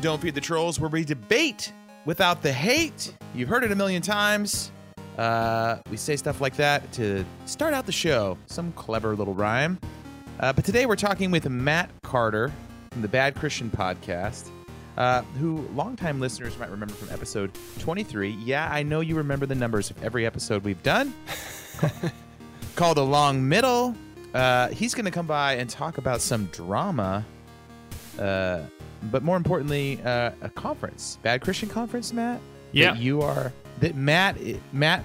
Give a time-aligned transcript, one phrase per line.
[0.00, 1.72] Don't Feed the Trolls, where we debate
[2.06, 3.14] without the hate.
[3.34, 4.72] You've heard it a million times.
[5.18, 9.78] Uh, we say stuff like that to start out the show, some clever little rhyme.
[10.38, 12.50] Uh, but today we're talking with Matt Carter
[12.90, 14.48] from the Bad Christian podcast,
[14.96, 18.30] uh, who longtime listeners might remember from episode 23.
[18.30, 21.12] Yeah, I know you remember the numbers of every episode we've done.
[22.74, 23.94] called A Long Middle.
[24.32, 27.26] Uh, he's going to come by and talk about some drama,
[28.18, 28.62] uh,
[29.04, 32.40] but more importantly, uh, a conference, Bad Christian Conference, Matt.
[32.72, 32.92] Yeah.
[32.92, 34.36] That you are that Matt
[34.72, 35.04] Matt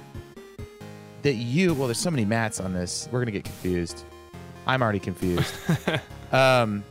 [1.22, 1.74] that you.
[1.74, 3.08] Well, there's so many Matts on this.
[3.12, 4.04] We're going to get confused.
[4.68, 5.54] I'm already confused.
[6.32, 6.84] um,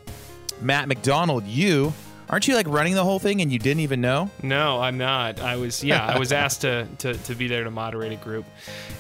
[0.61, 1.93] Matt McDonald, you
[2.29, 4.31] aren't you like running the whole thing and you didn't even know?
[4.43, 5.41] No, I'm not.
[5.41, 8.45] I was yeah, I was asked to, to, to be there to moderate a group.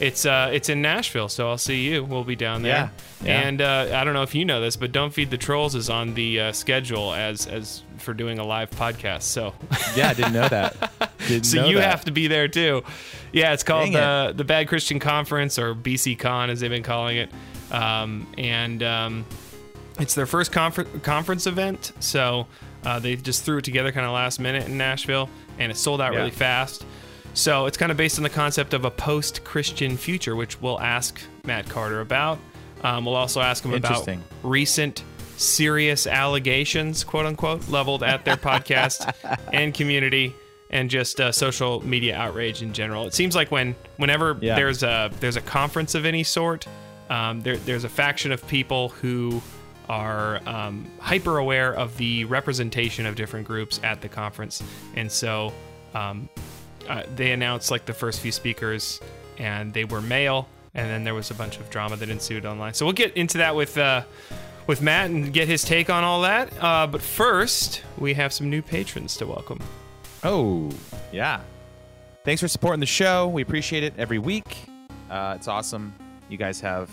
[0.00, 2.04] It's uh it's in Nashville, so I'll see you.
[2.04, 2.90] We'll be down there.
[3.22, 3.40] Yeah, yeah.
[3.40, 5.88] And uh, I don't know if you know this, but Don't Feed the Trolls is
[5.90, 9.22] on the uh, schedule as as for doing a live podcast.
[9.22, 9.54] So
[9.96, 10.92] Yeah, I didn't know that.
[11.28, 11.90] Didn't so know you that.
[11.90, 12.82] have to be there too.
[13.32, 13.96] Yeah, it's called Dang it.
[13.96, 17.30] the the Bad Christian Conference or BC Con as they've been calling it.
[17.70, 19.24] Um, and um,
[19.98, 22.46] it's their first confer- conference event, so
[22.84, 26.00] uh, they just threw it together kind of last minute in Nashville, and it sold
[26.00, 26.18] out Yeah.
[26.20, 26.84] really fast.
[27.34, 31.20] So it's kind of based on the concept of a post-Christian future, which we'll ask
[31.44, 32.38] Matt Carter about.
[32.82, 34.06] Um, we'll also ask him about
[34.42, 35.02] recent
[35.36, 39.12] serious allegations, quote unquote, leveled at their podcast
[39.52, 40.34] and community,
[40.70, 43.06] and just uh, social media outrage in general.
[43.06, 44.54] It seems like when whenever Yeah.
[44.54, 46.66] there's a there's a conference of any sort,
[47.10, 49.42] um, there, there's a faction of people who
[49.88, 54.62] are um, hyper aware of the representation of different groups at the conference,
[54.96, 55.52] and so
[55.94, 56.28] um,
[56.88, 59.00] uh, they announced like the first few speakers,
[59.38, 62.74] and they were male, and then there was a bunch of drama that ensued online.
[62.74, 63.78] So we'll get into that with.
[63.78, 64.02] Uh,
[64.66, 66.50] with Matt and get his take on all that.
[66.58, 69.60] Uh, but first, we have some new patrons to welcome.
[70.22, 70.70] Oh,
[71.12, 71.40] yeah.
[72.24, 73.28] Thanks for supporting the show.
[73.28, 74.56] We appreciate it every week.
[75.10, 75.94] Uh, it's awesome.
[76.30, 76.88] You guys have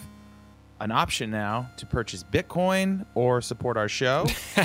[0.81, 4.25] an option now to purchase Bitcoin or support our show.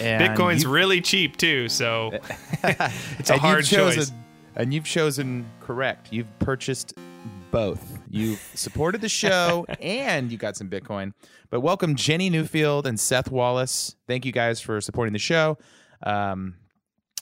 [0.00, 2.10] And Bitcoin's you- really cheap too, so
[2.64, 4.12] it's a hard chosen, choice.
[4.56, 6.08] And you've chosen correct.
[6.10, 6.94] You've purchased
[7.50, 7.98] both.
[8.10, 11.12] You've supported the show and you got some Bitcoin.
[11.50, 13.94] But welcome Jenny Newfield and Seth Wallace.
[14.08, 15.58] Thank you guys for supporting the show.
[16.02, 16.54] Um,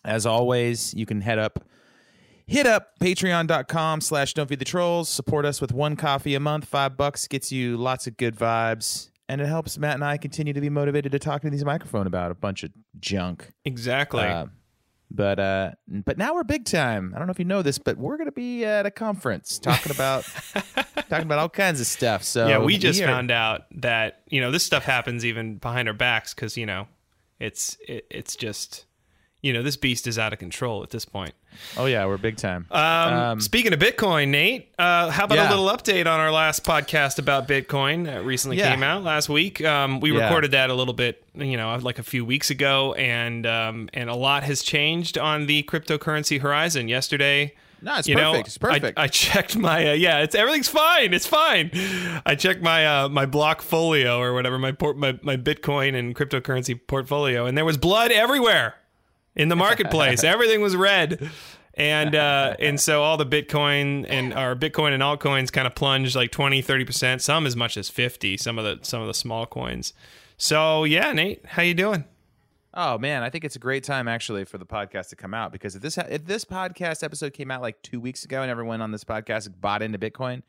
[0.04, 1.64] as always, you can head up
[2.50, 6.65] hit up patreon.com slash don't feed the trolls support us with one coffee a month
[6.65, 10.53] five bucks gets you lots of good vibes and it helps matt and i continue
[10.53, 14.22] to be motivated to talk to these microphone about a bunch of junk Exactly.
[14.25, 14.47] uh,
[15.12, 17.12] but uh, but now we're big time.
[17.12, 19.91] I don't know if you know this, but we're gonna be at a conference talking
[19.91, 20.22] about
[21.09, 22.22] talking about all kinds of stuff.
[22.22, 25.88] So yeah, we just are- found out that you know this stuff happens even behind
[25.88, 26.87] our backs because you know
[27.41, 28.87] it's it, it's just
[29.42, 31.34] you know this beast is out of control at this point.
[31.76, 32.66] Oh yeah, we're big time.
[32.70, 35.48] Um, Um, speaking of Bitcoin, Nate, uh, how about Yeah.
[35.48, 38.70] a little update on our last podcast about Bitcoin that recently Yeah.
[38.70, 39.64] came out last week?
[39.64, 40.24] Um, we Yeah.
[40.24, 44.08] recorded that a little bit, you know, like a few weeks ago, and um, and
[44.10, 46.88] a lot has changed on the cryptocurrency horizon.
[46.88, 48.32] Yesterday, No, it's you perfect.
[48.34, 48.98] know, It's perfect.
[48.98, 51.12] I, I checked my uh, yeah, it's everything's fine.
[51.14, 51.70] It's fine.
[52.26, 56.78] I checked my uh, my Blockfolio or whatever my, port, my my Bitcoin and cryptocurrency
[56.86, 58.74] portfolio, and there was blood everywhere
[59.36, 60.24] in the marketplace.
[60.24, 61.30] Everything was red.
[61.74, 66.14] And uh, and so all the Bitcoin and our Bitcoin and altcoins kind of plunged
[66.16, 69.46] like 20, 30%, some as much as 50, some of the some of the small
[69.46, 69.94] coins.
[70.36, 72.04] So yeah, Nate, how you doing?
[72.74, 75.52] oh man, I think it's a great time actually for the podcast to come out
[75.52, 78.80] because if this if this podcast episode came out like two weeks ago and everyone
[78.80, 80.43] on this podcast bought into Bitcoin,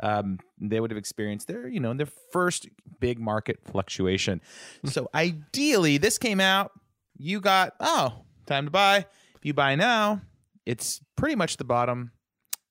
[0.00, 2.68] um, they would have experienced their you know their first
[3.00, 4.40] big market fluctuation.
[4.84, 6.72] so ideally, this came out,
[7.18, 8.98] you got oh time to buy.
[9.36, 10.22] If you buy now,
[10.66, 12.12] it's pretty much the bottom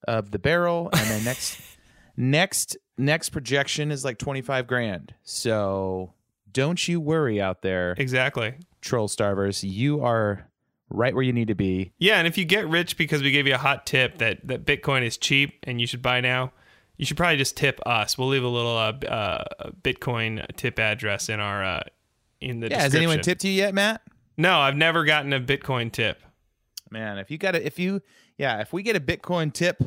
[0.08, 1.60] of the barrel, and then next
[2.16, 5.14] next next projection is like twenty five grand.
[5.24, 6.14] So
[6.52, 8.56] don't you worry out there Exactly.
[8.82, 9.64] troll starvers.
[9.70, 10.50] You are
[10.90, 11.92] right where you need to be.
[12.00, 14.66] Yeah, and if you get rich because we gave you a hot tip that, that
[14.66, 16.54] Bitcoin is cheap and you should buy now,
[16.96, 18.18] you should probably just tip us.
[18.18, 19.44] We'll leave a little uh, uh,
[19.84, 21.84] Bitcoin tip address in our uh,
[22.42, 24.02] in the Yeah, has anyone tipped you yet, Matt?
[24.38, 26.22] No, I've never gotten a Bitcoin tip.
[26.92, 28.02] Man, if you got it, if you,
[28.38, 29.82] yeah, if we get a Bitcoin tip,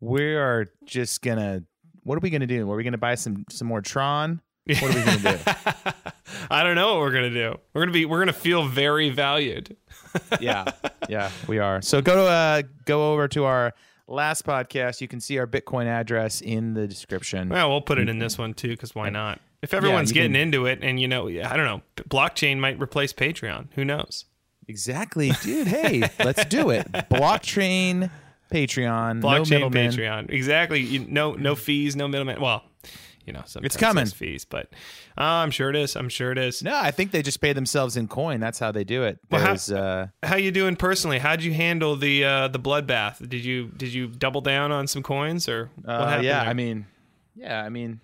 [0.00, 1.62] we are just gonna.
[2.02, 2.70] What are we gonna do?
[2.70, 4.40] Are we gonna buy some some more Tron?
[4.66, 5.38] What are we gonna do?
[6.50, 7.56] I don't know what we're gonna do.
[7.72, 9.76] We're gonna be we're gonna feel very valued.
[10.40, 10.64] yeah,
[11.08, 11.80] yeah, we are.
[11.80, 13.72] So go to uh go over to our
[14.08, 15.00] last podcast.
[15.00, 17.48] You can see our Bitcoin address in the description.
[17.48, 19.40] Well, we'll put it in this one too, because why not?
[19.62, 22.80] If everyone's you getting can- into it, and you know, I don't know, blockchain might
[22.80, 23.68] replace Patreon.
[23.74, 24.24] Who knows?
[24.68, 25.68] Exactly, dude.
[25.68, 26.90] Hey, let's do it.
[26.92, 28.10] Blockchain,
[28.52, 29.90] Patreon, Blockchain middleman.
[29.92, 30.30] Patreon.
[30.30, 30.80] Exactly.
[30.80, 32.40] You, no no fees, no middleman.
[32.40, 32.64] Well,
[33.24, 33.96] you know, sometimes coming.
[34.04, 34.66] there's fees, but
[35.18, 35.96] uh, I'm sure it is.
[35.96, 36.62] I'm sure it is.
[36.62, 38.40] No, I think they just pay themselves in coin.
[38.40, 39.18] That's how they do it.
[39.30, 41.18] Well, how- uh, How you doing personally?
[41.18, 43.18] How'd you handle the uh, the bloodbath?
[43.28, 46.24] Did you did you double down on some coins or what uh, happened?
[46.24, 46.50] yeah, there?
[46.50, 46.86] I mean,
[47.34, 48.00] yeah, I mean,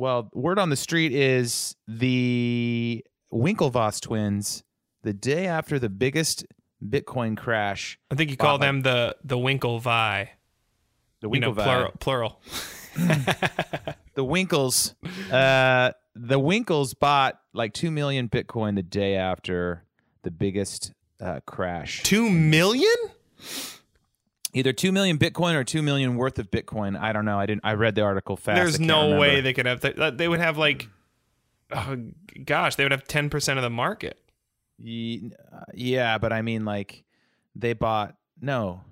[0.00, 4.64] well, word on the street is the Winklevoss twins,
[5.02, 6.46] the day after the biggest
[6.82, 10.28] Bitcoin crash, I think you call them the the Winklevi.
[11.20, 11.92] the You know, Winklevi, plural.
[12.00, 12.40] plural.
[14.14, 14.94] the Winkles,
[15.30, 19.84] uh, the Winkles bought like two million Bitcoin the day after
[20.22, 22.02] the biggest uh, crash.
[22.02, 22.96] Two million?
[24.52, 26.98] Either two million Bitcoin or two million worth of Bitcoin.
[26.98, 27.38] I don't know.
[27.38, 27.62] I didn't.
[27.64, 28.56] I read the article fast.
[28.56, 29.80] There's no way they could have.
[29.80, 30.88] Th- they would have like,
[31.70, 31.96] oh,
[32.44, 34.18] gosh, they would have ten percent of the market.
[34.80, 37.04] Uh, Yeah, but I mean, like,
[37.54, 38.82] they bought no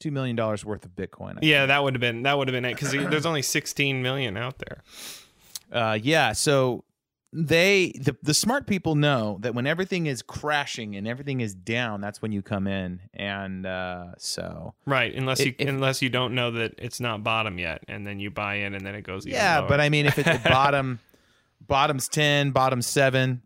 [0.00, 1.36] two million dollars worth of Bitcoin.
[1.36, 4.02] I Yeah, that would have been that would have been it because there's only 16
[4.02, 4.82] million out there.
[5.70, 6.32] Uh, yeah.
[6.32, 6.84] So
[7.34, 12.00] they the the smart people know that when everything is crashing and everything is down,
[12.00, 13.00] that's when you come in.
[13.14, 17.58] And uh, so Right, unless you If- unless you don't know that it's not bottom
[17.58, 19.24] yet, and then you buy in, and then it goes.
[19.26, 19.68] Yeah, lower.
[19.68, 20.98] but I mean, if it's the bottom,
[21.66, 23.40] bottom's ten, bottom seven,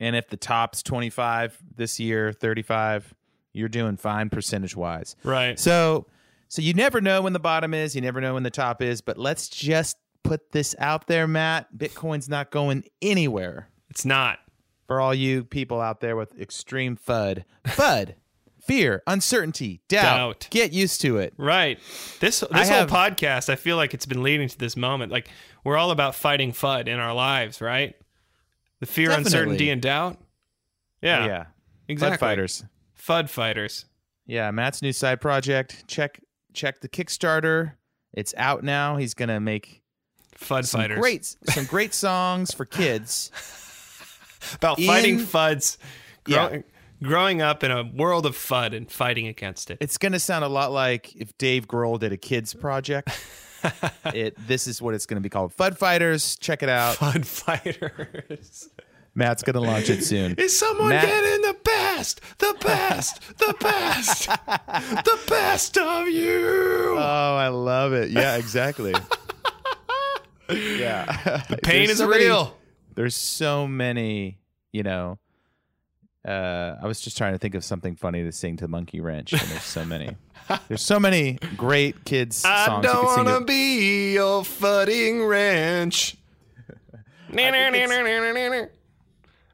[0.00, 3.12] and if the top's twenty five this year, thirty five,
[3.52, 5.16] you're doing fine percentage wise.
[5.24, 5.58] right.
[5.58, 6.06] So
[6.48, 9.00] so you never know when the bottom is, you never know when the top is,
[9.00, 11.68] but let's just put this out there, Matt.
[11.76, 13.68] Bitcoin's not going anywhere.
[13.90, 14.38] It's not.
[14.86, 17.44] For all you people out there with extreme FUD.
[17.64, 18.14] FUD.
[18.66, 20.02] Fear, uncertainty, doubt.
[20.42, 20.46] Doubt.
[20.50, 21.34] Get used to it.
[21.36, 21.80] Right.
[22.20, 25.10] This this I whole have- podcast, I feel like it's been leading to this moment.
[25.10, 25.28] Like
[25.64, 27.94] we're all about fighting FUD in our lives, right?
[28.78, 29.26] The fear, Definitely.
[29.26, 30.18] uncertainty, and doubt.
[31.02, 31.44] Yeah, yeah.
[31.88, 32.16] exactly.
[32.16, 32.64] FUD fighters.
[32.96, 33.86] FUD fighters.
[34.26, 35.84] Yeah, Matt's new side project.
[35.88, 36.20] Check
[36.52, 37.72] check the Kickstarter.
[38.12, 38.96] It's out now.
[38.96, 39.81] He's gonna make
[40.42, 40.98] FUD some fighters.
[40.98, 43.30] great some great songs for kids.
[44.54, 45.78] about fighting in- FUDs.
[46.26, 46.58] Yeah.
[47.02, 49.78] Growing, up in a world of FUD and fighting against it.
[49.80, 53.10] It's gonna sound a lot like if Dave Grohl did a kids project.
[54.06, 55.52] it this is what it's gonna be called.
[55.56, 56.36] FUD Fighters.
[56.36, 56.96] Check it out.
[56.96, 58.68] FUD fighters.
[59.14, 60.34] Matt's gonna launch it soon.
[60.38, 62.20] Is someone Matt- getting the best?
[62.38, 63.38] The best?
[63.38, 64.28] The best?
[64.28, 66.94] the best of you?
[66.96, 68.10] Oh, I love it.
[68.10, 68.94] Yeah, exactly.
[70.50, 71.42] Yeah.
[71.48, 72.56] The Pain is real.
[72.94, 74.38] there's so many,
[74.72, 75.18] you know.
[76.26, 79.32] Uh, I was just trying to think of something funny to sing to Monkey Wrench,
[79.32, 80.16] and there's so many.
[80.68, 86.16] there's so many great kids I songs you don't want to be your fudding wrench.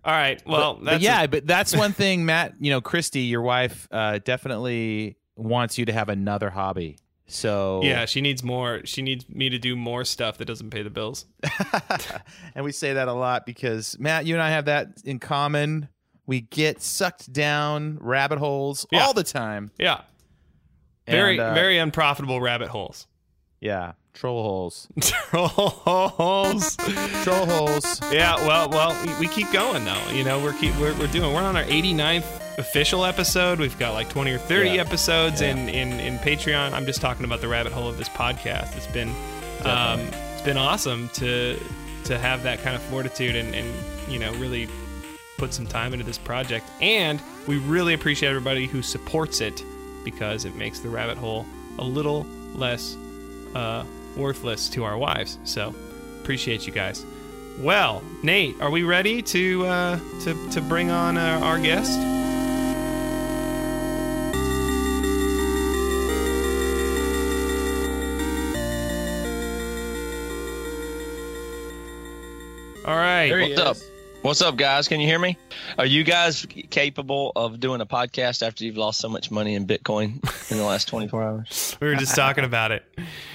[0.04, 0.42] All right.
[0.46, 2.54] Well, but that's yeah, but that's one thing, Matt.
[2.60, 6.98] You know, Christy, your wife, uh, definitely wants you to have another hobby.
[7.30, 8.80] So yeah, she needs more.
[8.84, 11.26] She needs me to do more stuff that doesn't pay the bills.
[12.54, 15.88] and we say that a lot because Matt, you and I have that in common.
[16.26, 19.04] We get sucked down rabbit holes Yeah.
[19.04, 19.70] all the time.
[19.78, 20.02] Yeah.
[21.06, 23.06] Very, And, uh, very unprofitable rabbit holes.
[23.60, 26.76] Yeah, troll holes, Trolls.
[27.24, 28.00] troll holes.
[28.12, 30.08] Yeah, well, well, we, we keep going though.
[30.12, 31.32] You know, we're keep we're, we're doing.
[31.34, 33.58] We're on our 89th official episode.
[33.58, 34.80] We've got like 20 or 30 Yeah.
[34.82, 35.50] episodes Yeah.
[35.56, 36.72] in, in in Patreon.
[36.72, 38.76] I'm just talking about the rabbit hole of this podcast.
[38.76, 39.10] It's been
[39.64, 40.00] um,
[40.32, 41.58] it's been awesome to
[42.04, 43.68] to have that kind of fortitude and and
[44.08, 44.68] you know really
[45.36, 46.68] put some time into this project.
[46.80, 49.62] And we really appreciate everybody who supports it
[50.04, 51.44] because it makes the rabbit hole
[51.78, 52.24] a little
[52.54, 52.96] less
[53.54, 53.84] uh,
[54.16, 55.38] worthless to our wives.
[55.44, 55.74] So
[56.20, 57.04] appreciate you guys.
[57.60, 61.98] Well, Nate, are we ready to uh, to to bring on uh, our guest?
[72.84, 73.28] All right.
[73.28, 73.97] There he What's up?
[74.28, 74.40] Is.
[74.40, 74.88] What's up, guys?
[74.88, 75.36] Can you hear me?
[75.78, 79.66] Are you guys capable of doing a podcast after you've lost so much money in
[79.66, 81.76] Bitcoin in the last 24 hours?
[81.80, 82.84] We were just talking about it.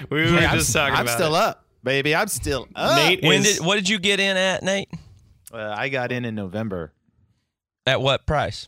[0.09, 1.41] We were Hey, I'm, just talking I'm about still it.
[1.41, 2.15] up, baby.
[2.15, 2.95] I'm still up.
[2.97, 4.89] Nate When is did what did you get in at, Nate?
[5.51, 6.93] Uh, I got in in November.
[7.85, 8.67] At what price?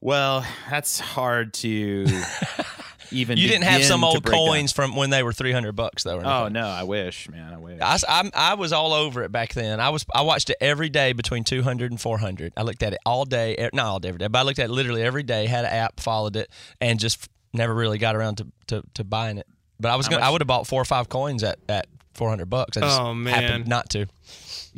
[0.00, 2.06] Well, that's hard to
[3.10, 3.38] even.
[3.38, 4.46] You didn't have some old break down.
[4.46, 6.18] coins from when they were three hundred bucks though.
[6.18, 7.52] or Oh no, I wish, man.
[7.52, 7.80] I wish.
[7.80, 9.80] I, s- I'm- I was all over it back then.
[9.80, 12.52] I was I watched it every day between 200 and 400.
[12.56, 14.66] I looked at it all day, not all day every day, but I looked at
[14.70, 15.46] it literally every day.
[15.46, 19.38] Had an app, followed it, and just never really got around to, to, to buying
[19.38, 19.46] it.
[19.80, 22.46] But I was gonna, I would have bought four or five coins at, at 400
[22.50, 22.76] bucks.
[22.76, 23.34] I just Oh, man.
[23.42, 24.06] happened not to.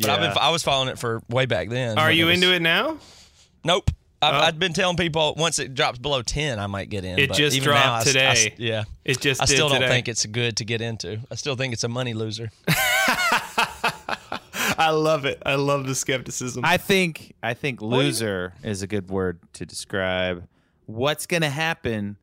[0.01, 1.99] But I've been I was following it for way back then.
[1.99, 2.99] Are you was- into it now?
[3.65, 3.91] Nope.
[4.21, 4.39] I've, Oh.
[4.39, 7.19] I've been telling people once it drops below ten, I might get in.
[7.21, 8.55] It but just even now, dropped I s- I s- today.
[8.59, 9.93] yeah, It just I did still don't today.
[9.93, 11.21] think it's good to get into.
[11.31, 12.51] I still think it's a money loser.
[14.81, 15.43] I love it.
[15.45, 16.65] I love the skepticism.
[16.65, 20.47] I think I think oh, loser is a good word to describe
[20.87, 22.17] what's going to happen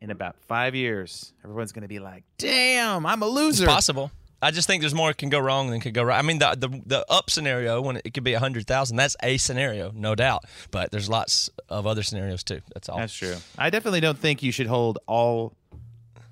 [0.00, 1.32] in about five years.
[1.44, 4.10] Everyone's going to be like, "Damn, I'm a loser." Possible.
[4.42, 6.18] I just think there's more can go wrong than could go right.
[6.18, 9.16] I mean, the the, the up scenario when it could be a hundred thousand, that's
[9.22, 10.44] a scenario, no doubt.
[10.72, 12.60] But there's lots of other scenarios too.
[12.74, 12.98] That's all.
[12.98, 13.36] That's true.
[13.56, 15.54] I definitely don't think you should hold all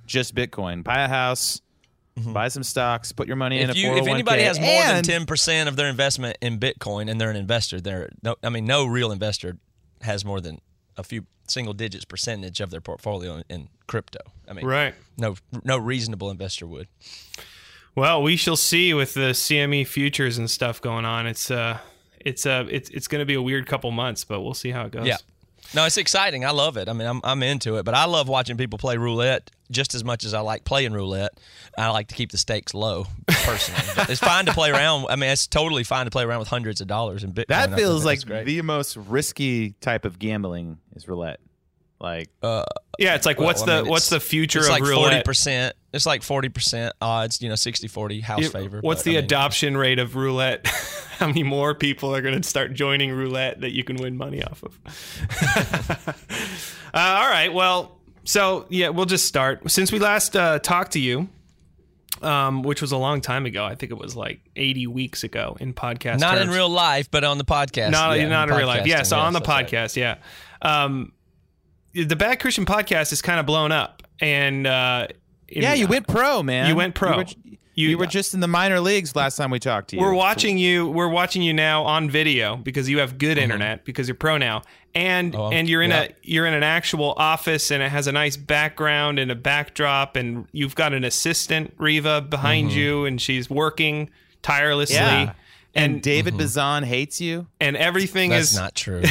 [0.07, 0.83] just Bitcoin.
[0.83, 1.61] Buy a house,
[2.19, 2.33] mm-hmm.
[2.33, 3.99] buy some stocks, put your money in if a you 401k.
[3.99, 7.31] if oh anybody has more than ten percent of their investment in Bitcoin and they're
[7.31, 8.35] an investor, they're no.
[8.43, 9.57] I mean, no real investor
[10.03, 10.61] has more than
[10.97, 14.19] a few single digits percentage of their portfolio in, in crypto.
[14.49, 14.95] I mean, right.
[15.17, 16.89] no no reasonable investor would.
[17.95, 21.27] Well, we shall see with the CME futures and stuff going on.
[21.27, 21.79] It's uh,
[22.21, 24.85] it's uh, it's it's going to be a weird couple months, but we'll see how
[24.85, 25.07] it goes.
[25.07, 25.17] Yeah.
[25.75, 26.45] No, it's exciting.
[26.45, 26.89] I love it.
[26.89, 30.03] I mean, I'm, I'm into it, but I love watching people play roulette just as
[30.03, 31.33] much as I like playing roulette.
[31.79, 33.83] I like to keep the stakes low, personally.
[33.95, 35.07] But it's fine to play around.
[35.09, 37.49] I mean, it's totally fine to play around with hundreds of dollars in Bitcoin.
[37.49, 41.39] That feels like the most risky type of gambling is roulette.
[42.01, 42.65] Like uh,
[42.99, 45.25] Yeah, it's like Well, what's I the mean, what's the future it's of like roulette?
[45.25, 45.77] percent.
[45.93, 47.43] It's like forty percent odds.
[47.43, 48.81] You know, 60-40 house Yeah, favor.
[48.81, 50.67] What's but, the I mean, adoption rate of roulette?
[51.19, 54.43] How many more people are going to start joining roulette that you can win money
[54.43, 54.79] off of?
[56.95, 57.53] uh, all right.
[57.53, 59.71] Well, so yeah, we'll just start.
[59.71, 61.29] Since we last uh, talked to you,
[62.23, 65.57] um, which was a long time ago, I think it was like 80 weeks ago
[65.61, 66.21] in podcast.
[66.21, 67.91] Not in real life, but on the podcast.
[67.91, 68.85] not yeah, not in real life.
[68.85, 69.93] podcasting, Yeah, so on the yes, that's right.
[69.93, 70.17] podcast, yeah.
[70.85, 71.13] Um,
[71.95, 75.09] the Bad Christian podcast is kind of blown up, and uh,
[75.49, 76.69] yeah, you went pro, man.
[76.69, 77.11] You went pro.
[77.13, 77.25] You were,
[77.75, 80.03] You- you were just in the minor leagues last time we talked to you.
[80.03, 80.89] We're watching you.
[80.89, 84.63] We're watching you now on video because you have good internet because you're pro now,
[84.95, 85.41] and Mm-hmm.
[85.41, 86.03] Oh, and you're in yeah.
[86.03, 90.17] a you're in an actual office and it has a nice background and a backdrop
[90.17, 92.79] and you've got an assistant Riva behind Mm-hmm.
[92.79, 94.11] you and she's working
[94.43, 94.97] tirelessly.
[94.97, 95.33] Yeah.
[95.75, 97.47] And, And David Bazan hates you.
[97.61, 99.03] and everything That's is not true.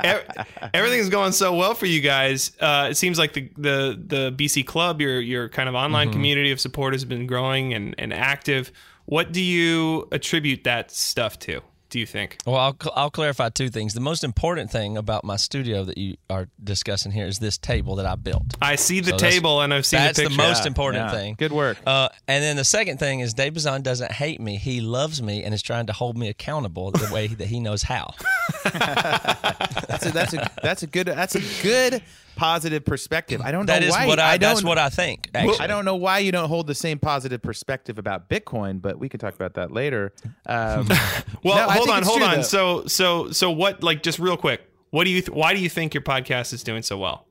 [0.00, 0.24] ev-
[0.72, 2.52] everything's going so well for you guys.
[2.60, 6.12] Uh, it seems like the, the the BC club, your your kind of online Mm-hmm.
[6.12, 8.70] community of support has been growing and, and active.
[9.06, 11.62] What do you attribute that stuff to?
[11.90, 12.36] Do you think?
[12.44, 13.94] Well, I'll, cl- I'll clarify two things.
[13.94, 17.96] The most important thing about my studio that you are discussing here is this table
[17.96, 18.44] that I built.
[18.60, 21.10] I see the So table and I've seen That's the the, most Yeah, important yeah.
[21.12, 21.34] thing.
[21.38, 21.78] Good work.
[21.86, 24.56] Uh, and then the second thing is Dave Bazan doesn't hate me.
[24.56, 27.84] He loves me and is trying to hold me accountable the way that he knows
[27.84, 28.12] how.
[28.64, 32.02] That's a, that's a that's a good that's a good
[32.38, 33.40] positive perspective.
[33.42, 35.28] I don't That know is why what I, don't that's what I think.
[35.34, 35.58] Actually.
[35.58, 39.08] I don't know why you don't hold the same positive perspective about Bitcoin, but we
[39.08, 40.12] can talk about that later.
[40.46, 40.88] Um,
[41.44, 42.36] Well, no, hold on, hold true, on.
[42.36, 42.42] though.
[42.42, 43.82] So so so what?
[43.82, 45.20] Like just real quick, what do you?
[45.20, 47.26] Th- why do you think your podcast is doing so well?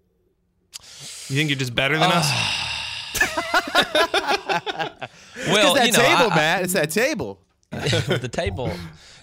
[1.30, 2.30] You think you're just better than us?
[5.50, 6.64] Well, it's that you know, table, I- I- Matt.
[6.64, 7.40] It's that table.
[7.72, 8.72] the table.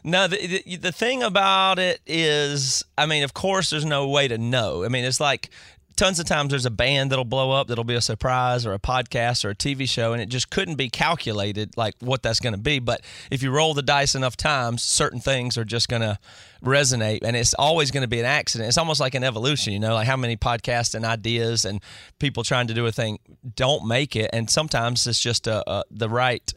[0.05, 4.29] No, the, the the thing about it is, I mean, of course, there's no way
[4.29, 4.85] to know.
[4.85, 5.49] I mean, it's like
[5.97, 8.79] tons of times there's a band that'll blow up that'll be a surprise or a
[8.79, 12.55] podcast or a TV show, and it just couldn't be calculated like what that's going
[12.55, 12.79] to be.
[12.79, 16.19] But if you roll the dice enough times, certain things are just going to
[16.63, 18.69] resonate, and it's always going to be an accident.
[18.69, 21.81] It's almost like an evolution, you know, like how many podcasts and ideas and
[22.19, 23.19] people trying to do a thing
[23.55, 26.53] don't make it, and sometimes it's just a, a the right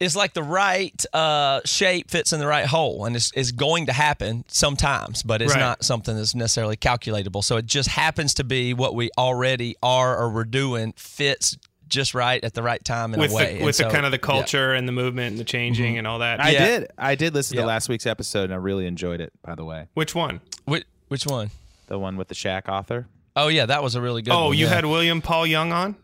[0.00, 3.86] it's like the right uh, shape fits in the right hole, and it's, it's going
[3.86, 5.60] to happen sometimes, but it's Right.
[5.60, 7.44] not something that's necessarily calculatable.
[7.44, 12.14] So it just happens to be what we already are or we're doing fits just
[12.14, 13.44] right at the right time in with a way.
[13.46, 14.20] the And with the kind of the yeah.
[14.22, 14.30] Mm-hmm.
[14.38, 16.40] culture and the movement and the changing and all that.
[16.40, 16.66] I Yeah.
[16.66, 16.88] did.
[16.96, 17.62] I did listen Yeah.
[17.62, 19.32] to last week's episode, and I really enjoyed it.
[19.42, 20.40] By the way, Which one?
[20.66, 21.50] Which, which one?
[21.88, 23.06] the one with the Shack author.
[23.36, 24.32] Oh yeah, that was a really good.
[24.32, 24.74] Oh, one, you yeah.
[24.74, 25.96] had William Paul Young on.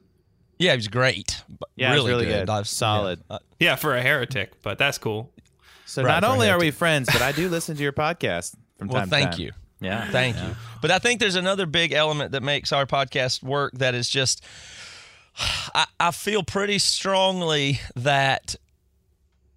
[0.58, 1.42] Yeah, he was great.
[1.76, 2.48] Yeah, really, really good.
[2.50, 3.20] I've- Solid.
[3.28, 3.36] yeah.
[3.36, 5.30] Uh, Yeah, for a heretic, but that's cool.
[5.86, 8.88] So Right, not only are we friends, but I do listen to your podcast from
[8.88, 9.52] Well, time to thank you.
[9.80, 10.56] Yeah, Thank you.
[10.80, 14.42] But I think there's another big element that makes our podcast work that is just,
[15.74, 18.56] I, I feel pretty strongly that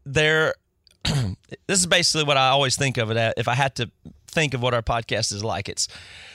[0.06, 0.56] there,
[1.04, 3.36] this is basically what I always think of it at.
[3.38, 3.90] If I had to
[4.28, 5.88] think of what our podcast is like, it's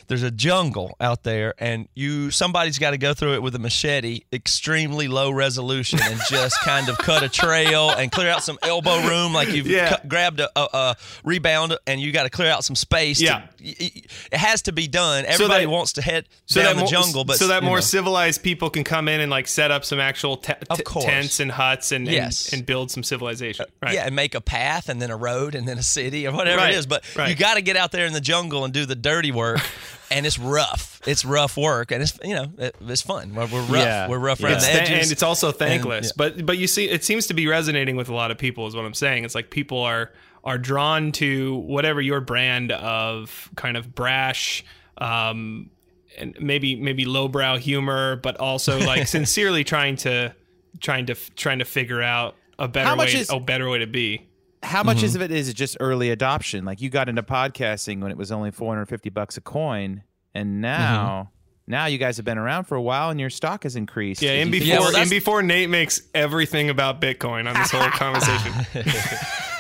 [0.09, 3.59] there's a jungle out there, and you somebody's got to go through it with a
[3.59, 8.59] machete, extremely low resolution, and just kind of cut a trail and clear out some
[8.63, 9.91] elbow room, like you've Yeah.
[9.91, 13.21] cut- grabbed a, a, a rebound and you got to clear out some space.
[13.21, 13.43] Yeah.
[13.63, 15.25] y- it has to be done.
[15.27, 17.77] Everybody that- wants to head so down that the more, jungle, but so that more
[17.77, 17.81] know.
[17.81, 21.51] civilized people can come in and like set up some actual Of t- tents and
[21.51, 22.47] huts and, Yes.
[22.53, 23.65] and and build some civilization.
[23.65, 23.95] Uh, right.
[23.95, 26.59] Yeah, and make a path and then a road and then a city or whatever
[26.59, 26.87] Right, it is.
[26.87, 27.29] But right.
[27.29, 29.61] you got to get out there in the jungle and do the dirty work.
[30.11, 31.01] and it's rough.
[31.07, 33.35] It's rough work, and it's you know it, it's fun.
[33.35, 33.71] We're, we're rough.
[33.71, 34.09] Yeah.
[34.09, 34.47] We're rough Yeah.
[34.49, 35.03] around It's the tha- edges.
[35.05, 36.07] and it's also thankless.
[36.07, 36.13] yeah.
[36.17, 38.67] But but you see, it seems to be resonating with a lot of people.
[38.67, 39.25] Is what I'm saying.
[39.25, 40.13] It's like people are
[40.45, 44.65] are drawn to whatever your brand of kind of brash.
[44.99, 45.71] Um,
[46.17, 50.35] and maybe maybe lowbrow humor, but also like sincerely trying to
[50.81, 54.27] trying to trying to figure out a better way is- a better way to be.
[54.65, 56.65] How much is of it is it just early adoption?
[56.65, 60.03] Like you got into podcasting when it was only 450 bucks a coin,
[60.35, 60.61] and mm-hmm.
[60.61, 61.31] now
[61.67, 64.21] now you guys have been around for a while and your stock has increased.
[64.23, 67.71] Yeah, and before think- well, in that's- before Nate makes everything about Bitcoin on this
[67.71, 68.53] whole conversation.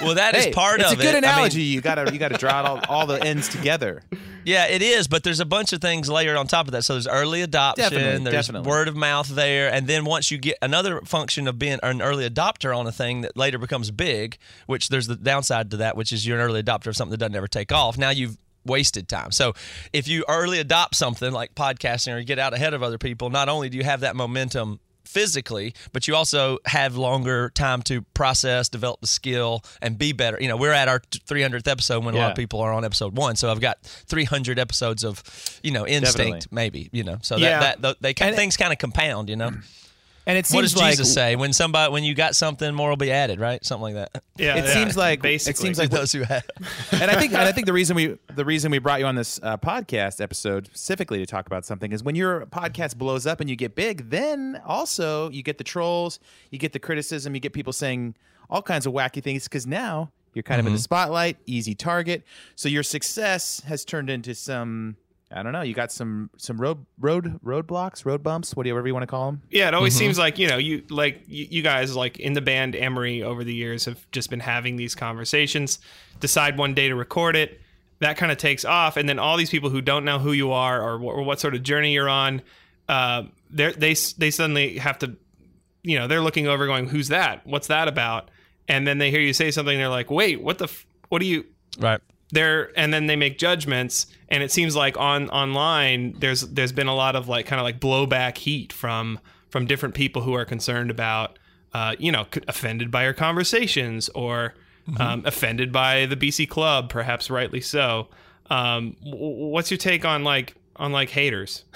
[0.02, 0.92] well, that is Hey, part of it.
[0.92, 1.18] it's a good it.
[1.18, 1.62] I mean, analogy.
[1.62, 4.02] you gotta you gotta draw all, all the ends together.
[4.46, 6.82] Yeah, it is, but there's a bunch of things layered on top of that.
[6.84, 8.68] So there's early adoption, Definitely, there's definitely.
[8.68, 12.28] word of mouth there, and then once you get another function of being an early
[12.28, 16.12] adopter on a thing that later becomes big, which there's the downside to that, which
[16.12, 17.96] is you're an early adopter of something that doesn't ever take off.
[17.96, 19.30] Now you've wasted time.
[19.33, 19.54] So
[19.92, 23.30] if you early adopt something like podcasting or you get out ahead of other people,
[23.30, 28.02] not only do you have that momentum physically, but you also have longer time to
[28.14, 30.38] process, develop the skill, and be better.
[30.40, 33.16] You know, we're at our 300th episode when a lot of people are on episode
[33.16, 35.23] one, so I've got 300 episodes of,
[35.62, 36.49] you know, instinct, Definitely.
[36.50, 36.88] maybe.
[36.92, 37.61] You know, so Yeah.
[37.61, 39.28] that that they And- things kind of compound.
[39.28, 39.50] You know,
[40.26, 41.37] And it seems what does like Jesus say?
[41.37, 43.64] When somebody when you got something, more will be added, right?
[43.64, 44.23] Something like that.
[44.37, 45.50] Yeah, It yeah, seems like basically.
[45.50, 46.45] it seems like those who have.
[46.93, 49.16] and I think and I think the reason we the reason we brought you on
[49.16, 53.40] this uh, podcast episode specifically to talk about something is when your podcast blows up
[53.40, 56.19] and you get big, then also you get the trolls,
[56.50, 58.14] you get the criticism, you get people saying
[58.48, 62.25] all kinds of wacky things because now you're kind of in the spotlight, easy target.
[62.57, 64.96] So your success has turned into some
[65.32, 65.62] I don't know.
[65.62, 69.42] You got some some road road roadblocks, road bumps, whatever you want to call them.
[69.50, 72.40] Yeah, it always seems like you know you like you, you guys like in the
[72.40, 75.78] band Emery over the years have just been having these conversations.
[76.20, 77.60] Decide one day to record it.
[78.00, 80.52] That kind of takes off, and then all these people who don't know who you
[80.52, 82.42] are or, wh- or what sort of journey you're on,
[82.88, 85.16] uh, they they they suddenly have to,
[85.82, 87.46] you know, they're looking over, going, "Who's that?
[87.46, 88.30] What's that about?"
[88.68, 90.64] And then they hear you say something, they're like, "Wait, what the?
[90.64, 91.46] F- what do you?"
[91.78, 92.00] Right.
[92.35, 96.87] They're and then they make judgments and it seems like on online there's there's been
[96.87, 99.18] a lot of like kind of like blowback heat from
[99.49, 101.38] from different people who are concerned about
[101.73, 104.55] uh, you know offended by our conversations or
[104.99, 108.09] um, offended by the BC club perhaps rightly so.
[108.51, 111.64] Um, what's your take on like on like haters?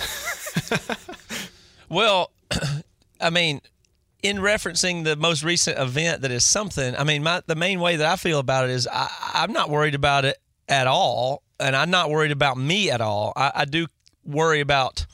[1.88, 2.30] Well,
[3.20, 3.60] I mean,
[4.22, 7.96] in referencing the most recent event that is something, I mean, my the main way
[7.96, 10.36] that I feel about it is I, I'm not worried about it
[10.68, 13.32] at all, and I'm not worried about me at all.
[13.36, 13.86] I, I do
[14.24, 15.06] worry about.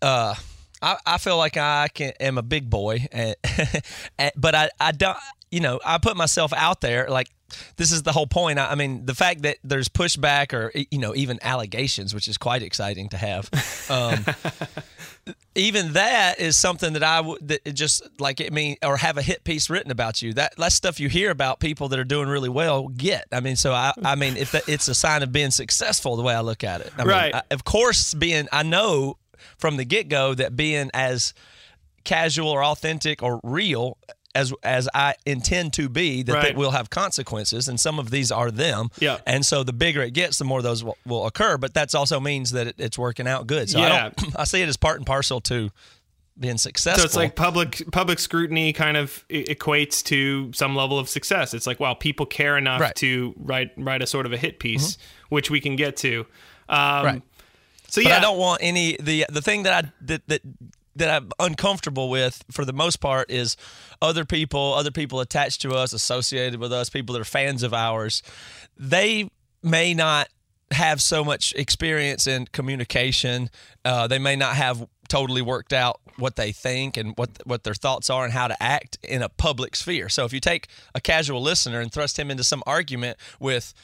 [0.00, 0.34] Uh,
[0.80, 3.36] I, I feel like I can, am a big boy, and,
[4.36, 5.16] but I, I don't.
[5.50, 7.28] You know, I put myself out there like
[7.76, 8.58] this is the whole point.
[8.58, 12.38] I, I mean, the fact that there's pushback or you know even allegations, which is
[12.38, 13.50] quite exciting to have.
[13.90, 14.24] Um,
[15.54, 19.18] even that is something that I would that it just like it mean, or have
[19.18, 20.32] a hit piece written about you.
[20.32, 23.26] That that's stuff you hear about people that are doing really well get.
[23.32, 26.22] I mean, so I I mean, if that, it's a sign of being successful, the
[26.22, 26.92] way I look at it.
[26.96, 27.34] I mean, Right.
[27.34, 29.18] I- of course, being I know
[29.58, 31.34] from the get go that being as
[32.04, 33.98] casual or authentic or real
[34.34, 36.42] as as I intend to be that Right.
[36.48, 39.18] that will have consequences and some of these are them Yeah.
[39.26, 42.18] and so the bigger it gets the more those will, will occur but that's also
[42.18, 44.10] means that it, it's working out good so I Yeah.
[44.16, 45.70] don't I see it as part and parcel to
[46.40, 51.08] being successful so it's like public public scrutiny kind of equates to some level of
[51.10, 52.94] success it's like wow people care enough Right.
[52.96, 54.96] to write write a sort of a hit piece
[55.28, 56.20] which we can get to
[56.70, 57.22] um, Right.
[57.88, 60.40] so but yeah I don't want any the the thing that I that that
[60.96, 63.56] that I'm uncomfortable with for the most part is
[64.00, 67.72] other people, other people attached to us, associated with us, people that are fans of
[67.72, 68.22] ours.
[68.76, 69.30] They
[69.62, 70.28] may not
[70.72, 73.50] have so much experience in communication.
[73.84, 77.74] Uh, they may not have totally worked out what they think and what what their
[77.74, 80.08] thoughts are and how to act in a public sphere.
[80.08, 83.74] So if you take a casual listener and thrust him into some argument with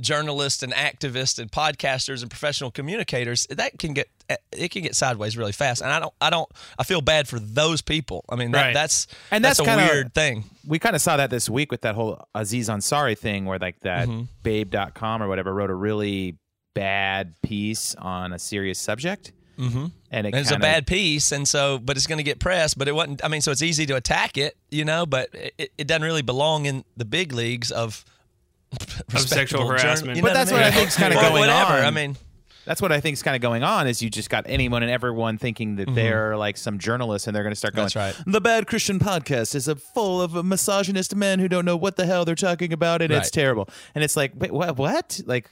[0.00, 4.08] journalists and activists and podcasters and professional communicators that can get
[4.52, 7.38] it can get sideways really fast and i don't i don't i feel bad for
[7.38, 8.74] those people i mean that, Right.
[8.74, 11.70] that's And that's, that's a kinda- weird thing we kind of saw that this week
[11.70, 14.22] with that whole Aziz Ansari thing where like that Mm-hmm.
[14.42, 16.36] babe.com or whatever wrote a really
[16.74, 19.32] bad piece on a serious subject.
[19.58, 19.86] Mm-hmm.
[20.10, 22.76] And it And it's a bad piece, and so, but it's going to get pressed.
[22.76, 23.24] But it wasn't.
[23.24, 25.06] I mean, so it's easy to attack it, you know.
[25.06, 28.04] But it, it doesn't really belong in the big leagues of
[29.16, 30.16] sexual harassment.
[30.16, 30.78] you But that's what what I I mean?
[30.80, 31.72] think's kinda Or going whatever.
[31.74, 31.84] on.
[31.84, 32.16] I mean,
[32.64, 34.90] That's what I think is kind of going on is you just got anyone and
[34.90, 37.86] everyone thinking that they're like some journalist and they're going to start going.
[37.88, 37.98] Mm-hmm.
[37.98, 38.32] That's right.
[38.32, 42.06] The Bad Christian Podcast is a full of misogynist men who don't know what the
[42.06, 43.68] hell they're talking about and it's terrible.
[43.94, 44.76] And it's like, wait, what?
[44.76, 45.20] What?
[45.26, 45.48] Like,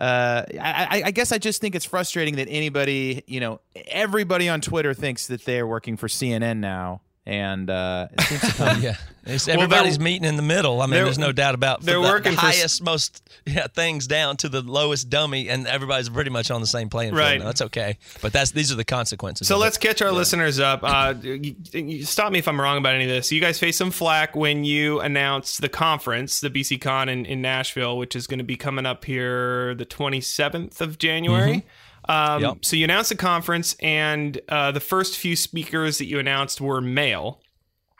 [0.00, 4.48] uh, I, I- I guess I just think it's frustrating that anybody, you know, everybody
[4.48, 8.80] on Twitter thinks that they're working for CNN now, and uh, it seems to come
[8.82, 10.80] yeah, it's, they're- everybody's meeting in the middle.
[10.82, 11.82] I mean, there's no doubt about.
[11.82, 15.66] they're the, working the for highest, most yeah, things down to the lowest dummy, and
[15.66, 17.18] everybody's pretty much on the same playing field.
[17.18, 17.38] Right.
[17.38, 17.44] now.
[17.46, 19.46] That's okay, but that's these are the consequences.
[19.48, 20.80] So let's catch our listeners up.
[20.82, 23.30] Uh, you- you- stop me if I'm wrong about any of this.
[23.30, 27.42] You guys faced some flack when you announced the conference, the BC Con in, in
[27.42, 31.64] Nashville, which is going to be coming up here the 27th of January.
[32.10, 32.64] Um, Yep.
[32.64, 36.80] So you announced the conference, and uh, the first few speakers that you announced were
[36.80, 37.40] male,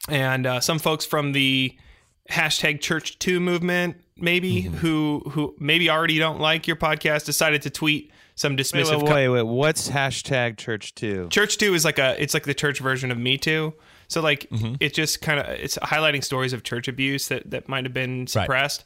[0.08, 1.76] and uh, some folks from the
[2.30, 7.70] hashtag Church Too movement, maybe who who maybe already don't like your podcast, decided to
[7.70, 9.02] tweet some dismissive.
[9.02, 9.42] wait, co- wait, wait.
[9.46, 11.28] What's hashtag church too?
[11.30, 13.74] Church Too is like a it's like the church version of Me Too.
[14.08, 14.74] So like Mm-hmm.
[14.80, 18.26] it just kind of it's highlighting stories of church abuse that that might have been
[18.26, 18.84] suppressed.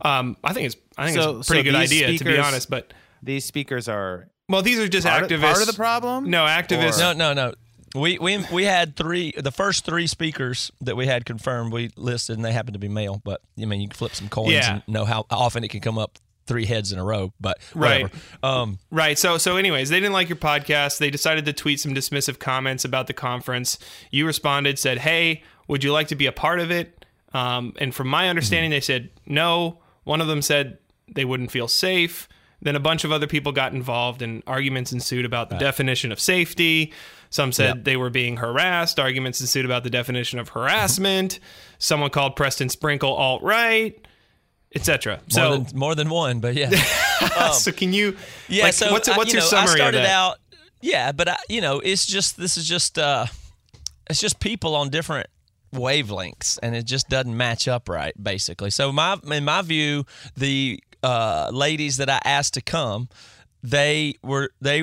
[0.00, 2.38] Um, I think it's I think So- it's a pretty so good idea to be
[2.38, 2.68] honest.
[2.70, 5.42] But These speakers are well, these are just part of, activists.
[5.42, 6.30] part of the problem.
[6.30, 6.98] No, activists.
[6.98, 7.54] No, no, no.
[7.94, 9.32] We we we had three.
[9.36, 12.88] The first three speakers that we had confirmed, we listed, and they happened to be
[12.88, 13.22] male.
[13.24, 14.74] But I mean, you can flip some coins Yeah.
[14.74, 17.32] and know how often it can come up three heads in a row.
[17.40, 18.02] But Right.
[18.02, 18.20] whatever.
[18.42, 19.18] Um, Right.
[19.18, 20.98] So so anyways, they didn't like your podcast.
[20.98, 23.78] They decided to tweet some dismissive comments about the conference.
[24.10, 27.94] You responded, said, "Hey, would you like to be a part of it?" Um, and
[27.94, 29.78] from my understanding, they said no.
[30.04, 30.78] One of them said
[31.12, 32.28] they wouldn't feel safe.
[32.66, 36.18] Then a bunch of other people got involved and arguments ensued about the definition of
[36.18, 36.92] safety.
[37.30, 37.84] Some said Yep.
[37.84, 38.98] they were being harassed.
[38.98, 41.38] Arguments ensued about the definition of harassment.
[41.78, 43.94] Someone called Preston Sprinkle alt right,
[44.74, 45.20] etc.
[45.28, 46.70] So, than more than one, but yeah.
[47.52, 48.16] so can you?
[48.48, 48.64] Yeah.
[48.64, 50.12] like, so what's I- what's you your know, summary I started of that?
[50.12, 50.38] out.
[50.80, 53.26] Yeah, but I, you know, it's just this is just uh,
[54.10, 55.28] it's just people on different
[55.72, 58.70] wavelengths, and it just doesn't match up right, basically.
[58.70, 60.04] So my in my view,
[60.36, 63.08] the uh, ladies that I asked to come,
[63.62, 64.82] they were they.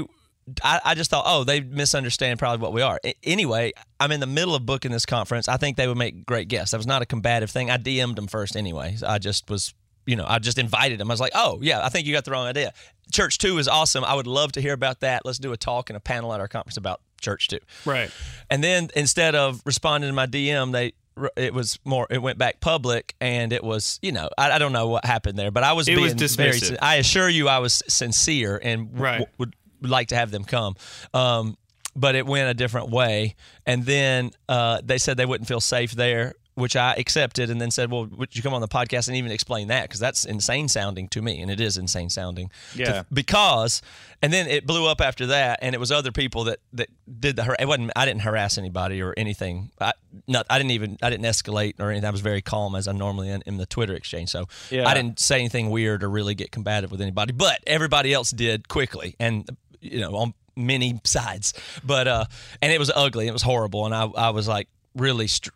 [0.61, 2.99] I, I just thought, oh, they misunderstand probably what we are.
[3.05, 5.47] A- anyway, I'm in the middle of booking this conference.
[5.47, 6.71] I think they would make great guests.
[6.71, 7.69] That was not a combative thing.
[7.71, 8.97] I DM'd them first anyway.
[9.05, 9.73] I just was
[10.05, 11.09] you know, I just invited them.
[11.09, 12.73] I was like, oh, yeah, I think you got the wrong idea.
[13.13, 14.03] Church Too is awesome.
[14.03, 15.25] I would love to hear about that.
[15.25, 17.59] Let's do a talk and a panel at our conference about Church Too.
[17.85, 18.11] Right.
[18.49, 20.93] And then instead of responding to my DM, they
[21.37, 24.73] it was more it went back public and it was you know I, I don't
[24.73, 27.59] know what happened there but i was It being was very i assure you i
[27.59, 29.27] was sincere and w- Right.
[29.37, 30.75] would, would like to have them come.
[31.13, 31.57] Um,
[31.95, 33.35] but it went a different way.
[33.67, 37.71] And then uh, they said they wouldn't feel safe there which i accepted and then
[37.71, 39.83] said well would you come on the podcast and even explain that?
[39.83, 42.49] Because that's insane sounding to me and it is insane sounding.
[42.73, 43.03] To- Yeah.
[43.11, 43.81] because
[44.21, 46.89] and then it blew up after that and it was other people that that
[47.19, 49.71] did the it wasn't i didn't harass anybody or anything.
[49.81, 49.93] I
[50.27, 52.07] not i didn't even i didn't escalate or anything.
[52.07, 54.29] I was very calm as i normally am in the twitter exchange.
[54.29, 54.87] So Yeah.
[54.87, 58.67] i didn't say anything weird or really get combative with anybody but everybody else did
[58.67, 59.49] quickly and
[59.81, 61.53] you know on many sides.
[61.83, 62.25] But uh
[62.61, 63.85] and it was ugly it was horrible.
[63.87, 65.49] And i i was like really str-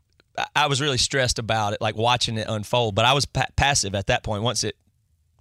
[0.55, 2.95] I was really stressed about it, like watching it unfold.
[2.95, 4.43] But I was pa- passive at that point.
[4.43, 4.75] Once it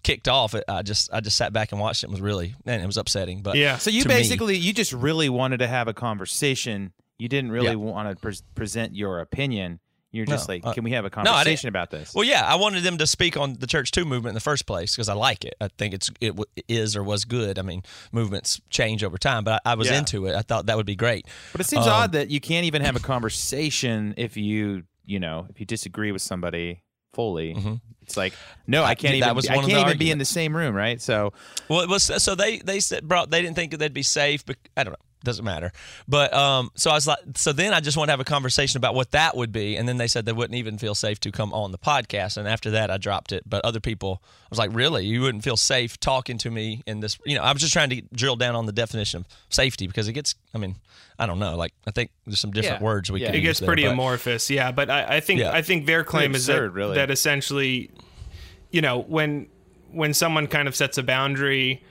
[0.03, 2.07] kicked off, it, I just I just sat back and watched it.
[2.07, 3.43] It was really man, it was upsetting.
[3.43, 3.77] But Yeah.
[3.79, 6.93] So you to me- basically you just really wanted to have a conversation.
[7.19, 7.75] You didn't really Yeah.
[7.75, 9.81] want to pre- present your opinion.
[10.17, 12.15] You're just No, like, uh, can we have a conversation about this?
[12.15, 14.67] Well, yeah, I wanted them to speak on the Church Too movement in the first
[14.67, 15.55] place because I like it.
[15.61, 17.59] I think it's it w- is or was good.
[17.59, 19.99] I mean, movements change over time, but I, I was Yeah.
[19.99, 20.35] into it.
[20.35, 21.27] I thought that would be great.
[21.53, 25.21] But it seems Um, odd that you can't even have a conversation if you, you
[25.21, 27.55] know, if you disagree with somebody fully.
[28.03, 28.35] It's like,
[28.67, 29.21] no, I can't Mm-hmm.
[29.21, 29.37] that even.
[29.37, 31.01] was I can't even be in the same room, right?
[31.01, 31.33] So,
[31.69, 34.45] Well, it was so they they said brought they didn't think that they'd be safe,
[34.47, 34.99] but I don't know.
[35.25, 35.73] Doesn't matter.
[36.07, 38.79] But um, so I was like, so then I just want to have a conversation
[38.79, 41.33] about what that would be, and then they said they wouldn't even feel safe to
[41.33, 43.43] come on the podcast, and after that I dropped it.
[43.49, 47.01] But other people, I was like, really, you wouldn't feel safe talking to me in
[47.01, 47.19] this?
[47.25, 50.07] You know, I was just trying to drill down on the definition of safety because
[50.07, 50.35] it gets.
[50.55, 50.77] I mean,
[51.19, 51.57] I don't know.
[51.57, 52.85] Like I think there's some different Yeah.
[52.85, 53.27] words we Yeah.
[53.29, 53.35] can.
[53.37, 55.51] it use gets there, pretty but- amorphous yeah but i, I think Yeah.
[55.53, 56.95] i think their claim is that, really.
[56.97, 57.91] that essentially
[58.71, 59.49] you know when
[59.93, 61.83] when someone kind of sets a boundary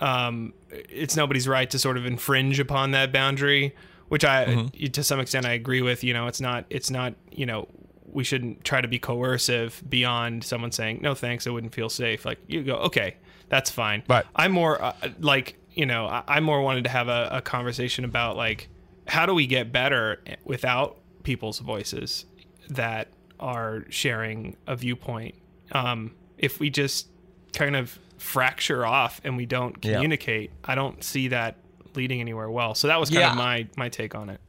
[0.00, 3.74] um it's nobody's right to sort of infringe upon that boundary
[4.08, 4.86] which i Mm-hmm.
[4.92, 7.68] to some extent i agree with you know it's not it's not you know
[8.10, 12.24] we shouldn't try to be coercive beyond someone saying no thanks i wouldn't feel safe
[12.24, 13.16] like you go okay
[13.50, 14.02] That's fine.
[14.06, 17.40] But I'm more uh, like you know I, I more wanted to have a, a
[17.40, 18.68] conversation about like
[19.06, 22.26] how do we get better without people's voices
[22.68, 23.08] that
[23.40, 25.34] are sharing a viewpoint.
[25.72, 27.08] Um, if we just
[27.54, 29.94] kind of fracture off and we don't Yeah.
[29.94, 31.56] communicate, I don't see that
[31.94, 32.74] leading anywhere well.
[32.74, 33.30] So that was kind Yeah.
[33.30, 34.40] of my my take on it.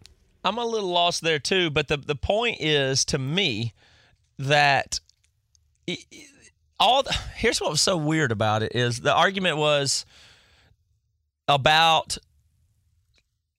[0.44, 3.74] I'm a little lost there too, but the the point is to me
[4.38, 5.00] that
[6.80, 10.06] all the, here's what was so weird about it is the argument was
[11.48, 12.18] about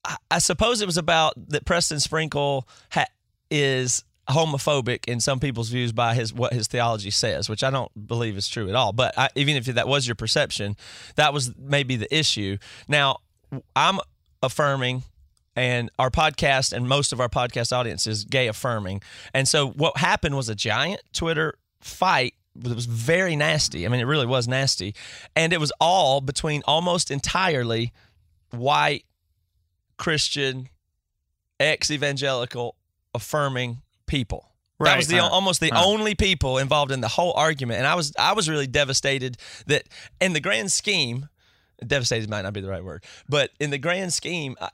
[0.03, 3.05] I, I suppose it was about that Preston Sprinkle ha,
[3.51, 8.07] is homophobic in some people's views by his what his theology says, which I don't
[8.07, 8.93] believe is true at all.
[8.93, 10.75] But I, even if that was your perception,
[11.15, 12.57] that was maybe the issue.
[12.87, 13.17] Now
[13.75, 13.99] I'm
[14.41, 15.03] affirming
[15.55, 19.01] and our podcast and most of our podcast audience is gay affirming.
[19.33, 23.85] And so what happened was a giant Twitter fight that was very nasty.
[23.85, 24.95] I mean, it really was nasty.
[25.35, 27.93] And it was all between almost entirely
[28.51, 29.05] white,
[29.97, 30.69] Christian,
[31.59, 32.75] ex evangelical
[33.13, 34.47] affirming people.
[34.79, 38.13] That was the almost the only people involved in the whole argument, and I was
[38.17, 39.83] I was really devastated that
[40.19, 41.29] in the grand scheme,
[41.85, 44.69] devastated might not be the right word, but in the grand scheme, I-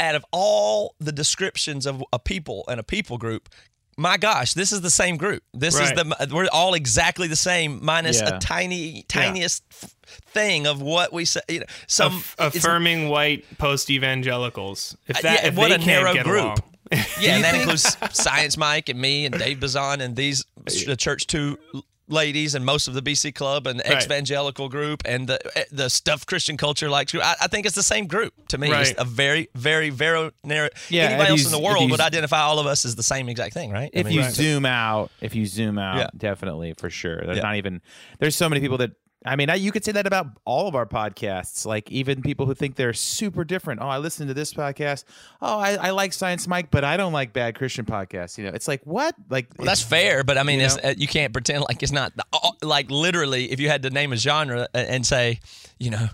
[0.00, 3.48] out of all the descriptions of a people and a people group,
[3.96, 5.44] my gosh, this is the same group.
[5.52, 5.96] This Right.
[5.96, 8.36] is the we're all exactly the same, minus Yeah.
[8.36, 9.94] a tiny tiniest f-
[10.32, 11.42] thing of what we say.
[11.48, 14.96] You know, some Aff- affirming white post evangelicals.
[15.06, 16.42] If Uh, that, yeah, if what a narrow group.
[16.44, 16.58] along.
[17.20, 20.44] Yeah, and that includes Science Mike and me and Dave Bazan and these
[20.86, 21.58] the Church Too
[22.06, 24.04] ladies and most of the BC Club and the Right.
[24.04, 27.12] evangelical group and the eh, the stuff Christian culture likes.
[27.12, 27.24] group.
[27.24, 28.70] I, I think it's the same group to me.
[28.70, 30.68] It's a very, very, very narrow.
[30.90, 33.54] Yeah, anybody else in the world would identify all of us as the same exact
[33.54, 33.90] thing, right?
[33.94, 36.08] I if mean, you zoom out, if you zoom out, Yeah.
[36.16, 37.22] definitely for sure.
[37.24, 37.42] There's Yeah.
[37.42, 37.80] not even.
[38.18, 38.90] There's so many people that.
[39.26, 41.64] I mean, I, you could say that about all of our podcasts.
[41.64, 43.80] Like even people who think they're super different.
[43.80, 45.04] Oh, I listen to this podcast.
[45.40, 48.36] Oh, I, I like Science Mike, but I don't like bad Christian podcasts.
[48.36, 49.14] You know, it's like what?
[49.30, 50.76] Like Well, that's fair, but I mean, you know?
[50.84, 53.50] uh, you can't pretend like it's not the- uh, like literally.
[53.50, 55.40] If you had to name a genre uh, and say,
[55.78, 56.08] you know,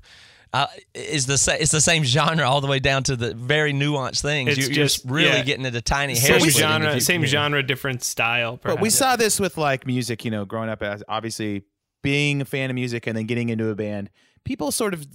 [0.53, 3.73] uh, is the sa- it's the same genre all the way down to the very
[3.73, 4.51] nuanced things.
[4.51, 5.43] It's You- You're just- just really yeah.
[5.43, 7.31] getting into tiny hair Same splitting if genre, you- same you know.
[7.31, 8.61] genre, different style.
[8.63, 8.95] But we perhaps.
[8.95, 11.63] saw this with like music, you know, growing up as obviously
[12.03, 14.11] being a fan of music and then getting into a band.
[14.45, 15.07] People sort of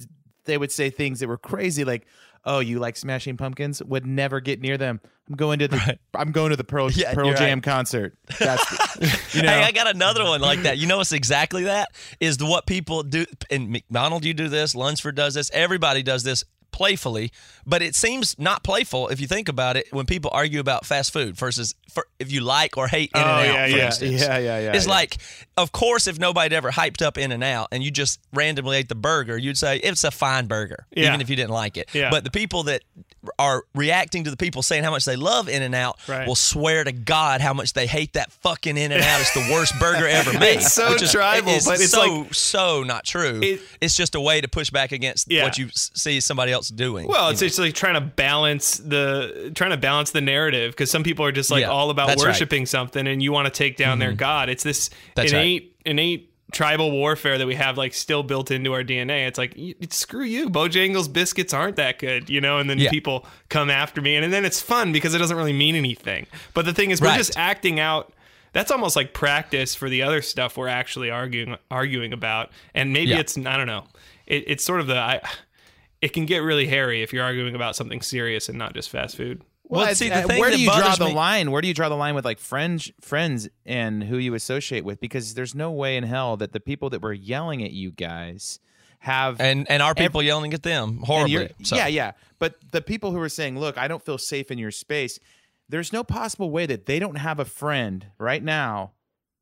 [0.46, 2.06] they would say things that were crazy, like,
[2.44, 5.02] "Oh, you like Smashing Pumpkins?" Would never get near them.
[5.28, 7.64] I'm going to the I'm going to the Pearl Yeah, Pearl Jam right.
[7.64, 8.16] concert.
[8.40, 9.50] That's you know.
[9.50, 10.78] Hey, I got another one like that.
[10.78, 11.90] You know what's exactly that?
[12.20, 16.44] Is what people do and McDonald you do this, Lunsford does this, everybody does this
[16.76, 17.32] playfully,
[17.66, 21.12] but it seems not playful if you think about it when people argue about fast
[21.14, 23.86] food versus for, if you like or hate In and Oh, Out, yeah, for yeah,
[23.86, 24.22] instance.
[24.22, 24.92] yeah, yeah, yeah, It's yeah.
[24.92, 25.18] like,
[25.58, 28.90] of course, if nobody ever hyped up In and Out and you just randomly ate
[28.90, 31.08] the burger, you'd say it's a fine burger, Yeah.
[31.08, 31.90] even if you didn't like it.
[31.94, 32.10] Yeah.
[32.12, 32.84] But the people that
[33.40, 36.28] are reacting to the people saying how much they love In and Out Right.
[36.28, 39.22] will swear to God how much they hate that fucking In and Out.
[39.22, 40.58] It's the worst burger ever made.
[40.58, 43.40] It's so is, tribal, it's but it's so like- so not true.
[43.42, 45.44] It- it's just a way to push back against Yeah.
[45.44, 47.08] what you see somebody else doing.
[47.08, 47.48] Well, it's know.
[47.48, 51.32] it's like trying to balance the trying to balance the narrative because some people are
[51.32, 52.30] just like Yeah, all about that's right.
[52.30, 52.34] Mm-hmm.
[52.36, 54.50] worshiping something, and you want to take down their god.
[54.50, 55.40] It's this That's right.
[55.40, 59.28] innate innate tribal warfare that we have like still built into our DNA.
[59.28, 59.58] It's like
[59.90, 62.60] screw you, Bojangles biscuits aren't that good, you know.
[62.60, 62.92] And then Yeah.
[62.92, 66.28] people come after me, and, and then it's fun because it doesn't really mean anything.
[66.54, 68.14] But the thing is, we're just acting out.
[68.54, 73.10] That's almost like practice for the other stuff we're actually arguing arguing about, and maybe
[73.12, 73.20] Yeah.
[73.20, 73.86] it's I don't know.
[74.28, 75.22] It, it's sort of the I,
[76.06, 79.18] it can get really hairy if you're arguing about something serious and not just fast
[79.18, 79.42] food.
[79.64, 81.50] Well, Well, see, the uh, thing where do you draw bothers the me- line?
[81.50, 85.00] Where do you draw the line with like friends, friends, and who you associate with?
[85.00, 88.60] Because there's no way in hell that the people that were yelling at you guys
[89.00, 91.50] have and and our people yelling at them horribly.
[91.64, 92.12] So- Yeah, yeah.
[92.38, 95.20] But the people who are saying, "Look, I don't feel safe in your space,"
[95.68, 98.92] there's no possible way that they don't have a friend right now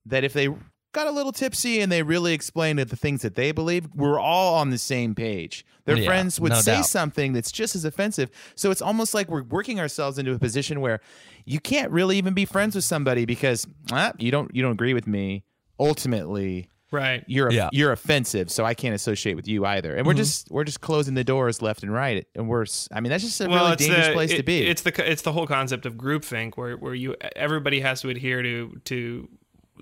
[0.05, 0.47] that if they
[0.93, 4.19] got a little tipsy and they really explained that the things that they believe, we're
[4.19, 5.65] all on the same page.
[5.85, 6.85] Their Yeah, friends would no say doubt.
[6.85, 8.29] something that's just as offensive.
[8.55, 11.01] So it's almost like we're working ourselves into a position where
[11.45, 14.93] you can't really even be friends with somebody because ah, you don't you don't agree
[14.93, 15.43] with me.
[15.79, 17.23] Ultimately, Right.
[17.27, 17.69] you're Yeah.
[17.73, 19.95] you're offensive, so I can't associate with you either.
[19.95, 23.01] And we're just we're just closing the doors left and right, and we're s- I
[23.01, 24.65] mean that's just a really dangerous place it- to be.
[24.65, 28.41] It's the it's the whole concept of groupthink where where you everybody has to adhere
[28.43, 29.27] to to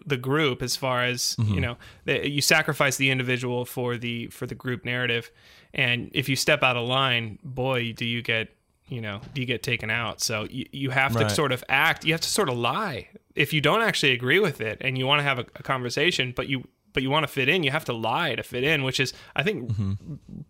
[0.06, 1.54] the group as far as Mm-hmm.
[1.54, 5.32] you know the, you sacrifice the individual for the for the group narrative
[5.74, 8.50] and if you step out of line boy do you get
[8.88, 12.04] you know do you get taken out so you, you have to sort of act
[12.06, 15.06] you have to sort of lie if you don't actually agree with it and you
[15.08, 17.72] want to have a, a conversation but you but you want to fit in, you
[17.72, 19.72] have to lie to fit in, which is I think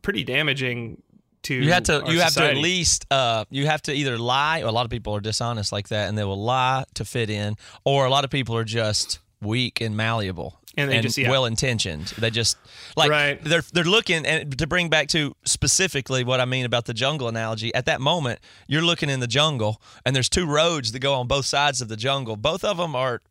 [0.02, 1.04] pretty damaging
[1.44, 1.64] to Mm-hmm.
[1.64, 4.60] You have to you have to at least uh you have to either lie.
[4.60, 7.58] A lot of people are dishonest like that, and they will lie to fit in,
[7.84, 10.60] or a lot of people are just weak and malleable.
[10.78, 11.30] And they just- yeah.
[11.30, 12.08] well intentioned.
[12.18, 12.56] They just
[12.96, 13.44] like Right.
[13.44, 17.28] they're they're looking and to bring back to specifically what I mean about the jungle
[17.28, 17.74] analogy.
[17.76, 21.28] At that moment, you're looking in the jungle, and there's two roads that go on
[21.28, 22.38] both sides of the jungle.
[22.38, 23.22] Both of them are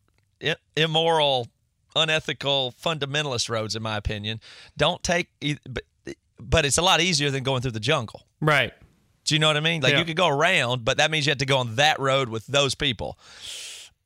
[0.43, 1.47] i- immoral,
[1.95, 4.39] unethical, fundamentalist roads, in my opinion.
[4.77, 5.83] Don't take, e- but
[6.39, 8.27] but it's a lot easier than going through the jungle.
[8.39, 8.73] right.
[9.23, 9.81] Do you know what I mean?
[9.81, 9.99] Like Yeah.
[9.99, 12.45] you could go around, but that means you have to go on that road with
[12.47, 13.19] those people.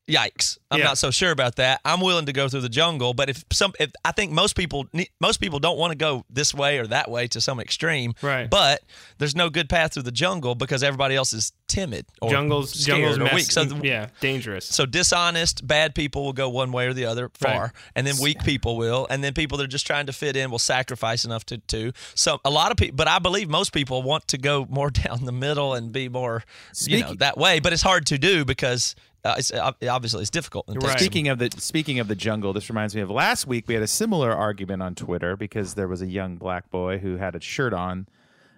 [0.08, 0.60] Yikes!
[0.70, 0.86] I'm Yeah.
[0.86, 1.82] not so sure about that.
[1.84, 4.86] I'm willing to go through the jungle, but if some, if I think most people,
[5.20, 8.14] most people don't want to go this way or that way to some extreme.
[8.22, 8.48] Right.
[8.48, 8.84] But
[9.18, 13.00] there's no good path through the jungle because everybody else is timid or Jungles scared
[13.00, 13.52] jungles or mess, weak.
[13.52, 14.66] So the- yeah, dangerous.
[14.68, 17.72] so dishonest, bad people will go one way or the other far, Right.
[17.96, 20.52] and then weak people will, and then people that are just trying to fit in
[20.52, 21.94] will sacrifice enough to to.
[22.14, 25.26] So a lot of people, but I believe most people want to go more down
[25.26, 26.44] the middle and be more,
[26.82, 27.60] you know, that way.
[27.60, 28.94] But it's hard to do because
[29.26, 30.66] uh, it's uh, obviously it's difficult.
[30.68, 31.00] and it takes Right.
[31.02, 33.68] Speaking of the speaking of the jungle, this reminds me of last week.
[33.68, 37.18] We had a similar argument on Twitter because there was a young black boy who
[37.18, 38.08] had a shirt on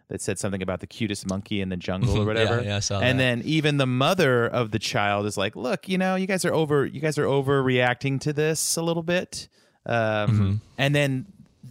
[0.10, 2.62] that said something about the cutest monkey in the jungle or whatever.
[2.62, 3.24] yeah, saw and that.
[3.24, 6.54] then even the mother of the child is like, "Look, you know, you guys are
[6.54, 6.86] over.
[6.86, 9.48] You guys are overreacting to this a little bit."
[9.86, 10.54] Um, Mm-hmm.
[10.78, 11.26] And then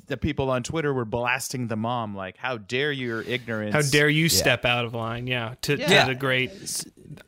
[0.06, 3.74] the people on Twitter were blasting the mom, like, "How dare your ignorance?
[3.74, 5.26] How dare you step out of line?
[5.26, 6.04] Yeah, to, Yeah.
[6.04, 6.50] to the great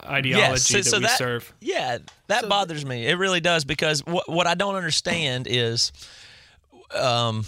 [0.05, 1.53] ideology that we serve.
[1.61, 3.07] Yeah, that bothers me.
[3.07, 5.93] It really does because what what I don't understand is,
[6.95, 7.45] um,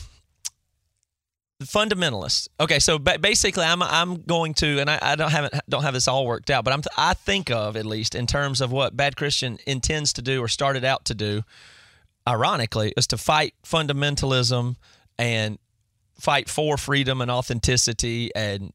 [1.63, 2.49] fundamentalists.
[2.59, 5.95] Okay, so ba- basically, I'm I'm going to, and I, I don't haven't don't have
[5.95, 8.97] this all worked out, but I'm I think of at least in terms of what
[8.97, 11.43] Bad Christian intends to do or started out to do.
[12.29, 14.77] Ironically, is to fight fundamentalism
[15.21, 15.59] and
[16.19, 18.73] fight for freedom and authenticity and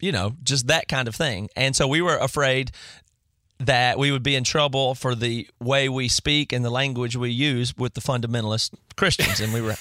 [0.00, 1.48] you know just that kind of thing.
[1.56, 2.70] And so we were afraid
[3.60, 7.30] that we would be in trouble for the way we speak and the language we
[7.30, 9.74] use with the fundamentalist Christians, and we were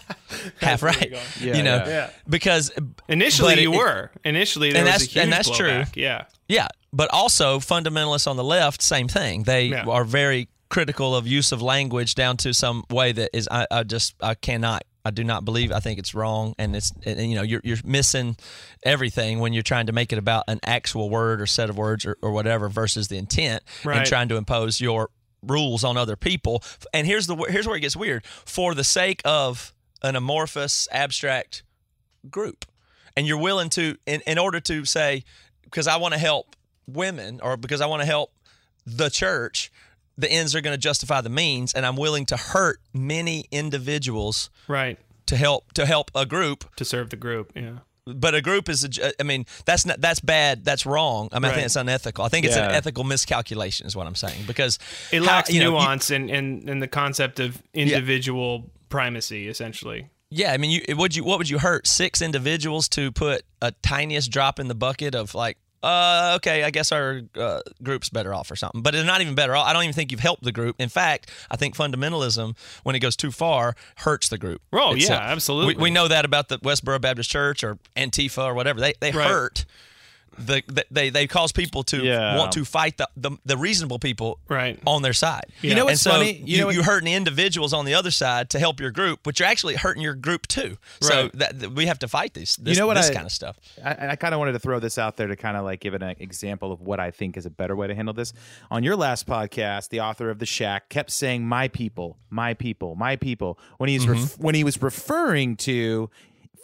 [0.60, 1.10] half right.
[1.40, 1.88] Yeah, you know, yeah.
[1.88, 2.10] Yeah.
[2.28, 2.70] because
[3.08, 4.10] Initially, you it- were.
[4.24, 5.68] Initially, there And was a that's- huge and that's true.
[5.68, 5.96] blowback.
[5.96, 6.24] Yeah.
[6.48, 9.44] Yeah, but also fundamentalists on the left, same thing.
[9.44, 9.84] They Yeah.
[9.86, 13.82] are very critical of use of language down to some way that is I, I
[13.84, 17.34] just I cannot I do not believe I think it's wrong and it's and, you
[17.36, 18.36] know you're you're missing
[18.82, 22.06] everything when you're trying to make it about an actual word or set of words
[22.06, 23.62] or, or whatever versus the intent
[23.98, 25.10] and trying to impose your
[25.42, 26.62] rules on other people.
[26.92, 28.24] And here's the here's where it gets weird.
[28.24, 31.62] For the sake of an amorphous abstract
[32.30, 32.64] group
[33.16, 35.24] and you're willing to in, in order to say
[35.62, 38.32] because i want to help women or because i want to help
[38.86, 39.70] the church
[40.16, 44.50] the ends are going to justify the means and i'm willing to hurt many individuals
[44.68, 44.98] Right.
[45.26, 47.52] to help to help a group To serve the group.
[47.54, 47.78] Yeah.
[48.06, 51.38] but a group is a ju- i mean that's not that's bad that's wrong i
[51.38, 54.44] mean i think it's unethical i think it's an ethical miscalculation is what i'm saying
[54.46, 54.78] because
[55.10, 59.48] It how- lacks you know, you- nuance and and and the concept of individual primacy,
[59.48, 60.08] essentially.
[60.30, 63.72] Yeah, I mean, you would you what would you hurt six individuals to put a
[63.82, 68.32] tiniest drop in the bucket of like, uh, okay, I guess our uh, group's better
[68.34, 68.82] off or something.
[68.82, 69.66] But it's not even better off.
[69.66, 70.76] I don't even think you've helped the group.
[70.78, 74.62] In fact, I think fundamentalism, when it goes too far, hurts the group.
[74.72, 75.74] Oh, yeah, absolutely.
[75.76, 78.80] We, we know that about the Westboro Baptist Church or Antifa or whatever.
[78.80, 79.26] They they Right.
[79.28, 79.64] hurt.
[80.38, 82.36] The, the, they they cause people to Yeah.
[82.36, 84.78] want to fight the, the the reasonable people Right.
[84.86, 85.46] on their side.
[85.62, 86.32] You know and what's so funny?
[86.32, 89.20] You You, know what- you hurting individuals on the other side to help your group,
[89.22, 90.76] but you're actually hurting your group too.
[91.00, 92.56] So that, that we have to fight these.
[92.56, 93.58] This, You know what this I- kind of stuff.
[93.84, 95.94] I, I kind of wanted to throw this out there to kind of like give
[95.94, 98.32] an example of what I think is a better way to handle this.
[98.70, 102.94] On your last podcast, the author of the Shack kept saying "my people, my people,
[102.96, 104.12] my people" when he's mm-hmm.
[104.12, 106.10] ref- when he was referring to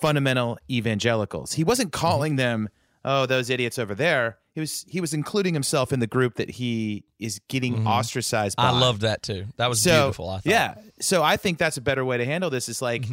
[0.01, 1.53] fundamental evangelicals.
[1.53, 2.69] He wasn't calling them
[3.05, 6.51] "oh those idiots over there." He was he was including himself in the group that
[6.51, 8.57] he is getting ostracized.
[8.57, 8.65] by.
[8.65, 9.47] I loved that too.
[9.57, 10.29] That was so, beautiful.
[10.29, 10.41] I thought.
[10.45, 10.51] Mm-hmm.
[10.51, 10.75] Yeah.
[11.01, 12.69] So I think that's a better way to handle this.
[12.69, 13.07] Is like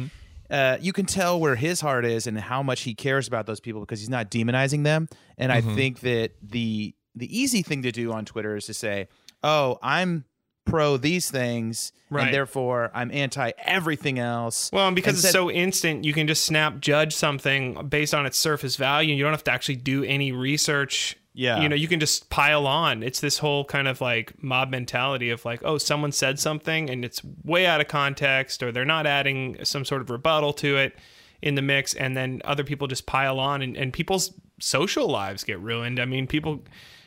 [0.50, 3.60] uh, you can tell where his heart is and how much he cares about those
[3.60, 5.08] people because he's not demonizing them.
[5.36, 5.70] And Mm-hmm.
[5.70, 9.08] I think that the the easy thing to do on Twitter is to say,
[9.42, 10.24] "Oh, I'm
[10.68, 12.26] pro these things, Right.
[12.26, 16.26] and therefore I'm anti everything else." Well, and because Instead- it's so instant, you can
[16.26, 19.14] just snap judge something based on its surface value.
[19.14, 21.16] You don't have to actually do any research.
[21.34, 21.60] Yeah.
[21.60, 23.04] You know, you can just pile on.
[23.04, 27.04] It's this whole kind of like mob mentality of like, oh, someone said something and
[27.04, 30.96] it's way out of context, or they're not adding some sort of rebuttal to it
[31.40, 35.44] in the mix, and then other people just pile on, and, and people's social lives
[35.44, 36.00] get ruined.
[36.00, 36.64] I mean, people,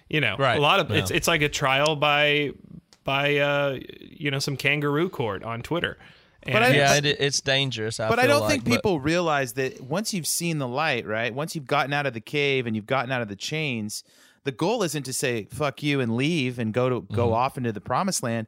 [0.09, 0.57] you know, Right.
[0.57, 0.99] a lot of Yeah.
[0.99, 2.51] it's it's like a trial by
[3.03, 5.97] by uh, you know some kangaroo court on Twitter,
[6.43, 7.99] And But I- yeah, it, it's dangerous.
[7.99, 11.05] I but I don't like, think but- people realize that once you've seen the light,
[11.05, 11.33] right?
[11.33, 14.03] Once you've gotten out of the cave and you've gotten out of the chains,
[14.43, 17.33] the goal isn't to say "fuck you" and leave and go to go Mm-hmm.
[17.33, 18.47] off into the promised land.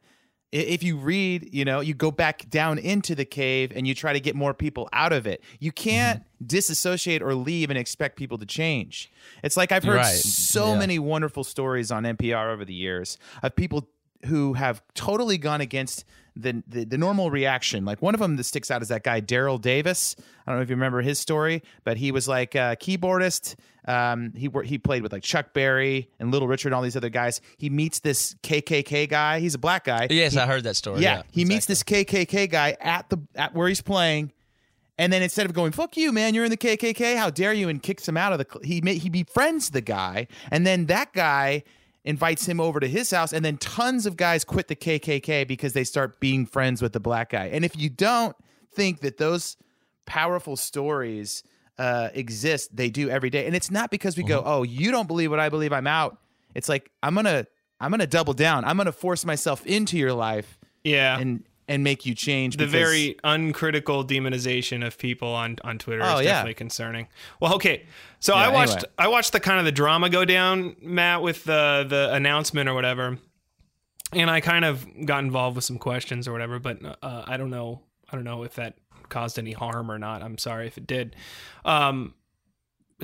[0.52, 4.12] If you read, you know, you go back down into the cave and you try
[4.12, 5.42] to get more people out of it.
[5.58, 6.46] You can't Mm-hmm.
[6.46, 9.10] disassociate or leave and expect people to change.
[9.42, 10.14] It's like I've heard Right.
[10.14, 10.78] so Yeah.
[10.78, 13.88] many wonderful stories on NPR over the years of people
[14.26, 16.04] who have totally gone against
[16.36, 17.84] the, the the normal reaction.
[17.84, 20.16] Like one of them that sticks out is that guy Daryl Davis.
[20.46, 23.54] I don't know if you remember his story, but he was like a keyboardist.
[23.86, 27.08] Um, he he played with like Chuck Berry and Little Richard and all these other
[27.10, 27.40] guys.
[27.58, 29.38] He meets this KKK guy.
[29.40, 30.08] He's a black guy.
[30.10, 31.02] Yes, He- I heard that story.
[31.02, 34.32] yeah, Yeah, he meets this KKK guy at the at where he's playing,
[34.98, 37.68] and then instead of going "fuck you, man, you're in the KKK, how dare you,"
[37.68, 41.62] and kicks him out of the, he he befriends the guy, and then that guy
[42.04, 45.72] invites him over to his house, and then tons of guys quit the KKK because
[45.72, 47.46] they start being friends with the black guy.
[47.46, 48.36] And if you don't
[48.74, 49.56] think that those
[50.06, 51.42] powerful stories
[51.78, 54.48] uh, exist, they do every day, and it's not because we go, Mm-hmm.
[54.48, 56.18] "Oh, you don't believe what I believe, I'm out."
[56.54, 57.46] It's like I'm gonna
[57.80, 58.64] I'm gonna double down.
[58.64, 61.18] I'm gonna force myself into your life yeah.
[61.18, 62.56] and and make you change.
[62.56, 66.32] the because- very uncritical demonization of people on on Twitter Oh, is yeah.
[66.32, 67.08] definitely concerning.
[67.40, 67.84] Well, okay,
[68.20, 68.88] so Yeah, I watched anyway.
[68.98, 72.74] I watched the kind of the drama go down, Matt, with the the announcement or
[72.74, 73.18] whatever,
[74.12, 77.50] and I kind of got involved with some questions or whatever, but uh, I don't
[77.50, 78.74] know I don't know if that
[79.08, 80.22] caused any harm or not.
[80.22, 81.16] I'm sorry if it did.
[81.64, 82.14] Um,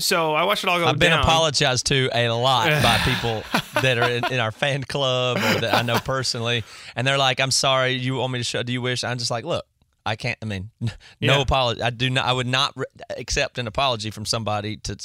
[0.01, 1.21] so I watched it all go I've been down.
[1.21, 3.43] apologized to a lot by people
[3.83, 6.65] that are in, in our fan club or that I know personally,
[6.97, 8.63] and they're like, "I'm sorry, you want me to show?
[8.63, 9.65] Do you wish?" I'm just like, "Look,
[10.07, 10.39] I can't.
[10.43, 10.89] I mean, no
[11.21, 11.41] Yeah.
[11.41, 11.83] apology.
[11.83, 12.25] I do not.
[12.25, 12.85] I would not re-
[13.17, 14.77] accept an apology from somebody.
[14.79, 14.97] To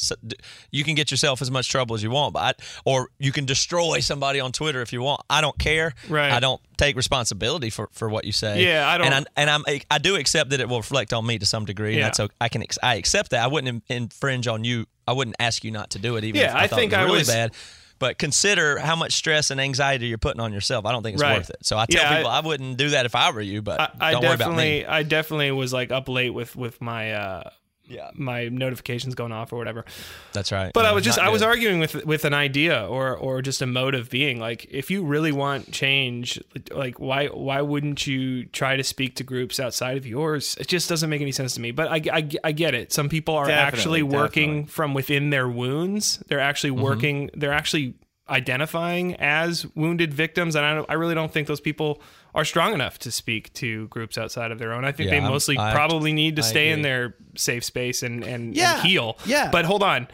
[0.72, 3.46] you can get yourself as much trouble as you want, but I, or you can
[3.46, 5.22] destroy somebody on Twitter if you want.
[5.30, 5.93] I don't care.
[6.10, 6.32] Right.
[6.32, 8.64] I don't take responsibility for, for what you say.
[8.66, 11.26] Yeah, I don't- And I, and I'm I do accept that it will reflect on
[11.26, 11.91] me to some degree.
[11.91, 11.96] Yeah.
[11.98, 12.36] And that's okay.
[12.41, 13.43] I can I accept that.
[13.43, 14.86] I wouldn't infringe on you.
[15.08, 16.93] I wouldn't ask you not to do it, even Yeah, if I, I thought think
[16.93, 17.54] it was I really was- bad.
[17.98, 20.86] But consider how much stress and anxiety you're putting on yourself.
[20.86, 21.38] I don't think it's Right.
[21.38, 21.66] worth it.
[21.66, 23.62] So I tell Yeah, people I, wouldn't do that if I were you.
[23.62, 24.82] But I, I don't worry about me.
[24.82, 27.50] definitely I definitely was like up late with with my uh
[27.88, 28.09] Yeah.
[28.15, 29.86] my notifications going off or whatever.
[30.33, 30.71] That's right.
[30.73, 33.65] But I was just I was arguing with with an idea or or just a
[33.65, 38.75] mode of being like if you really want change like why why wouldn't you try
[38.75, 41.71] to speak to groups outside of yours it just doesn't make any sense to me
[41.71, 44.71] but I, I, I get it some people are Definitely, actually working definitely.
[44.71, 46.81] from within their wounds they're actually Mm-hmm.
[46.83, 47.93] working they're actually
[48.27, 52.01] identifying as wounded victims and I, don't, I really don't think those people
[52.36, 55.27] are strong enough to speak to groups outside of their own I think Yeah, they
[55.27, 58.88] mostly I- probably need to I stay in their safe space and and, Yeah, and
[58.88, 59.49] heal yeah.
[59.51, 60.07] but hold on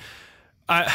[0.69, 0.89] I,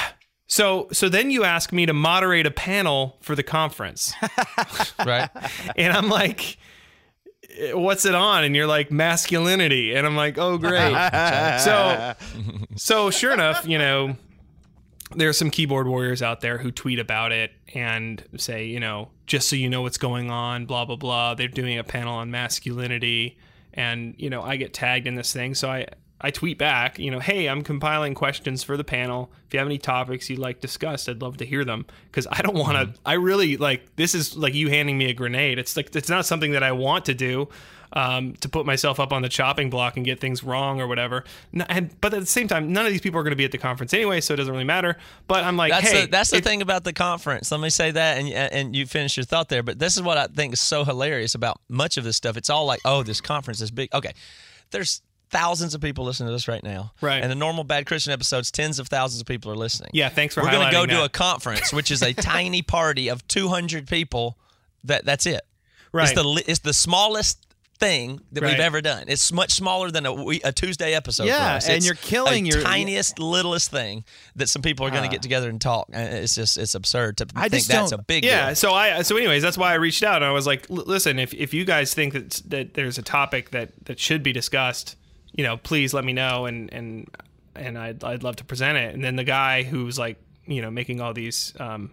[0.46, 4.14] so so then you ask me to moderate a panel for the conference,
[5.04, 5.28] right.
[5.76, 6.56] and I'm like,
[7.72, 10.94] "What's it on?" And you're like, "Masculinity," and I'm like, "Oh, great."
[11.60, 12.14] so
[12.76, 14.16] so sure enough, you know,
[15.16, 19.48] there's some keyboard warriors out there who tweet about it and say, you know, just
[19.48, 21.34] so you know what's going on, blah blah blah.
[21.34, 23.38] They're doing a panel on masculinity,
[23.74, 25.86] and you know, I get tagged in this thing, so I.
[26.18, 29.30] I tweet back, you know, hey, I'm compiling questions for the panel.
[29.46, 32.40] If you have any topics you'd like discussed, I'd love to hear them because I
[32.40, 32.86] don't want to.
[32.86, 33.02] Mm-hmm.
[33.04, 35.58] I really like this is like you handing me a grenade.
[35.58, 37.50] It's like it's not something that I want to do
[37.92, 41.24] um, to put myself up on the chopping block and get things wrong or whatever.
[41.52, 43.52] And but at the same time, none of these people are going to be at
[43.52, 44.96] the conference anyway, so it doesn't really matter.
[45.28, 47.50] But I'm like, That's hey, the, that's the thing about the conference.
[47.50, 49.62] Let me say that, and and you finish your thought there.
[49.62, 52.36] But this is what I think is so hilarious about much of this stuff.
[52.36, 53.92] It's all like, oh, this conference is big.
[53.94, 54.12] Okay,
[54.70, 56.92] there's thousands of people listening to this right now.
[57.00, 57.22] Right.
[57.22, 59.90] And the normal Bad Christian episodes, tens of thousands of people are listening.
[59.92, 63.08] Yeah, thanks for We're gonna go highlighting do a conference, which is a tiny party
[63.08, 64.38] of 200 people.
[64.84, 65.42] That that's it.
[65.92, 66.10] Right.
[66.10, 67.45] It's the it's the smallest
[67.78, 68.52] thing that Right.
[68.52, 69.04] we've ever done.
[69.08, 70.12] It's much smaller than a,
[70.44, 71.26] a Tuesday episode.
[71.26, 74.04] Yeah, and you're killing your- tiniest, littlest thing
[74.36, 75.12] that some people are going to Ah.
[75.12, 75.88] get together and talk.
[75.92, 78.56] It's just it's absurd to I think that's a big yeah deal.
[78.56, 81.32] so i so anyways that's why i reached out and i was like listen if,
[81.34, 84.96] if you guys think that that there's a topic that that should be discussed
[85.34, 87.08] you know please let me know and and
[87.54, 90.16] and i'd, I'd love to present it and then the guy who's like
[90.46, 91.90] you know making all these um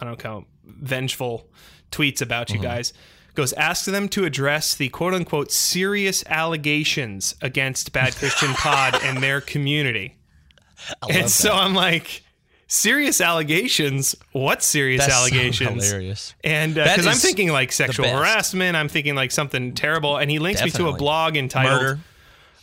[0.00, 1.46] i don't know vengeful
[1.90, 2.56] tweets about Mm-hmm.
[2.62, 2.92] you guys
[3.34, 9.22] goes ask them to address the quote unquote serious allegations against bad christian pod and
[9.22, 10.16] their community
[11.10, 12.22] and so i'm like
[12.66, 16.34] serious allegations what serious That's so allegations hilarious.
[16.42, 20.16] and That because I'm thinking like sexual harassment, I'm thinking like something terrible.
[20.16, 21.98] And he links me to a blog entitled, Murder.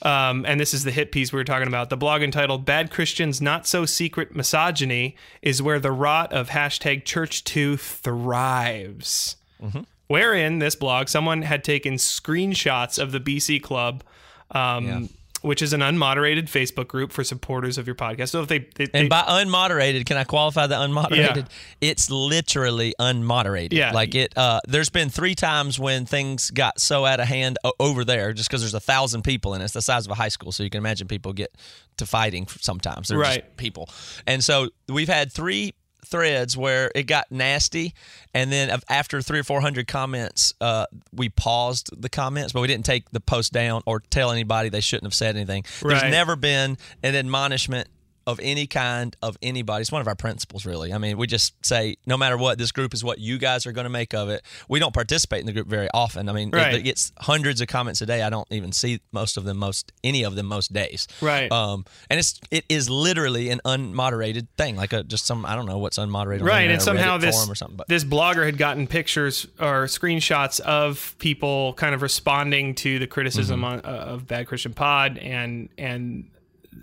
[0.02, 1.90] um, and this is the hit piece we were talking about.
[1.92, 7.06] The blog entitled "Bad Christians Not So Secret Misogyny" is where the rot of hashtag
[7.06, 9.38] Church Too thrives.
[9.64, 9.82] Mm-hmm.
[10.12, 14.04] Wherein this blog someone had taken screenshots of the BC Club.
[14.52, 15.02] Um, Yeah.
[15.44, 18.30] Which is an unmoderated Facebook group for supporters of your podcast.
[18.30, 21.48] So if they, they, they And by unmoderated, can I qualify the unmoderated?
[21.82, 23.74] It's literally unmoderated.
[23.74, 23.92] Yeah.
[23.92, 24.38] Like it.
[24.38, 28.50] Uh, there's been three times when things got so out of hand over there, just
[28.50, 29.64] because there's a thousand people and.
[29.64, 31.56] It's the size of a high school, so you can imagine people get
[31.98, 33.08] to fighting sometimes.
[33.08, 33.58] They're Right.
[33.58, 33.90] people,
[34.28, 35.74] and so we've had three
[36.06, 37.94] threads where it got nasty
[38.34, 42.68] and then after three or four hundred comments uh, we paused the comments but we
[42.68, 45.64] didn't take the post down or tell anybody they shouldn't have said anything.
[45.82, 47.88] There's never been an admonishment
[48.28, 49.82] of any kind of anybody.
[49.82, 50.94] It's one of our principles, really.
[50.94, 53.72] I mean, we just say no matter what, this group is what you guys are
[53.72, 54.42] going to make of it.
[54.70, 56.30] We don't participate in the group very often.
[56.30, 56.74] I mean, it- Right.
[56.76, 58.22] it, gets hundreds of comments a day.
[58.22, 61.08] I don't even see most of them, most any of them, most days.
[61.22, 61.52] Right.
[61.52, 65.66] Um, and it's it is literally an unmoderated thing, like a just some I don't
[65.66, 66.44] know what's unmoderated.
[66.44, 67.78] right and somehow Reddit this or something.
[67.78, 73.08] But this blogger had gotten pictures or screenshots of people kind of responding to the
[73.08, 73.64] criticism Mm-hmm.
[73.64, 76.30] on, uh, of bad christian pod and and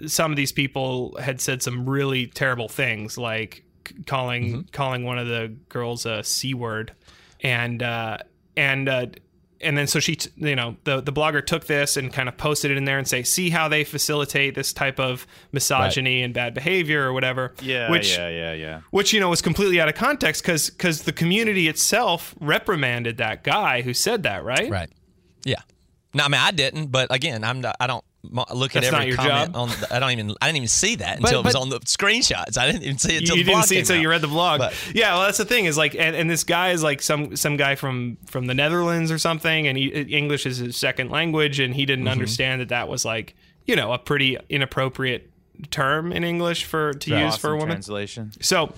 [0.07, 3.65] some of these people had said some really terrible things like
[4.07, 4.61] calling Mm-hmm.
[4.73, 6.93] calling one of the girls a c word
[7.41, 8.19] and uh
[8.57, 9.07] and uh
[9.61, 12.37] and then so she t- you know the the blogger took this and kind of
[12.37, 16.35] posted it in there and say see how they facilitate this type of misogyny and
[16.35, 18.81] bad behavior or whatever Yeah, which yeah, yeah, yeah.
[18.91, 23.43] which you know was completely out of context because because the community itself reprimanded that
[23.43, 24.91] guy who said that right right,
[25.45, 25.63] yeah.
[26.15, 29.01] No, I mean I didn't, but again, I'm not, I don't look That's at not
[29.03, 29.57] every your comment job?
[29.57, 29.69] on.
[29.69, 32.59] The, I don't even I didn't even see that until it was on the screenshots.
[32.59, 34.11] I didn't even see it until you the didn't blog see it came until you
[34.11, 36.71] read the blog But- yeah well that's the thing is like and, and this guy
[36.73, 40.59] is like some some guy from from the netherlands or something and he, english is
[40.59, 42.13] his second language and he didn't Mm-hmm.
[42.13, 43.35] understand that that was like
[43.67, 45.31] you know a pretty inappropriate
[45.71, 48.33] term in english for to use for a woman translation.
[48.41, 48.73] so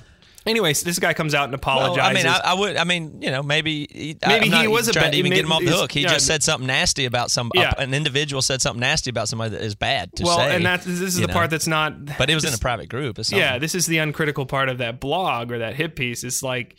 [0.51, 1.59] anyways this guy comes out and Well,
[1.95, 2.77] apologizes I mean, I, I would.
[2.77, 5.53] I mean, you know, maybe he, Maybe he was a bad- to even get him
[5.53, 5.93] off the hook.
[5.93, 7.51] He just said something nasty about some.
[7.55, 7.73] Yeah.
[7.79, 10.55] an individual said something nasty about somebody that is bad to well say.
[10.57, 11.33] and that's this is the know.
[11.33, 13.19] part that's not But it was in a private group.
[13.31, 16.77] Yeah this is the uncritical part of that blog or that hit piece it's like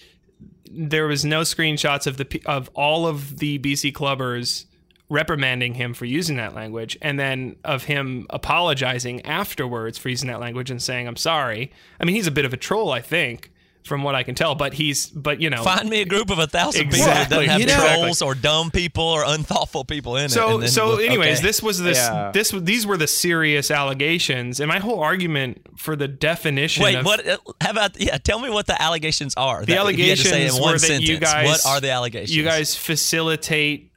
[0.70, 4.66] there was no screenshots of the of all of the bc clubbers
[5.10, 10.40] reprimanding him for using that language and then of him apologizing afterwards for using that
[10.40, 13.52] language and saying i'm sorry i mean he's a bit of a troll i think
[13.84, 16.38] from what i can tell but he's but you know Find me a group of
[16.40, 20.18] a thousand people that doesn't have You know- trolls or dumb people or unthoughtful people
[20.18, 20.30] in it.
[20.32, 21.48] so and so we'll- anyways okay.
[21.48, 22.32] this was this Yeah.
[22.34, 27.06] this these were the serious allegations and my whole argument for the definition Wait, of
[27.06, 27.28] what?
[27.28, 28.18] uh, How about yeah?
[28.18, 29.66] Tell me what the allegations are.
[29.66, 31.48] the that- if you had to allegations say in one were that sentence, you guys
[31.48, 32.36] What are the allegations?
[32.36, 33.92] You guys facilitate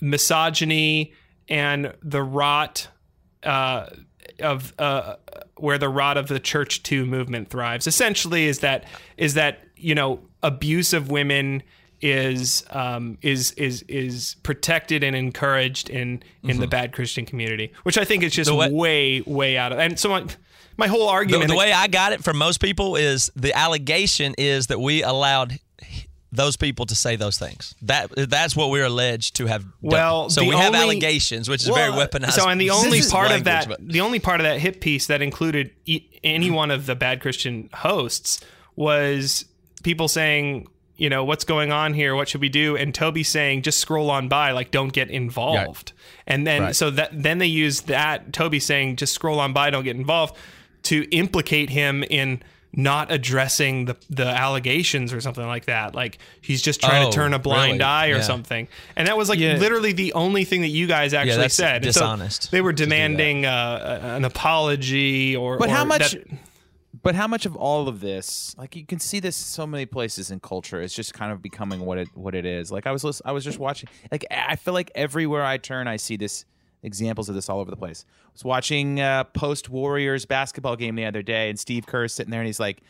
[0.00, 1.12] misogyny
[1.48, 2.88] and the rot
[3.42, 3.86] uh,
[4.40, 5.16] of uh,
[5.56, 7.86] where the rot of the church too movement thrives.
[7.86, 8.84] Essentially, is that
[9.16, 11.62] is that you know abuse of women
[12.02, 17.98] is um, is is is protected and encouraged in in the bad Christian community, which
[17.98, 18.74] I think is just Mm-hmm.
[18.74, 19.78] Way- way way out of.
[19.78, 20.26] And so my
[20.76, 21.50] my whole the, argument.
[21.50, 25.58] the way I got it from most people is the allegation is that we allowed
[26.32, 27.74] those people to say those things.
[27.82, 29.72] That that's what we're alleged to have done.
[29.80, 32.32] Well, so the we have allegations, which is Well, very weaponized.
[32.32, 34.80] So, and the only language, part of that, but- the only part of that hit
[34.80, 38.40] piece that included e- any one of the bad Christian hosts
[38.74, 39.44] was
[39.82, 40.66] people saying,
[40.96, 42.14] you know, what's going on here?
[42.14, 42.76] What should we do?
[42.76, 45.92] And Toby saying, just scroll on by, like, don't get involved.
[46.26, 46.76] And then, Right.
[46.76, 50.34] so that then they used that Toby saying, just scroll on by, don't get involved,
[50.84, 52.42] to implicate him in
[52.78, 55.94] not addressing the the allegations or something like that.
[55.94, 57.82] Like he's just trying Oh, to turn a blind really?
[57.84, 58.20] eye or Yeah.
[58.22, 58.68] something.
[58.96, 59.56] And that was like Yeah.
[59.56, 61.84] literally the only thing that you guys actually that's said.
[61.84, 62.90] And so dishonest they were to do that.
[62.94, 65.58] demanding uh, an apology or.
[65.58, 66.12] But or how much?
[66.12, 66.24] that-
[67.02, 70.30] but how much of all of this, like you can see this so many places
[70.32, 72.72] in culture, it's just kind of becoming what it what it is.
[72.72, 73.88] Like I was I was just watching.
[74.10, 76.44] Like I feel like everywhere I turn, I see this
[76.86, 78.06] examples of this all over the place.
[78.08, 82.30] I was watching uh, post Warriors basketball game the other day, and Steve Kerr's sitting
[82.30, 82.80] there, and he's like,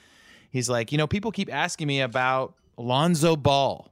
[0.51, 3.91] he's like, you know, people keep asking me about Lonzo Ball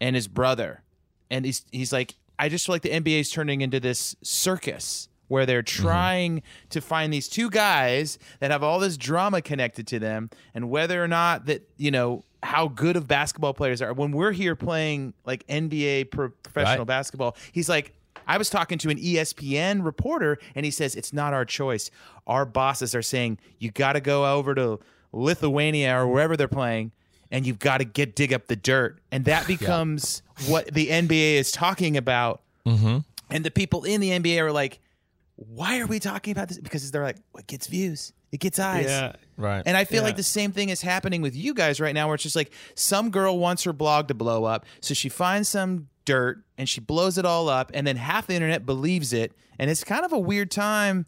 [0.00, 0.82] and his brother,
[1.30, 5.08] and he's he's like, I just feel like the NBA is turning into this circus
[5.28, 9.98] where they're trying to find these two guys that have all this drama connected to
[9.98, 13.92] them, and whether or not that you know how good of basketball players are.
[13.92, 16.86] When we're here playing like NBA pro- professional Right.
[16.86, 17.94] basketball, he's like.
[18.26, 21.90] I was talking to an ESPN reporter, and he says it's not our choice.
[22.26, 24.80] Our bosses are saying you got to go over to
[25.12, 26.92] Lithuania or wherever they're playing,
[27.30, 31.34] and you've got to get dig up the dirt, and that becomes what the NBA
[31.34, 32.42] is talking about.
[32.66, 32.98] Mm-hmm.
[33.30, 34.80] And the people in the NBA are like,
[35.36, 38.58] "Why are we talking about this?" Because they're like, "Well, "It gets views, it gets
[38.58, 39.12] eyes." Yeah.
[39.36, 39.62] Right.
[39.66, 40.08] And I feel Yeah.
[40.08, 42.52] like the same thing is happening with you guys right now, where it's just like
[42.74, 46.80] some girl wants her blog to blow up, so she finds some dirt and she
[46.80, 50.12] blows it all up, and then half the internet believes it, and it's kind of
[50.12, 51.06] a weird time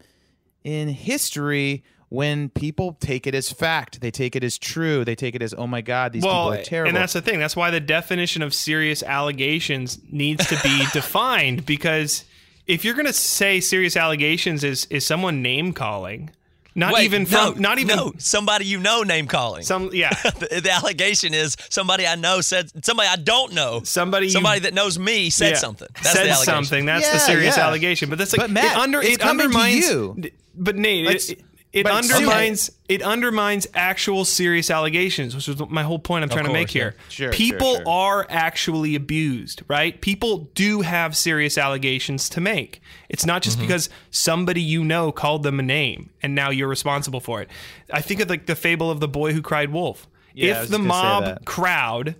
[0.64, 4.00] in history when people take it as fact.
[4.00, 5.04] They take it as true.
[5.04, 6.88] They take it as, oh my God, these well, people are terrible.
[6.88, 7.38] and that's the thing.
[7.38, 12.24] That's why the definition of serious allegations needs to be defined because
[12.66, 16.30] if you're going to say serious allegations is is someone name calling,
[16.76, 19.64] not Wait, even no, from not even no, somebody you know name calling.
[19.64, 23.80] some yeah the, the allegation is somebody I know said somebody I don't know.
[23.82, 25.88] Somebody you- somebody that knows me said yeah, something.
[25.94, 26.44] That's said the allegation.
[26.64, 26.86] something.
[26.86, 27.66] That's the serious yeah.
[27.66, 28.10] allegation.
[28.10, 30.30] But that's like But Matt, it under it's it coming to undermines you.
[30.54, 31.40] But Nate, Like, it,
[31.76, 36.44] it but undermines it undermines actual serious allegations, which is my whole point I'm trying
[36.46, 36.82] to make course, yeah.
[36.82, 36.94] here.
[37.08, 37.88] Sure, People sure, sure.
[37.88, 40.00] are actually abused, right?
[40.00, 42.80] People do have serious allegations to make.
[43.08, 43.44] It's not Mm-hmm.
[43.44, 47.50] just because somebody you know called them a name and now you're responsible for it.
[47.92, 50.06] I think of like the fable of the boy who cried wolf.
[50.32, 52.16] Yeah, if the mob crowd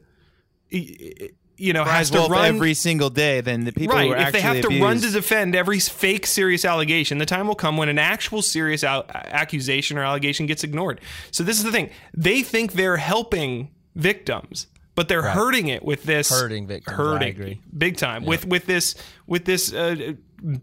[0.73, 4.13] y- y- you know has to run every single day, then the people right who
[4.13, 7.55] are if they have to run to defend every fake serious allegation the time will
[7.55, 11.01] come when an actual serious al- accusation or allegation gets ignored.
[11.31, 16.05] So this is the thing they think they're helping victims but they're hurting it with
[16.05, 18.95] this Hurting victims, hurting big time with with this
[19.27, 20.15] with this uh,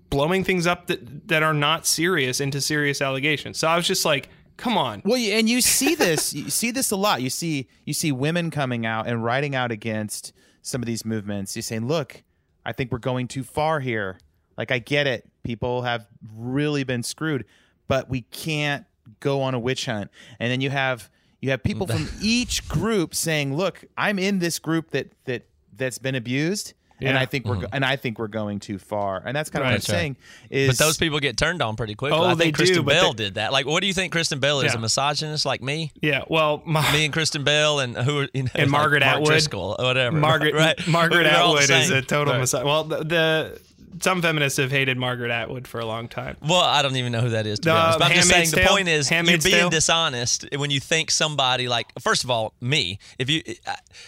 [0.09, 3.57] blowing things up that that are not serious into serious allegations.
[3.57, 5.01] So i was just like come on.
[5.05, 7.21] Well, and you see this, you see this a lot.
[7.21, 10.31] You see, you see women coming out and writing out against
[10.63, 11.55] some of these movements.
[11.55, 12.23] You're saying, "Look,
[12.65, 14.17] I think we're going too far here.
[14.57, 15.29] Like, I get it.
[15.43, 17.45] People have really been screwed,
[17.87, 18.85] but we can't
[19.19, 20.09] go on a witch hunt."
[20.39, 21.11] And then you have
[21.41, 25.45] you have people from each group saying, "Look, I'm in this group that that
[25.75, 27.75] that's been abused." And I think we're go- mm-hmm.
[27.75, 29.71] and I think we're going too far, and that's kind of Right.
[29.71, 29.95] what I'm That's right.
[29.97, 30.15] saying.
[30.49, 32.17] Is But those people get turned on pretty quickly.
[32.17, 33.51] Oh, I they think do, Kristen but Bell they- did that.
[33.51, 34.71] Like, what do you think Kristen Bell is?
[34.71, 34.77] Yeah.
[34.77, 35.91] A misogynist like me?
[36.01, 39.01] yeah well my, Me and Kristen Bell and who are you know, And like Margaret
[39.01, 39.27] Mark Atwood.
[39.31, 40.15] Driscoll whatever.
[40.17, 40.87] Margaret right?
[40.87, 42.39] Margaret They're all the Atwood is a total Right.
[42.39, 42.65] messiah.
[42.65, 43.61] Well, the, the
[44.01, 46.37] some feminists have hated Margaret Atwood for a long time.
[46.41, 47.59] Well, I don't even know who that is.
[47.59, 47.99] To be Uh, honest.
[47.99, 49.69] But I'm just saying Handmaid's the point is Handmaid's you're being Tale?
[49.69, 51.91] dishonest when you think somebody like.
[51.99, 52.99] First of all, me.
[53.19, 53.41] If you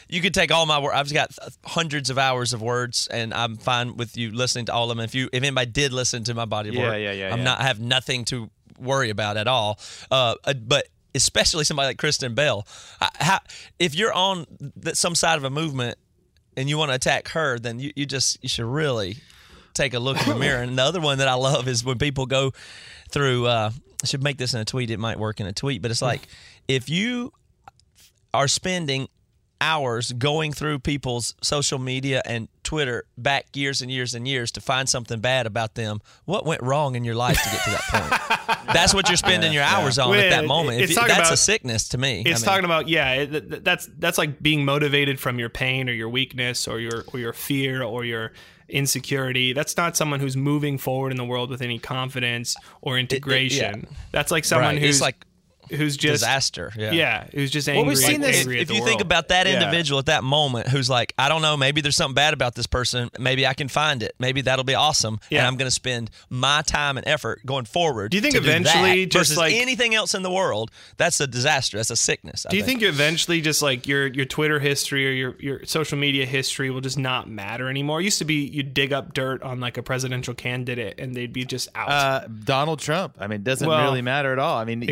[0.09, 1.31] you could take all my work, I've got
[1.65, 5.03] hundreds of hours of words, and I'm fine with you listening to all of them.
[5.03, 7.43] If you if anybody did listen to my body of Yeah, work, yeah, yeah, I'm
[7.43, 9.79] not I have nothing to worry about at all.
[10.11, 12.67] Uh, uh, but especially somebody like Kristen Bell,
[13.19, 13.39] how,
[13.79, 14.45] if you're on
[14.93, 15.97] some side of a movement
[16.57, 19.17] and you want to attack her, then you, you just you should really
[19.75, 20.61] take a look in the mirror.
[20.61, 22.51] And the other one that I love is when people go
[23.09, 23.45] through.
[23.47, 23.71] Uh,
[24.03, 24.91] I should make this in a tweet.
[24.91, 26.27] It might work in a tweet, but it's like
[26.67, 27.31] if you
[28.33, 29.07] are spending
[29.61, 34.61] hours going through people's social media and Twitter back years and years and years to
[34.61, 36.01] find something bad about them.
[36.25, 38.65] What went wrong in your life to get to that point?
[38.73, 40.81] that's what you're spending your hours on at that moment.
[40.81, 42.23] it's If that's a sickness to me.
[42.25, 45.39] It's I mean, talking about yeah, it, th- th- that's that's like being motivated from
[45.39, 48.33] your pain or your weakness or your or your fear or your
[48.69, 49.53] insecurity.
[49.53, 53.87] That's not someone who's moving forward in the world with any confidence or integration.
[54.11, 54.81] That's like someone right.
[54.81, 55.25] who's it's like
[55.69, 56.71] who's just disaster.
[56.77, 56.91] Yeah.
[56.91, 57.81] Yeah, who's just angry.
[57.81, 59.53] Well, we've seen this- angry at if the you think about that Yeah.
[59.53, 62.67] individual at that moment who's like, I don't know, maybe there's something bad about this
[62.67, 63.09] person.
[63.19, 64.15] Maybe I can find it.
[64.19, 65.19] Maybe that'll be awesome.
[65.31, 68.11] And I'm going to spend my time and effort going forward.
[68.11, 71.27] Do you think to eventually just versus like- anything else in the world, that's a
[71.27, 71.77] disaster.
[71.77, 72.45] That's a sickness.
[72.45, 75.97] I Do you think eventually just like your your Twitter history or your, your social
[75.97, 78.01] media history will just not matter anymore?
[78.01, 81.33] It used to be you dig up dirt on like a presidential candidate and they'd
[81.33, 81.89] be just out.
[81.89, 83.15] Uh, Donald Trump.
[83.19, 84.57] I mean, it doesn't Well, really matter at all.
[84.57, 84.91] I mean, he-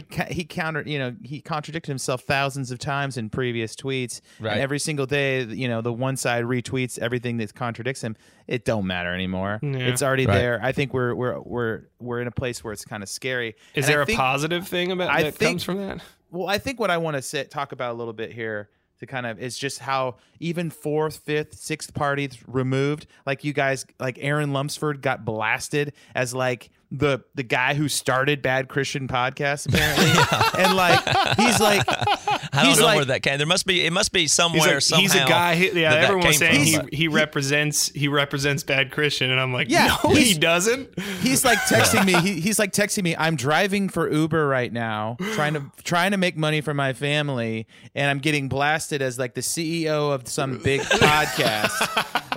[0.00, 0.34] exactly.
[0.34, 4.20] He, he counter, you know, he contradicted himself thousands of times in previous tweets.
[4.40, 4.52] Right.
[4.52, 8.16] And every single day, you know, the one side retweets everything that contradicts him.
[8.46, 9.58] It don't matter anymore.
[9.62, 9.76] Yeah.
[9.78, 10.34] It's already Right.
[10.38, 10.60] there.
[10.62, 13.56] I think we're we're we're we're in a place where it's kind of scary.
[13.74, 16.00] Is And there a think- positive thing about I that think- comes from that?
[16.30, 18.68] well, I think what I want to sit, talk about a little bit here
[18.98, 23.84] to kind of is just how even fourth, fifth, sixth parties removed, like you guys,
[24.00, 29.66] like Aaron Lumsford got blasted as like the the guy who started Bad Christian Podcast
[29.72, 31.00] apparently, and like
[31.36, 33.38] he's like I don't he's know like- where that came.
[33.38, 33.84] There must be.
[33.84, 34.74] It must be He's, somewhere.
[34.74, 35.02] like, somehow.
[35.02, 35.54] he's a guy.
[35.56, 38.92] He, yeah, that that everyone was came saying from, he, he represents he represents bad
[38.92, 40.98] Christian, and I'm like, Yeah, no, he doesn't.
[41.20, 42.14] he's like texting me.
[42.20, 43.14] He, he's like texting me.
[43.18, 47.66] I'm driving for Uber right now, trying to trying to make money for my family,
[47.94, 51.72] and I'm getting blasted as like the CEO of some big podcast.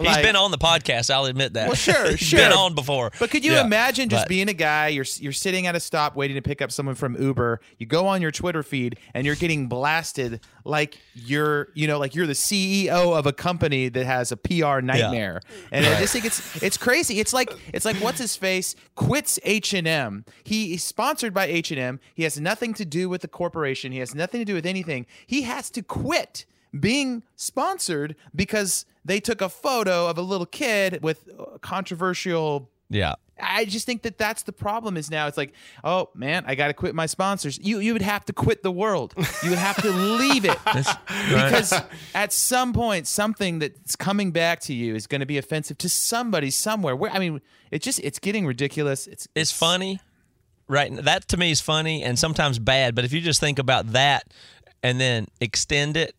[0.02, 1.10] He's been on the podcast.
[1.10, 1.68] I'll admit that.
[1.68, 2.40] Well, sure, sure.
[2.40, 3.12] been on before.
[3.20, 3.66] But could you Yeah.
[3.66, 4.88] imagine just But- being a guy?
[4.88, 7.60] You're you're sitting at a stop waiting to pick up someone from Uber.
[7.78, 12.16] You go on your Twitter feed and you're getting blasted like you're you know like
[12.16, 15.42] you're the CEO of a company that has a PR nightmare.
[15.72, 17.20] And I just think it's it's crazy.
[17.20, 20.24] It's like it's like what's his face quits H&M.
[20.44, 22.00] He is sponsored by H&M.
[22.14, 23.92] He has nothing to do with the corporation.
[23.92, 25.06] He has nothing to do with anything.
[25.28, 26.46] He has to quit
[26.80, 33.16] being sponsored because they took a photo of a little kid with uh, controversial Yeah.
[33.42, 36.68] I just think that that's the problem is now it's like, oh man, I got
[36.68, 37.60] to quit my sponsors.
[37.62, 39.14] You you would have to quit the world.
[39.44, 41.74] You would have to leave it because
[42.14, 45.90] at some point something that's coming back to you is going to be offensive to
[45.90, 46.96] somebody somewhere.
[46.96, 49.08] Where I mean, it just it's getting ridiculous.
[49.08, 50.00] It's it's funny,
[50.68, 50.94] right?
[50.96, 52.96] That to me is funny and sometimes bad.
[52.96, 54.24] But if you just think about that
[54.84, 56.16] and then extend it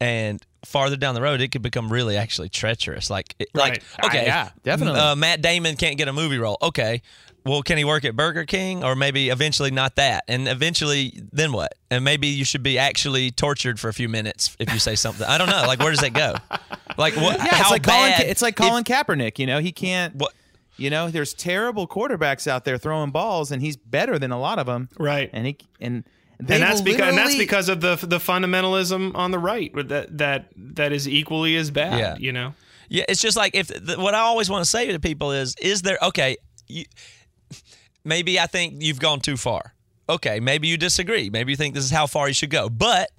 [0.00, 3.08] and farther down the road, it could become really actually treacherous.
[3.10, 5.00] Like, it, like Ah, okay, yeah, definitely.
[5.00, 6.58] Uh, Matt Damon can't get a movie role.
[6.60, 7.02] Okay,
[7.44, 10.24] well, can he work at Burger King or maybe eventually not that?
[10.26, 11.74] And eventually, then what?
[11.90, 15.26] And maybe you should be actually tortured for a few minutes if you say something.
[15.26, 15.62] I don't know.
[15.66, 16.34] Like, where does that go?
[16.98, 17.36] Like, what?
[17.36, 18.10] Yeah, how it's like Colin.
[18.10, 18.22] bad?
[18.22, 19.38] Ka- It's like if- Colin Kaepernick.
[19.38, 20.14] You know, he can't.
[20.14, 20.32] What?
[20.78, 24.58] You know, there's terrible quarterbacks out there throwing balls, and he's better than a lot
[24.58, 24.88] of them.
[24.98, 25.28] Right.
[25.34, 26.04] And he and
[26.38, 30.18] they and that's because and that's because of the the fundamentalism on the right that
[30.18, 31.98] that that is equally as bad.
[31.98, 32.16] Yeah.
[32.18, 32.54] You know.
[32.88, 35.56] Yeah, it's just like if the, what I always want to say to people is,
[35.60, 36.36] is there okay?
[36.68, 36.84] You,
[38.04, 39.74] maybe I think you've gone too far.
[40.08, 41.30] Okay, maybe you disagree.
[41.30, 42.68] Maybe you think this is how far you should go.
[42.68, 43.10] But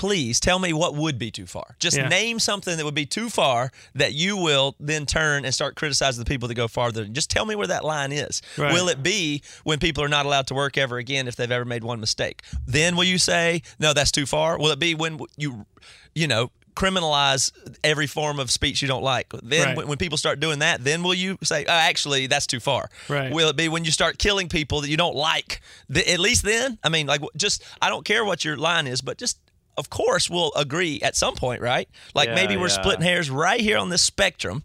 [0.00, 1.76] please tell me what would be too far.
[1.78, 2.08] Just Yeah.
[2.08, 6.24] name something that would be too far that you will then turn and start criticizing
[6.24, 7.04] the people that go farther.
[7.04, 8.40] Just tell me where that line is.
[8.56, 8.72] Right.
[8.72, 11.66] Will it be when people are not allowed to work ever again if they've ever
[11.66, 12.40] made one mistake?
[12.66, 14.58] Then will you say, no, that's too far?
[14.58, 15.66] Will it be when you,
[16.14, 17.52] you know, criminalize
[17.84, 19.26] every form of speech you don't like?
[19.42, 19.76] Then Right.
[19.76, 22.88] when, when people start doing that, then will you say, oh, actually, that's too far?
[23.08, 23.30] Right.
[23.30, 25.60] Will it be when you start killing people that you don't like?
[25.92, 29.02] Th- at least then, I mean, like, just I don't care what your line is,
[29.02, 29.38] but just
[29.76, 31.88] of course we'll agree at some point, right?
[32.14, 32.80] Like Yeah, maybe we're yeah.
[32.80, 34.62] splitting hairs right here on this spectrum.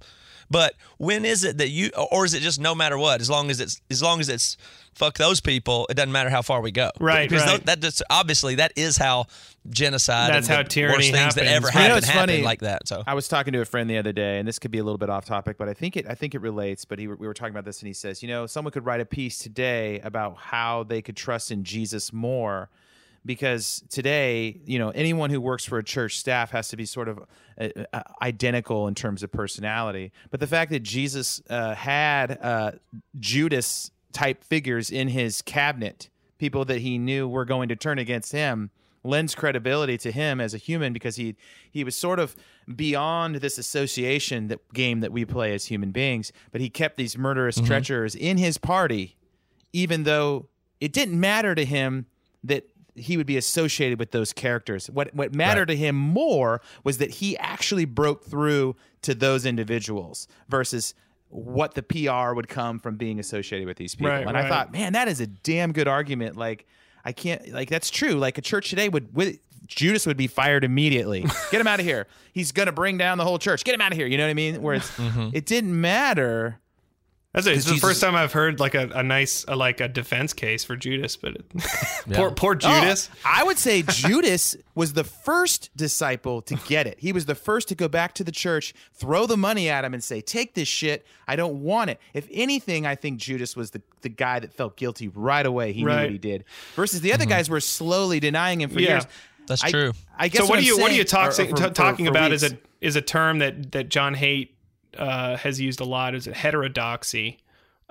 [0.50, 3.50] But when is it that you, or is it just no matter what, as long
[3.50, 4.58] as it's as long as it's
[4.94, 7.66] fuck those people, it doesn't matter how far we go, Right, Because right.
[7.66, 9.26] that just obviously that is how
[9.70, 11.66] genocide, That's and how the tyranny worst things that happens.
[11.66, 12.44] ever You know, happen it's happen funny.
[12.44, 12.88] like that.
[12.88, 14.84] So I was talking to a friend the other day, and this could be a
[14.84, 16.86] little bit off topic, but I think it I think it relates.
[16.86, 19.02] But he, we were talking about this, and he says, you know, someone could write
[19.02, 22.70] a piece today about how they could trust in Jesus more,
[23.26, 27.08] because today, you know, anyone who works for a church staff has to be sort
[27.08, 27.20] of
[27.60, 30.12] uh, uh, identical in terms of personality.
[30.30, 32.72] But the fact that Jesus uh, had uh,
[33.20, 38.32] Judas type figures in his cabinet, people that he knew were going to turn against
[38.32, 38.70] him
[39.04, 41.36] lends credibility to him as a human because he
[41.70, 42.36] he was sort of
[42.76, 47.16] beyond this association that game that we play as human beings but he kept these
[47.16, 49.16] murderous treacherers in his party
[49.72, 50.48] even though
[50.82, 52.08] it didn't matter to him
[52.44, 56.98] that he would be associated with those characters what what mattered to him more was
[57.00, 60.94] that he actually broke through to those individuals versus
[61.30, 64.72] what the PR would come from being associated with these people Right, and I thought
[64.72, 66.66] man that is a damn good argument like
[67.04, 68.14] I can't like that's true.
[68.14, 69.38] Like a church today would, would
[69.68, 71.22] Judas would be fired immediately.
[71.52, 72.08] Get him out of here.
[72.34, 73.64] He's gonna bring down the whole church.
[73.64, 74.08] Get him out of here.
[74.08, 74.60] You know what I mean?
[74.62, 75.30] Whereas Mm-hmm.
[75.34, 76.60] it didn't matter.
[77.36, 77.58] That's it.
[77.58, 80.64] It's the first time I've heard like a, a nice uh, like a defense case
[80.64, 81.46] for Judas, but it,
[82.14, 83.10] poor poor Judas.
[83.14, 86.98] Oh, I would say Judas was the first disciple to get it.
[86.98, 89.94] He was the first to go back to the church, throw the money at him,
[89.94, 91.06] and say, "Take this shit.
[91.28, 94.78] I don't want it." If anything, I think Judas was the, the guy that felt
[94.78, 95.74] guilty right away.
[95.74, 96.46] He knew what he did.
[96.76, 98.92] Versus the other guys were slowly denying him for Yeah.
[98.92, 99.08] years.
[99.48, 99.92] That's I- true.
[100.18, 101.64] I guess so what, I'm are you what are you talk, or- or for- t-
[101.64, 102.44] for- talking for about weeks.
[102.44, 104.50] is a is a term that that Jon Haidt
[104.98, 107.40] uh, has used a lot is heterodoxy.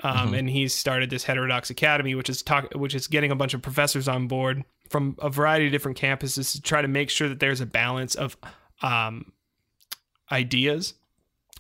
[0.03, 0.35] Um, Mm-hmm.
[0.35, 3.63] and he's started this heterodox academy, which is talk, which is getting a bunch of
[3.63, 7.39] professors on board from a variety of different campuses to try to make sure that
[7.39, 8.37] there's a balance of
[8.83, 9.33] um,
[10.33, 10.95] ideas.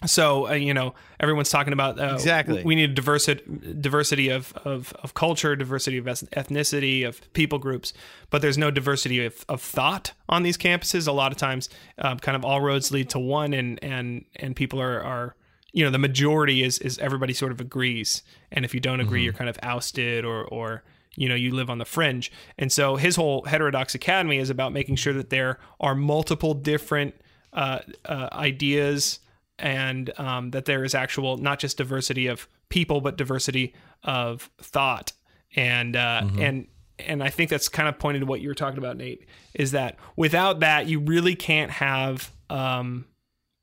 [0.07, 2.62] So uh, you know, everyone's talking about uh, Exactly.
[2.62, 3.42] We need diversity,
[3.80, 7.92] diversity of, of of culture, diversity of ethnicity, of people groups,
[8.30, 11.07] but there's no diversity of, of thought on these campuses.
[11.07, 11.68] A lot of times,
[11.99, 15.36] um, kind of all roads lead to one, and and and people are are
[15.72, 19.22] you know the majority is is everybody sort of agrees, and if you don't agree,
[19.22, 20.82] you're kind of ousted or or
[21.16, 22.32] you know you live on the fringe.
[22.59, 27.14] And so his whole heterodox academy is about making sure that there are multiple different
[27.53, 29.20] uh, uh, ideas
[29.59, 35.12] and um, that there is actual not just diversity of people but diversity of thought
[35.57, 36.66] and uh, and
[36.98, 39.72] and I think that's kind of pointed to what you were talking about Nate is
[39.72, 43.07] that without that you really can't have um,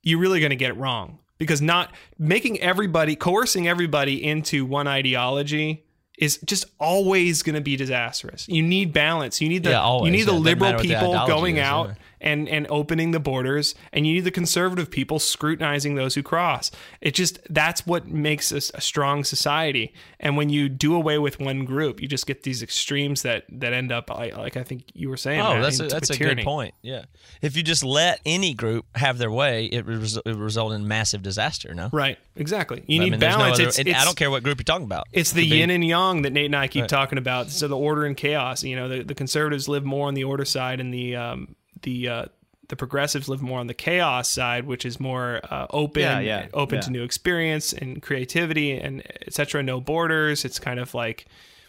[0.04, 4.88] you're really going to get it wrong because not making everybody coercing everybody into one
[4.88, 5.86] ideology
[6.18, 8.48] is just always going to be disastrous.
[8.48, 9.42] You need balance.
[9.42, 11.88] You need the Yeah, you need the Yeah, liberal matter what the people going out
[11.88, 11.94] yeah.
[12.22, 16.72] And and opening the borders and you need the conservative people scrutinizing those who cross
[17.02, 21.40] it just that's what makes us a strong society and when you do away with
[21.40, 24.84] one group you just get these extremes that that end up like, like i think
[24.94, 26.44] you were saying Oh, that's a, that's a tyranny.
[26.44, 26.74] good point.
[26.82, 27.06] Yeah,
[27.42, 31.22] if you just let any group have their way, it would res- result in massive
[31.24, 31.74] disaster.
[31.74, 34.06] No, right exactly you I need mean, there's no balance other- it's, it- it's, I
[34.06, 35.08] don't care what group you're talking about.
[35.12, 36.90] It's the Could be- yin and yang that Nate and I keep Right.
[36.90, 37.50] talking about.
[37.50, 38.64] So the order and chaos.
[38.64, 42.08] You know, the, the conservatives live more on the order side, and the um, the
[42.08, 42.26] uh,
[42.70, 46.48] the progressives live more on the chaos side, which is more uh, open, Yeah, yeah,
[46.54, 46.82] open yeah.
[46.82, 49.62] to new experience and creativity and etc.
[49.64, 50.46] No borders.
[50.46, 51.26] It's kind of like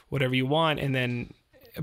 [0.09, 1.33] whatever you want, and then.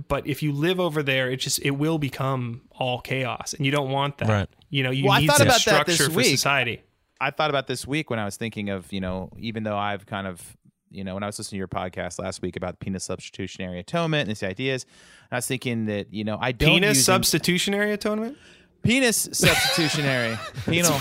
[0.08, 3.72] But if you live over there, it just it will become all chaos, and you
[3.72, 4.30] don't want that.
[4.30, 4.50] Right.
[4.70, 6.28] You know, you Well, I need thought some about that this structure for week.
[6.28, 6.84] society.
[7.20, 10.06] I thought about this week when I was thinking of, you know, even though I've
[10.06, 10.56] kind of,
[10.92, 14.22] you know, when I was listening to your podcast last week about penis substitutionary atonement
[14.22, 14.86] and these ideas,
[15.32, 18.38] I was thinking that, you know, I don't Penis use substitutionary atonement.
[18.84, 20.38] penis substitutionary.
[20.66, 21.00] Penal.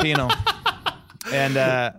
[0.00, 0.30] Penal.
[1.32, 1.92] And uh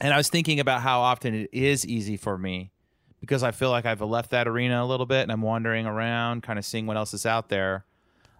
[0.00, 2.72] and i was thinking about how often it is easy for me
[3.20, 6.42] because i feel like i've left that arena a little bit and i'm wandering around
[6.42, 7.84] kind of seeing what else is out there.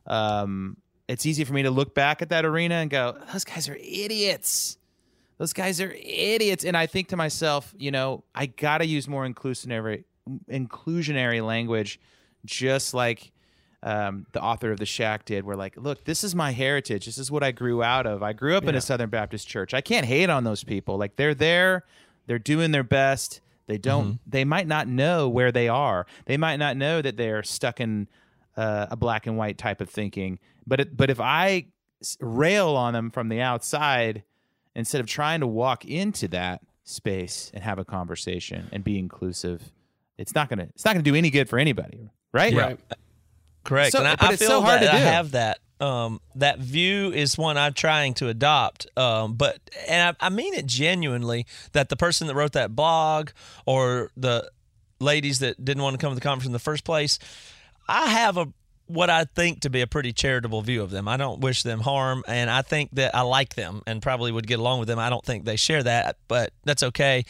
[0.06, 0.76] Um
[1.08, 3.76] it's easy for me to look back at that arena and go those guys are
[3.76, 4.78] idiots
[5.39, 6.64] those guys are idiots.
[6.64, 10.05] And i think to myself you know i gotta use more inclusionary
[10.51, 12.01] inclusionary language
[12.45, 13.33] just like
[13.85, 17.07] um, the author of the shack did where like look this is my heritage.
[17.07, 18.22] This is what i grew out of.
[18.22, 19.74] I grew up in a southern baptist church.
[19.74, 20.99] I can't hate on those people.
[20.99, 21.85] Like they're there.
[22.26, 23.41] They're doing their best.
[23.66, 26.07] They don't they might not know where they are.
[26.26, 28.09] They might not know that they're stuck in
[28.57, 30.39] uh, a black and white type of thinking.
[30.66, 31.66] But it, but if I
[32.20, 34.22] rail on them from the outside
[34.74, 39.62] instead of trying to walk into that space and have a conversation and be inclusive
[40.18, 42.78] it's not gonna it's not gonna do any good for anybody right Right.
[43.64, 43.92] Correct.
[43.92, 45.58] So- and I, but I it's feel so hard that to I have that.
[45.80, 48.86] Um, that view is one I'm trying to adopt.
[48.96, 49.58] Um, but
[49.88, 53.30] and I, I mean it genuinely that the person that wrote that blog
[53.66, 54.48] or the
[55.00, 57.18] ladies that didn't want to come to the conference in the first place,
[57.88, 58.46] I have a
[58.87, 61.09] what I think to be a pretty charitable view of them.
[61.09, 64.47] I don't wish them harm, and I think that I like them and probably would
[64.47, 64.99] get along with them.
[64.99, 67.24] I don't think they share that, but that's okay.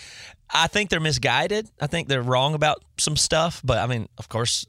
[0.51, 1.69] I think they're misguided.
[1.81, 4.67] I think they're wrong about some stuff, but I mean, of course,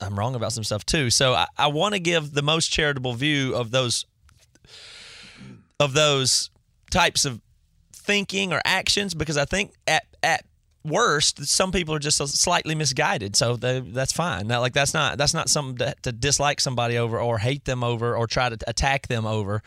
[0.00, 1.10] I'm wrong about some stuff too.
[1.10, 4.06] So I, I want to give the most charitable view of those
[5.80, 6.50] of those
[6.90, 7.40] types of
[7.92, 10.13] thinking or actions because I think at at
[10.84, 14.46] worst some people are just slightly misguided so they, that's fine.
[14.46, 17.82] Now, like that's not that's not something to, to dislike somebody over or hate them
[17.82, 19.62] over or try to attack them over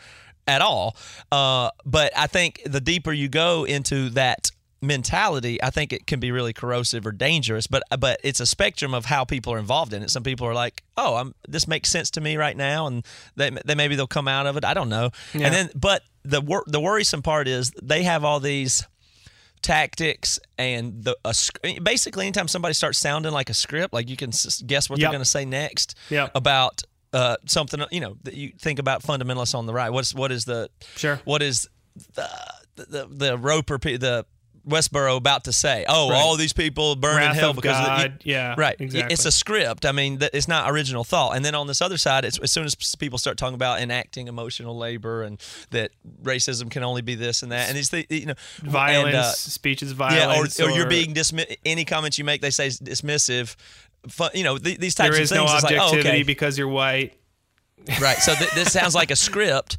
[0.46, 0.96] at all.
[1.30, 4.50] Uh, but I think the deeper you go into that
[4.80, 8.94] mentality I think it can be really corrosive or dangerous but but it's a spectrum
[8.94, 10.10] of how people are involved in it.
[10.10, 13.04] Some people are like oh I'm this makes sense to me right now and
[13.34, 14.64] they, they maybe they'll come out of it.
[14.64, 15.10] I don't know.
[15.34, 15.46] Yeah.
[15.46, 18.86] and then but the wor- the worrisome part is they have all these
[19.62, 24.30] tactics and the a, basically anytime somebody starts sounding like a script like you can
[24.66, 25.04] guess what Yep.
[25.06, 26.32] they're going to say next Yep.
[26.34, 26.82] about
[27.12, 30.44] uh, something you know that you think about fundamentalists on the right what's what is
[30.44, 31.20] the Sure.
[31.24, 31.68] what is
[32.14, 32.28] the
[32.76, 34.24] the, the roper pe- the
[34.68, 36.16] Westboro about to say oh Right.
[36.16, 38.20] all these people burn Wrath in hell because of the- God.
[38.24, 39.12] Yeah, right exactly.
[39.12, 42.24] it's a script I mean it's not original thought and then on this other side
[42.24, 45.40] it's as soon as people start talking about enacting emotional labor and
[45.70, 45.90] that
[46.22, 49.82] racism can only be this and that and these you know Violence, and, uh, speech
[49.82, 50.60] is yeah, or, violence.
[50.60, 53.56] or you're being dismi- any comments you make they say is dismissive.
[54.34, 55.30] You know th- these types There of things.
[55.30, 56.22] There is no it's like, oh, objectivity okay.
[56.22, 57.14] because you're white.
[58.00, 58.18] right.
[58.18, 59.76] So th- this sounds like a script,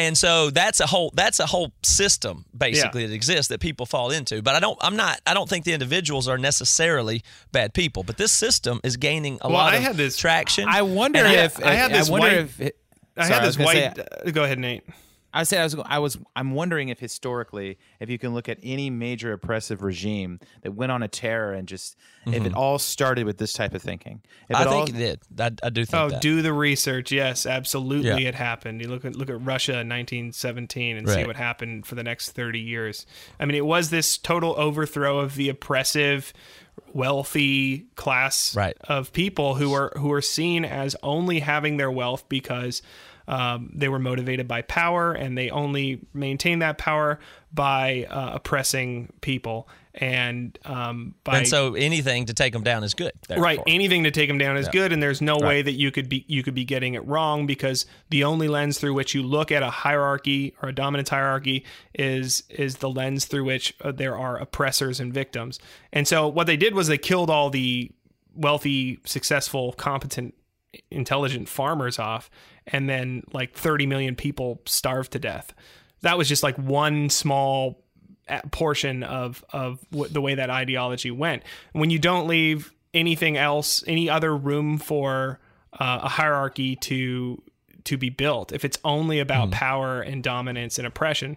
[0.00, 4.10] and so that's a whole that's a whole system basically that exists that people fall
[4.10, 4.42] into.
[4.42, 7.22] But I don't I'm not I don't think the individuals are necessarily
[7.52, 10.66] bad people, but this system is gaining a Well, lot I of had this- traction.
[10.68, 12.76] I wonder And I- if I had this I wonder white- if it,
[13.16, 13.96] I sorry, had this gonna white.
[13.96, 14.84] say- uh, go ahead, Nate.
[15.32, 18.58] I said I was I was I'm wondering if historically if you can look at
[18.62, 22.56] any major oppressive regime that went on a terror and just if it mm-hmm.
[22.56, 24.22] all started with this type of thinking.
[24.48, 25.62] If I it all, think it did.
[25.62, 26.22] I, I do think Oh, that.
[26.22, 27.12] do the research.
[27.12, 28.28] Yes, absolutely, Yeah.
[28.28, 28.80] it happened.
[28.80, 32.30] You look at look at Russia in 1917 and see what happened for the next
[32.32, 33.04] 30 years.
[33.38, 36.32] I mean, it was this total overthrow of the oppressive,
[36.92, 38.76] wealthy class Right.
[38.84, 42.82] of people who are who are seen as only having their wealth because
[43.28, 47.20] um, they were motivated by power, and they only maintain that power
[47.52, 49.68] by uh, oppressing people.
[49.94, 53.12] And um, by and so anything to take them down is good.
[53.28, 53.60] right.
[53.66, 56.24] Anything to take them down is good and there's no way that you could be
[56.28, 59.64] you could be getting it wrong because the only lens through which you look at
[59.64, 61.64] a hierarchy or a dominance hierarchy
[61.94, 65.58] is is the lens through which uh, there are oppressors and victims.
[65.92, 67.90] And so what they did was they killed all the
[68.36, 70.34] wealthy successful competent
[70.90, 72.30] intelligent farmers off
[72.66, 75.54] and then like 30 million people starved to death
[76.02, 77.82] that was just like one small
[78.50, 81.42] portion of of w- the way that ideology went.
[81.72, 85.40] When you don't leave anything else, any other room for
[85.72, 87.42] uh, a hierarchy to
[87.84, 91.36] to be built, if it's only about power and dominance and oppression,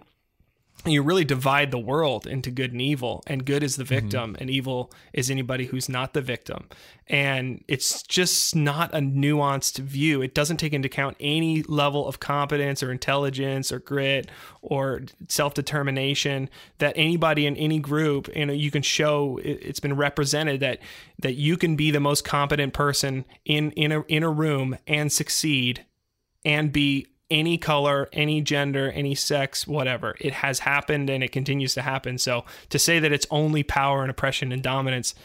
[0.86, 3.96] you really divide the world into good and evil and good is the mm-hmm.
[3.96, 6.68] victim and evil is anybody who's not the victim.
[7.08, 10.22] And it's just not a nuanced view.
[10.22, 14.30] It doesn't take into account any level of competence or intelligence or grit
[14.62, 19.96] or self-determination that anybody in any group you know you can show it- it's been
[19.96, 20.80] represented that
[21.20, 25.12] that you can be the most competent person in in a in a room and
[25.12, 25.86] succeed
[26.46, 30.16] and be any color, any gender, any sex, whatever.
[30.20, 32.20] It has happened and it continues to happen.
[32.20, 35.16] So to say that it's only power and oppression and dominance,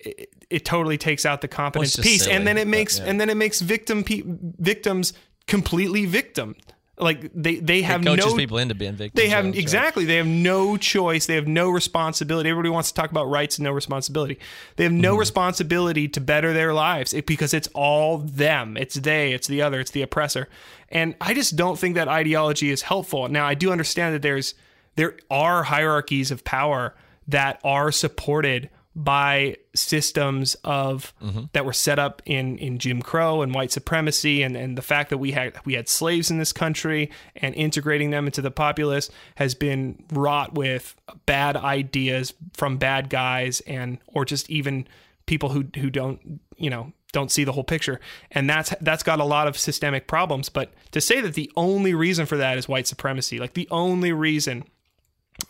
[0.00, 2.98] it, it totally takes out the competence just piece, silly, and then it but makes
[2.98, 3.04] yeah.
[3.04, 5.12] and then it makes victim pe- victims
[5.46, 6.56] completely victim.
[6.98, 9.22] Like they they have It coaches no people into being victims.
[9.22, 9.62] they have that's right.
[9.62, 10.04] exactly.
[10.06, 11.26] They have no choice.
[11.26, 12.48] They have no responsibility.
[12.48, 14.38] Everybody wants to talk about rights and no responsibility.
[14.76, 15.00] They have Mm-hmm.
[15.02, 18.76] no responsibility to better their lives because it's all them.
[18.78, 19.32] It's they.
[19.34, 19.78] It's the other.
[19.80, 20.48] It's the oppressor.
[20.88, 23.28] And I just don't think that ideology is helpful.
[23.28, 24.54] Now I do understand that there's
[24.94, 26.94] there are hierarchies of power
[27.28, 31.44] that are supported by systems of mm-hmm.
[31.52, 35.10] that were set up in in Jim Crow and white supremacy and and the fact
[35.10, 39.10] that we had we had slaves in this country and integrating them into the populace
[39.34, 44.88] has been wrought with bad ideas from bad guys and or just even
[45.26, 48.00] people who who don't you know don't see the whole picture.
[48.30, 50.48] And that's that's got a lot of systemic problems.
[50.48, 54.12] But to say that the only reason for that is white supremacy like the only
[54.12, 54.64] reason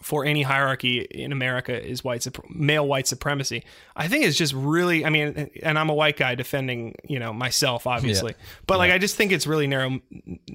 [0.03, 3.65] for any hierarchy in America is white male white supremacy.
[3.95, 7.33] I think it's just really I mean and I'm a white guy defending, you know,
[7.33, 8.35] myself obviously.
[8.67, 10.01] But like I just think it's really narrow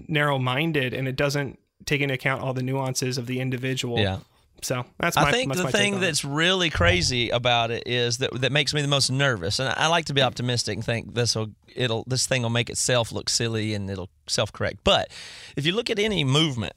[0.07, 3.99] narrow minded and it doesn't take into account all the nuances of the individual.
[3.99, 4.19] Yeah.
[4.61, 5.99] So that's my I think the thing it.
[6.01, 9.73] that's really crazy about it is that that makes me the most nervous, and I,
[9.77, 13.11] I like to be optimistic and think this will it'll this thing will make itself
[13.11, 14.81] look silly and it'll self correct.
[14.83, 15.09] But
[15.55, 16.73] if you look at any movement,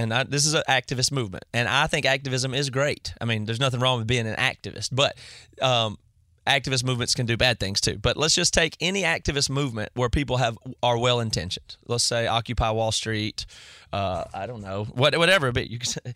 [0.00, 3.12] and I, this is an activist movement, and I think activism is great.
[3.20, 5.16] I mean, there's nothing wrong with being an activist, but
[5.60, 5.98] um,
[6.46, 7.98] activist movements can do bad things too.
[7.98, 11.76] But let's just take any activist movement where people have are well intentioned.
[11.86, 13.44] Let's say Occupy Wall Street.
[13.92, 16.14] Uh, I don't know what whatever, but you can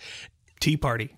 [0.60, 1.16] Tea Party.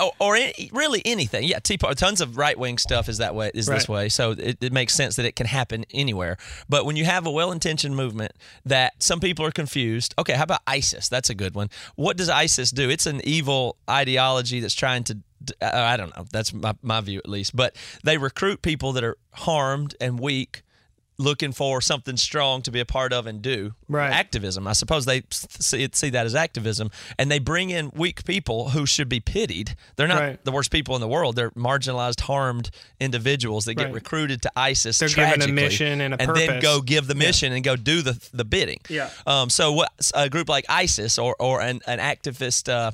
[0.00, 1.44] Or, or any, really anything.
[1.44, 4.08] Yeah, Tea Party, tons of right wing stuff is that way is this way.
[4.08, 6.36] So it, it makes sense that it can happen anywhere.
[6.68, 8.32] But when you have a well intentioned movement
[8.64, 11.08] that some people are confused, okay, how about ISIS?
[11.08, 11.70] That's a good one.
[11.96, 12.88] What does ISIS do?
[12.88, 15.18] It's an evil ideology that's trying to.
[15.60, 16.24] uh, I don't know.
[16.32, 17.54] That's my, my view at least.
[17.54, 20.62] But they recruit people that are harmed and weak.
[21.18, 24.12] Looking for something strong to be a part of and do Right.
[24.12, 24.66] activism.
[24.66, 28.84] I suppose they see, see that as activism, and they bring in weak people who
[28.84, 29.76] should be pitied.
[29.96, 30.44] They're not Right.
[30.44, 31.34] the worst people in the world.
[31.34, 32.68] They're marginalized, harmed
[33.00, 33.94] individuals that get Right.
[33.94, 34.98] recruited to ISIS.
[34.98, 36.62] They're given a mission and a then purpose.
[36.62, 38.80] go give the mission and go do the the bidding.
[38.90, 39.08] Yeah.
[39.26, 39.48] Um.
[39.48, 42.90] So what a group like ISIS or or an an activist uh,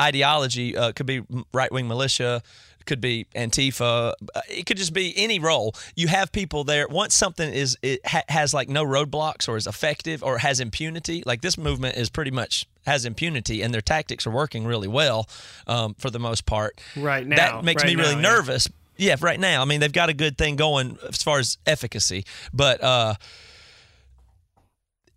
[0.00, 1.22] ideology uh, could be
[1.52, 2.42] right wing militia.
[2.86, 4.12] Could be Antifa.
[4.34, 5.74] uh, It could just be any role.
[5.96, 6.86] You have people there.
[6.88, 11.22] Once something is it ha- has like no roadblocks or is effective or has impunity,
[11.24, 15.26] like this movement is pretty much has impunity and their tactics are working really well
[15.66, 16.80] um, for the most part.
[16.96, 17.36] Right now.
[17.36, 18.34] that makes Right me really now, yeah.
[18.36, 18.68] nervous.
[18.96, 19.62] Yeah, right now.
[19.62, 23.14] I mean, they've got a good thing going as far as efficacy, but uh,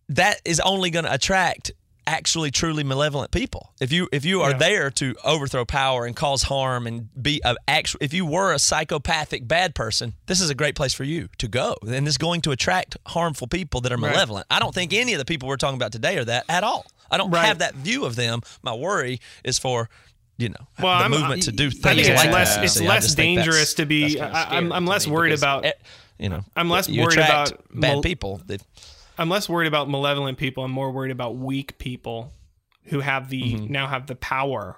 [0.10, 1.72] that is only going to attract
[2.08, 3.74] actually truly malevolent people.
[3.80, 4.58] If you if you are Yeah.
[4.58, 8.60] there to overthrow power and cause harm and be a actual if you were a
[8.60, 11.76] psychopathic bad person, this is a great place for you to go.
[11.88, 14.12] And it's going to attract harmful people that are Right.
[14.14, 14.48] malevolent.
[14.50, 16.86] I don't think any of the people we're talking about today are that at all.
[17.12, 17.46] I don't Right.
[17.46, 18.42] have that view of them.
[18.64, 19.90] My worry is for
[20.40, 22.64] you know Well, the I'm, movement to do things I think it's like less that.
[22.66, 25.08] it's I less just think that's- dangerous to be that's kinda I, I'm, I'm less
[25.08, 25.72] worried about eh,
[26.20, 28.42] you know I'm less worried about bad people.
[28.46, 28.60] They-
[29.18, 30.64] I'm less worried about malevolent people.
[30.64, 32.32] I'm more worried about weak people
[32.86, 33.72] who have the Mm-hmm.
[33.72, 34.78] now have the power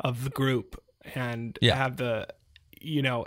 [0.00, 0.82] of the group
[1.14, 1.76] and Yeah.
[1.76, 2.28] have the
[2.84, 3.24] you know,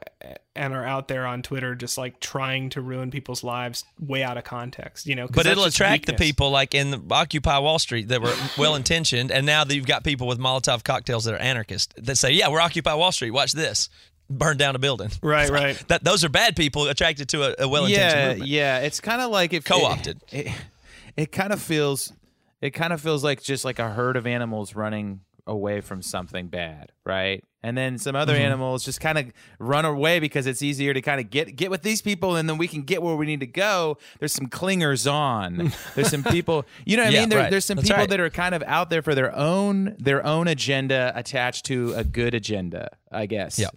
[0.53, 4.37] and are out there on Twitter just like trying to ruin people's lives way out
[4.37, 5.27] of context, you know.
[5.31, 9.31] But it'll attract the people like in the Occupy Wall Street that were well intentioned,
[9.31, 12.49] and now that you've got people with Molotov cocktails that are anarchists that say, "Yeah,
[12.49, 13.31] we're Occupy Wall Street.
[13.31, 13.87] Watch this,
[14.30, 15.84] burn down a building." Right, right.
[15.88, 18.49] That those are bad people attracted to a, a well intentioned yeah, movement.
[18.49, 18.80] yeah.
[18.80, 20.21] It's kind of like if Co-opted.
[20.32, 20.53] It, it,
[21.17, 22.11] it kind of feels,
[22.61, 26.47] it kind of feels like just like a herd of animals running away from something
[26.47, 27.43] bad, right?
[27.61, 28.43] And then some other Mm-hmm.
[28.43, 29.26] animals just kind of
[29.57, 32.57] run away because it's easier to kind of get get with these people, and then
[32.59, 33.97] we can get where we need to go.
[34.19, 35.71] There's some clingers on.
[35.95, 37.30] There's some people, you know what I mean?
[37.30, 37.49] There, right.
[37.49, 38.09] There's some That's people right.
[38.09, 42.03] that are kind of out there for their own their own agenda attached to a
[42.03, 43.57] good agenda, I guess.
[43.57, 43.69] Yeah.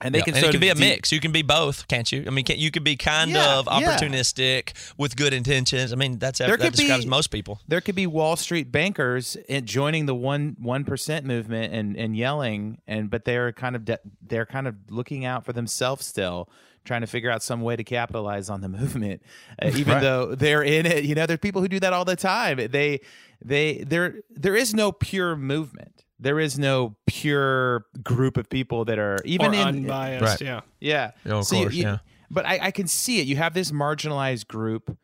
[0.00, 1.12] And they Yeah, can and it can be a mix.
[1.12, 2.24] You can be both, can't you?
[2.26, 3.96] I mean, can, you could be kind Yeah, of yeah.
[3.96, 5.92] opportunistic with good intentions.
[5.92, 7.60] I mean, that's There that describes be- most people.
[7.68, 12.78] there could be Wall Street bankers joining the one one percent movement and, and yelling,
[12.86, 16.50] and but they're kind of de- they're kind of looking out for themselves still,
[16.84, 19.22] trying to figure out some way to capitalize on the movement,
[19.62, 21.04] uh, even though they're in it.
[21.04, 22.56] You know, there's people who do that all the time.
[22.70, 23.00] They
[23.42, 26.03] they there there is no pure movement.
[26.20, 30.40] There is no pure group of people that are even or in unbiased, Right.
[30.40, 30.60] yeah.
[30.80, 31.10] yeah.
[31.26, 31.98] Oh, of So course, you- yeah.
[32.30, 33.26] But I, I can see it.
[33.26, 34.96] You have this marginalized group.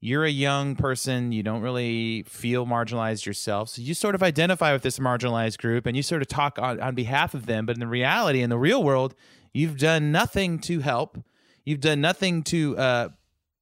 [0.00, 1.30] You're a young person.
[1.32, 3.68] You don't really feel marginalized yourself.
[3.70, 6.80] So you sort of identify with this marginalized group and you sort of talk on,
[6.80, 7.66] on behalf of them.
[7.66, 9.14] But in the reality, in the real world,
[9.52, 11.18] you've done nothing to help.
[11.64, 13.08] You've done nothing to uh,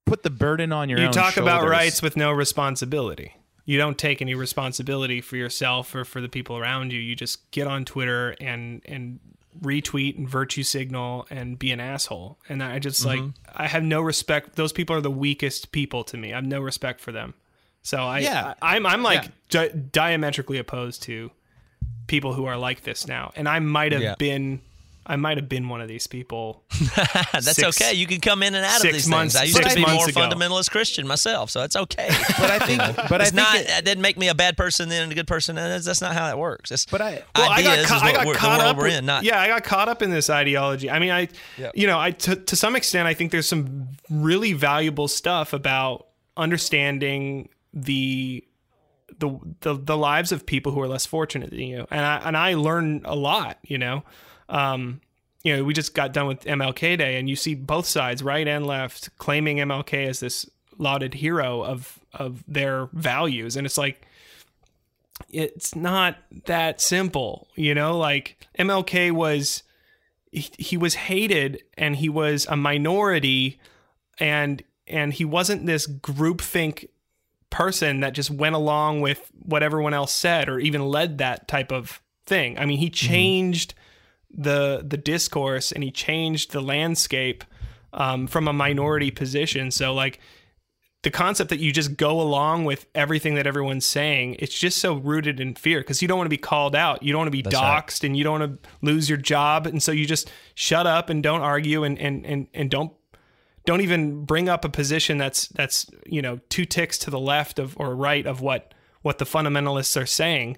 [0.07, 3.35] put the burden on your You own talk about rights with no responsibility.
[3.71, 6.99] You don't take any responsibility for yourself or for the people around you.
[6.99, 9.21] You just get on Twitter and and
[9.63, 12.37] retweet and virtue signal and be an asshole.
[12.49, 13.31] And I just like mm-hmm.
[13.55, 14.57] I have no respect.
[14.57, 16.33] Those people are the weakest people to me.
[16.33, 17.35] I have no respect for them.
[17.83, 18.55] So I Yeah.
[18.61, 21.31] I, am I'm like di- diametrically opposed to
[22.09, 23.31] people who are like this now.
[23.37, 24.17] And I might have Yeah.
[24.19, 24.63] been
[25.07, 26.63] I might have been one of these people.
[27.33, 27.95] That's Six- okay.
[27.95, 29.57] You can come in and out of these months- things.
[29.57, 30.21] I used to be more ago.
[30.21, 32.09] fundamentalist Christian myself, so it's okay.
[32.39, 32.79] But I think,
[33.09, 33.57] but I it's think not.
[33.57, 35.57] it- that didn't make me a bad person then and a good person.
[35.59, 36.71] and That's, that's not how that works.
[36.71, 39.07] It's, But I- Well, I got, ca- is I got caught up in.
[39.07, 40.91] Not yeah, I got caught up in this ideology.
[40.91, 41.29] I mean, I,
[41.59, 41.73] Yep.
[41.75, 46.07] you know, I to to some extent, I think there's some really valuable stuff about
[46.37, 48.45] understanding the
[49.19, 52.37] the the, the lives of people who are less fortunate than you, and I and
[52.37, 53.59] I learn a lot.
[53.65, 54.05] You know,
[54.51, 55.01] um,
[55.43, 58.47] you know, we just got done with MLK Day, and you see both sides, right
[58.47, 60.47] and left, claiming MLK as this
[60.77, 64.07] lauded hero of of their values, and it's like
[65.29, 67.97] it's not that simple you know?
[67.97, 69.63] Like mlk was
[70.33, 73.59] he, he was hated and he was a minority
[74.19, 76.89] and and he wasn't this groupthink
[77.51, 81.73] person that just went along with what everyone else said or even led that type
[81.73, 82.59] of thing.
[82.59, 83.75] I mean he changed
[84.33, 87.45] the the discourse and he changed the landscape
[87.93, 90.21] um, from a minority position so like
[91.03, 94.97] the concept that you just go along with everything that everyone's saying, it's just so
[94.97, 97.03] rooted in fear because you don't want to be called out.
[97.03, 97.87] You don't want to be That's right.
[97.87, 99.67] doxxed and you don't want to lose your job.
[99.67, 102.93] And so you just shut up and don't argue and, and, and, and don't
[103.67, 107.59] don't even bring up a position that's that's you know two ticks to the left
[107.59, 108.73] of or right of what
[109.03, 110.57] what the fundamentalists are saying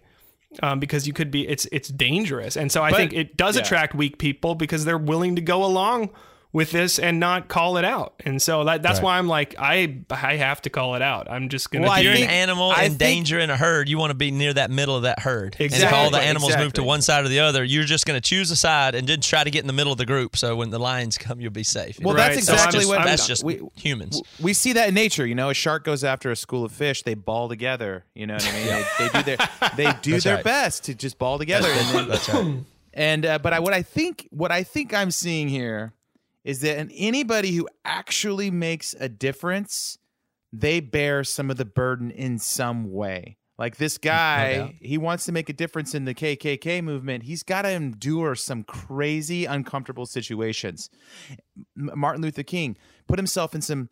[0.62, 3.56] um, because you could be it's it's dangerous and so I But- think it does
[3.56, 3.62] yeah.
[3.62, 6.10] attract weak people because they're willing to go along
[6.54, 9.04] with this and not call it out and so that, that's Right.
[9.04, 12.04] why I'm like I I have to call it out I'm just gonna Well, If
[12.04, 14.30] you're think- an animal I in think- danger in a herd, you want to be
[14.30, 15.56] near that middle of that herd.
[15.58, 15.76] Exactly.
[15.76, 18.20] And if all the animals move to one side or the other, you're just going
[18.20, 20.36] to choose a side and then try to get in the middle of the group.
[20.36, 21.98] So when the lions come, you'll be safe.
[22.00, 24.20] Well, Right, that's so I'm exactly just- what I'm- that's just we, humans.
[24.40, 25.26] we see that in nature.
[25.26, 28.04] You know, a shark goes after a school of fish, they ball together.
[28.14, 28.66] You know what I mean?
[28.66, 30.44] they, they do their they do That's their right.
[30.44, 31.68] best to just ball together.
[31.70, 32.54] and then, That's right.
[32.92, 35.92] and uh, but I, what I think what I think I'm seeing here
[36.44, 39.98] is that anybody who actually makes a difference,
[40.52, 43.36] they bear some of the burden in some way.
[43.58, 47.22] Like this guy, he wants to make a difference in the KKK movement.
[47.22, 50.90] He's got to endure some crazy, uncomfortable situations.
[51.78, 52.76] M- Martin Luther King
[53.06, 53.88] put himself in some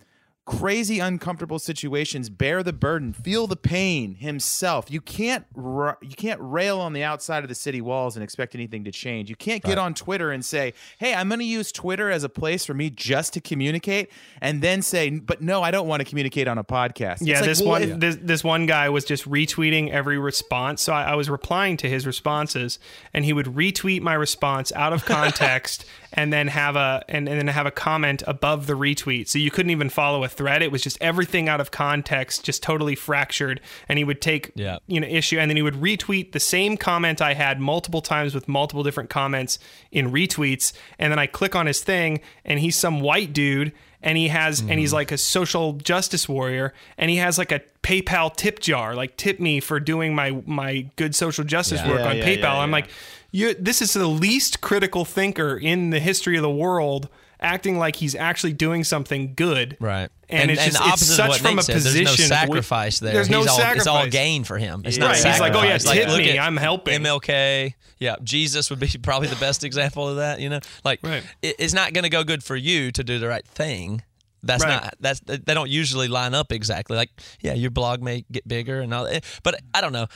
[0.47, 6.81] crazy uncomfortable situations bear the burden feel the pain himself you can't you can't rail
[6.81, 9.79] on the outside of the city walls and expect anything to change you can't get
[9.79, 12.91] on twitter and say hey i'm going to use twitter as a place for me
[12.91, 14.11] just to communicate
[14.41, 17.45] and then say but no i don't want to communicate on a podcast yeah, like,
[17.45, 20.83] this well, one this, this one guy was just retweeting every response.
[20.83, 22.79] So I, I was replying to his responses,
[23.13, 27.39] and he would retweet my response out of context, and then have a and, and
[27.39, 29.29] then have a comment above the retweet.
[29.29, 30.63] So you couldn't even follow a thread.
[30.63, 33.61] It was just everything out of context, just totally fractured.
[33.89, 34.79] And he would take Yeah.
[34.87, 38.35] you know issue, and then he would retweet the same comment I had multiple times
[38.35, 39.59] with multiple different comments
[39.93, 40.73] in retweets.
[40.99, 43.73] And then I click on his thing, and he's some white dude.
[44.03, 44.79] And he has, and Mm-hmm.
[44.79, 49.19] he's like a social justice warrior, and he has like a PayPal tip jar, like
[49.19, 51.89] tip me for doing my my good social justice Yeah.
[51.91, 52.41] work Yeah, on yeah, PayPal.
[52.43, 52.77] yeah, I'm yeah.
[52.77, 52.89] like,
[53.31, 57.97] you, this is the least critical thinker in the history of the world, acting like
[57.97, 59.77] he's actually doing something good.
[59.81, 60.09] Right.
[60.29, 61.75] And, it's just the it's such of what from Nate a said.
[61.75, 62.05] position.
[62.05, 63.13] There's no of- sacrifice there.
[63.15, 63.79] There's no He's all, sacrifice.
[63.79, 64.83] It's all gain for him.
[64.85, 65.01] It's Yeah.
[65.05, 65.55] not Right, he's sacrifice.
[65.55, 67.03] like, oh, yeah, tip look me, at I'm helping.
[67.03, 67.75] MLK.
[67.99, 70.41] Yeah, Jesus would be probably the best example of that.
[70.41, 71.25] You know, like Right.
[71.43, 74.03] it, it's not going to go good for you to do the right thing.
[74.43, 74.71] That's Right.
[74.83, 74.95] not.
[75.01, 76.97] That's they don't usually line up exactly.
[76.97, 77.11] Like,
[77.43, 80.07] yeah, your blog may get bigger and all, that, but I don't know.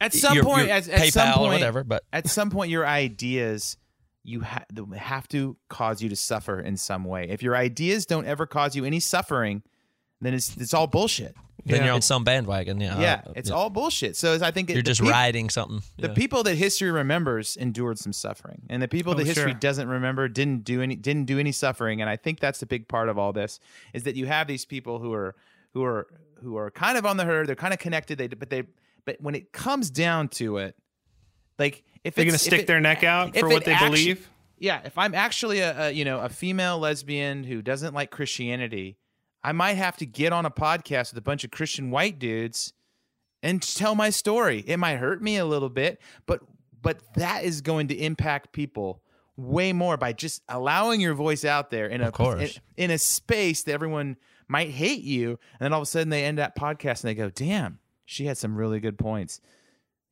[0.00, 1.82] At some Your- point, your at, at some PayPal point, or whatever.
[1.84, 3.76] But at some point, your ideas
[4.24, 4.64] you ha-
[4.96, 7.28] have to cause you to suffer in some way.
[7.28, 9.62] If your ideas don't ever cause you any suffering,
[10.20, 11.34] then it's it's all bullshit.
[11.64, 11.84] then Yeah.
[11.86, 12.80] you're on some bandwagon.
[12.80, 13.54] Yeah, yeah, Uh, it's yeah.
[13.54, 14.16] all bullshit.
[14.16, 15.80] So I think You're the just peop- riding something.
[15.96, 19.60] The people that history remembers endured some suffering, and the people Oh, that history sure.
[19.60, 22.00] doesn't remember didn't do any didn't do any suffering.
[22.00, 23.60] And I think that's the big part of all this
[23.92, 25.34] is that you have these people who are
[25.72, 26.06] who are
[26.42, 27.46] who are kind of on the herd.
[27.48, 28.18] They're kind of connected.
[28.18, 28.64] They but they
[29.04, 30.76] but when it comes down to it,
[31.58, 34.28] like if They're going to stick it- their neck out for what they actu- believe.
[34.58, 38.96] Yeah, if I'm actually a, a you know a female lesbian who doesn't like Christianity,
[39.42, 42.72] I might have to get on a podcast with a bunch of Christian white dudes
[43.42, 44.62] and tell my story.
[44.66, 46.40] It might hurt me a little bit, but
[46.80, 49.02] but that is going to impact people
[49.36, 52.10] way more by just allowing your voice out there in a
[52.76, 54.16] in, in a space that everyone
[54.46, 57.14] might hate you, and then all of a sudden they end that podcast and they
[57.14, 59.40] go, "Damn, she had some really good points.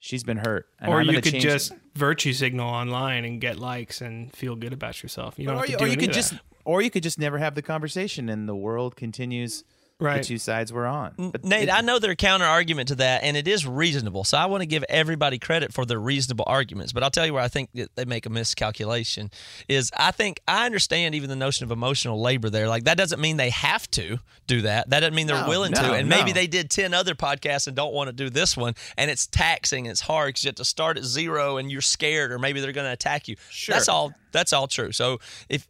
[0.00, 3.58] She's been hurt." and Or I'm you could change- just virtue signal online and get
[3.58, 5.38] likes and feel good about yourself.
[5.38, 6.40] You don't or have to you, do or you could just that.
[6.64, 9.62] or you could just never have the conversation and the world continues
[10.00, 10.18] Right.
[10.22, 13.22] the two sides we're on but Nate, it- I know their counter argument to that,
[13.22, 14.24] and it is reasonable.
[14.24, 16.92] So I want to give everybody credit for their reasonable arguments.
[16.92, 19.30] But I'll tell you where I think that they make a miscalculation
[19.68, 22.68] is I think I understand even the notion of emotional labor there.
[22.68, 24.90] Like that doesn't mean they have to do that.
[24.90, 25.92] That doesn't mean they're No, willing no, to.
[25.94, 29.10] And maybe they did ten other podcasts and don't want to do this one, and
[29.10, 29.86] it's taxing.
[29.86, 32.72] It's hard because you have to start at zero, and you're scared, or maybe they're
[32.72, 33.36] going to attack you.
[33.50, 33.74] Sure.
[33.74, 34.12] That's all.
[34.32, 34.92] That's all true.
[34.92, 35.18] So
[35.48, 35.66] if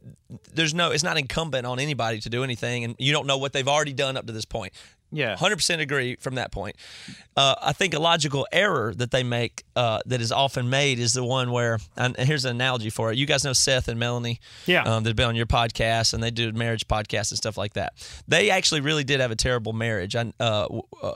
[0.54, 3.52] there's no, it's not incumbent on anybody to do anything, and you don't know what
[3.52, 4.72] they've already done up to this point.
[5.12, 6.76] yeah 100% agree from that point.
[7.36, 11.12] Uh, I think a logical error that they make uh, that is often made is
[11.14, 13.18] the one where, and here's an analogy for it.
[13.18, 14.40] You guys know Seth and Melanie.
[14.66, 14.82] Yeah.
[14.84, 17.94] Um, they've been on your podcast and they do marriage podcasts and stuff like that.
[18.28, 20.14] They actually really did have a terrible marriage.
[20.14, 20.66] I, uh,
[21.02, 21.12] uh,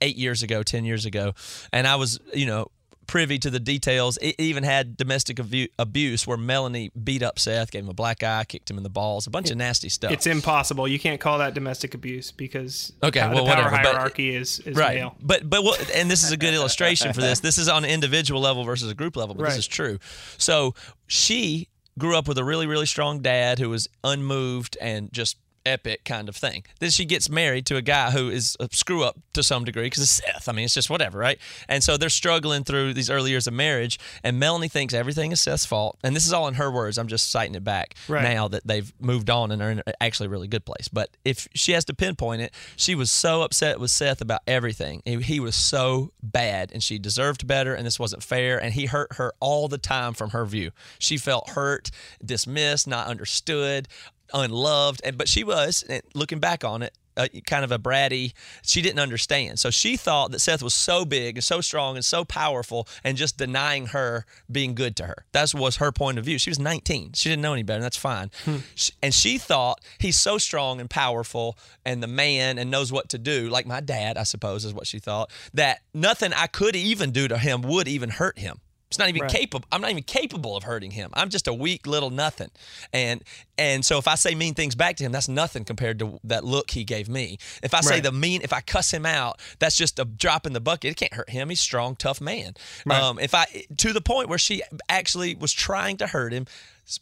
[0.00, 1.32] eight years ago, 10 years ago.
[1.72, 2.70] And I was, you know,
[3.06, 4.16] privy to the details.
[4.22, 8.22] It even had domestic abu- abuse where Melanie beat up Seth, gave him a black
[8.22, 10.12] eye, kicked him in the balls, a bunch of nasty stuff.
[10.12, 10.86] It's impossible.
[10.88, 14.60] You can't call that domestic abuse because Okay, the well, power whatever, but- hierarchy is,
[14.60, 14.96] is right.
[14.96, 15.16] male.
[15.22, 17.40] But but what, and this is a good illustration for this.
[17.40, 19.50] This is on an individual level versus a group level, but Right.
[19.50, 19.98] this is true.
[20.38, 20.74] So
[21.06, 21.68] she
[21.98, 25.36] grew up with a really really strong dad who was unmoved and just
[25.66, 26.64] epic kind of thing.
[26.80, 29.84] Then she gets married to a guy who is a screw up to some degree
[29.84, 30.48] because it's Seth.
[30.48, 31.38] I mean, it's just whatever, right?
[31.68, 35.40] And so they're struggling through these early years of marriage, and Melanie thinks everything is
[35.40, 35.98] Seth's fault.
[36.04, 36.98] And this is all in her words.
[36.98, 38.22] I'm just citing it back Right.
[38.22, 40.88] now that they've moved on and are in actually a really good place.
[40.88, 45.02] But if she has to pinpoint it, she was so upset with Seth about everything.
[45.04, 48.62] He, he was so bad, and she deserved better, and this wasn't fair.
[48.62, 50.70] And he hurt her all the time from her view.
[50.98, 51.90] She felt hurt,
[52.24, 53.88] dismissed, not understood,
[54.34, 55.00] unloved.
[55.04, 56.92] And but she was and looking back on it.
[57.16, 58.32] Uh, kind of a bratty.
[58.64, 62.04] She didn't understand, so she thought that Seth was so big and so strong and
[62.04, 65.24] so powerful, and just denying her being good to her.
[65.30, 66.38] That was her point of view.
[66.40, 67.12] She was 19.
[67.12, 67.76] She didn't know any better.
[67.76, 68.32] And that's fine.
[68.74, 71.56] Sh- And she thought he's so strong and powerful
[71.86, 74.88] and the man and knows what to do, like my dad, I suppose, is what
[74.88, 75.30] she thought.
[75.52, 78.58] That nothing I could even do to him would even hurt him.
[78.94, 79.30] It's not even Right.
[79.30, 79.66] capable.
[79.72, 81.10] I'm not even capable of hurting him.
[81.14, 82.50] I'm just a weak little nothing.
[82.92, 83.24] And
[83.58, 86.44] and so if I say mean things back to him, that's nothing compared to that
[86.44, 87.38] look he gave me.
[87.62, 88.02] If I say Right.
[88.04, 90.92] the mean, if I cuss him out, that's just a drop in the bucket.
[90.92, 91.48] It can't hurt him.
[91.48, 92.54] He's a strong, tough man.
[92.86, 93.00] Right.
[93.02, 93.46] Um, if I
[93.78, 96.46] to the point where she actually was trying to hurt him,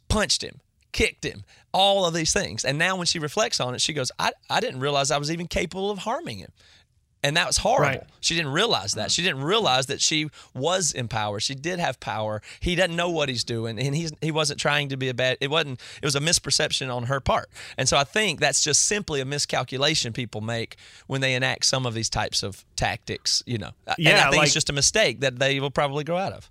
[0.09, 0.61] punched him,
[0.93, 2.65] kicked him, all of these things.
[2.65, 5.31] And now when she reflects on it, she goes, I, I didn't realize I was
[5.31, 6.53] even capable of harming him.
[7.25, 7.99] And that was horrible.
[7.99, 8.03] Right.
[8.21, 9.03] She didn't realize that.
[9.03, 9.09] Mm-hmm.
[9.11, 11.39] She didn't realize that she was in power.
[11.39, 12.43] She did have power.
[12.59, 15.39] He doesn't know what he's doing, and he's he wasn't trying to be a bad.
[15.41, 15.81] It wasn't.
[16.03, 17.49] It was a misperception on her part.
[17.79, 20.77] And so I think that's just simply a miscalculation people make
[21.07, 23.43] when they enact some of these types of tactics.
[23.47, 23.71] You know.
[23.87, 26.51] and I think like- it's just a mistake that they will probably grow out of.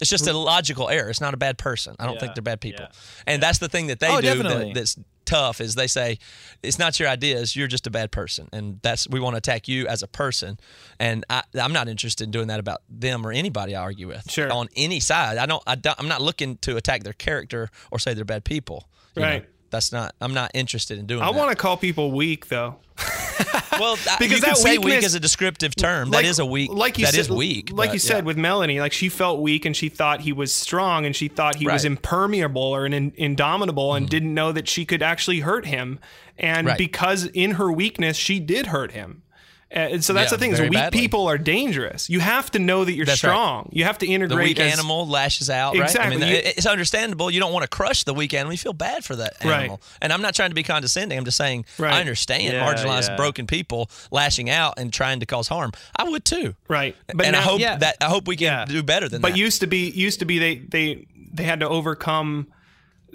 [0.00, 0.38] It's just a mm-hmm.
[0.38, 1.08] logical error.
[1.08, 1.94] It's not a bad person.
[1.98, 2.84] I don't think they're bad people.
[2.84, 2.96] yeah.
[3.26, 6.18] And that's the thing that they Oh, do that, that's tough is they say
[6.62, 9.68] it's not your ideas you're just a bad person and that's we want to attack
[9.68, 10.58] you as a person
[10.98, 14.30] and I, i'm not interested in doing that about them or anybody i argue with
[14.30, 14.52] Sure.
[14.52, 17.98] on any side i don't, I don't i'm not looking to attack their character or
[17.98, 19.48] say they're bad people right know?
[19.74, 19.76] Right.
[19.76, 22.76] that's not i'm not interested in doing I want to call people weak though.
[23.80, 26.38] well Because because you can that say weak weakness- is a descriptive term that is
[26.38, 28.22] a weak Like you that said, is weak Like but you said yeah.
[28.24, 31.56] with Melanie, like she felt weak and she thought he was strong and she thought
[31.56, 34.10] he was impermeable or an in, indomitable and mm.
[34.10, 35.98] didn't know that she could actually hurt him.
[36.38, 36.78] And Right.
[36.78, 39.22] because in her weakness, she did hurt him.
[39.74, 41.00] Uh, and so that's Yeah, the thing: is weak badly.
[41.00, 42.08] people are dangerous.
[42.08, 43.30] You have to know that you're That's right.
[43.30, 43.70] strong.
[43.72, 44.38] You have to integrate.
[44.56, 45.82] the weak as- animal lashes out, right?
[45.82, 46.16] I Exactly.
[46.18, 47.30] mean, You- it's understandable.
[47.30, 48.52] You don't want to crush the weak animal.
[48.52, 49.60] You feel bad for that Right.
[49.60, 49.80] animal.
[50.00, 51.18] And I'm not trying to be condescending.
[51.18, 51.92] I'm just saying Right.
[51.94, 53.16] I understand Yeah, marginalized, yeah.
[53.16, 55.72] broken people lashing out and trying to cause harm.
[55.96, 56.54] I would too.
[56.68, 56.94] Right.
[57.12, 57.76] But and I hope Yeah.
[57.78, 58.64] that I hope we can Yeah.
[58.66, 59.38] do better than but that.
[59.38, 62.46] used to be used to be they they they had to overcome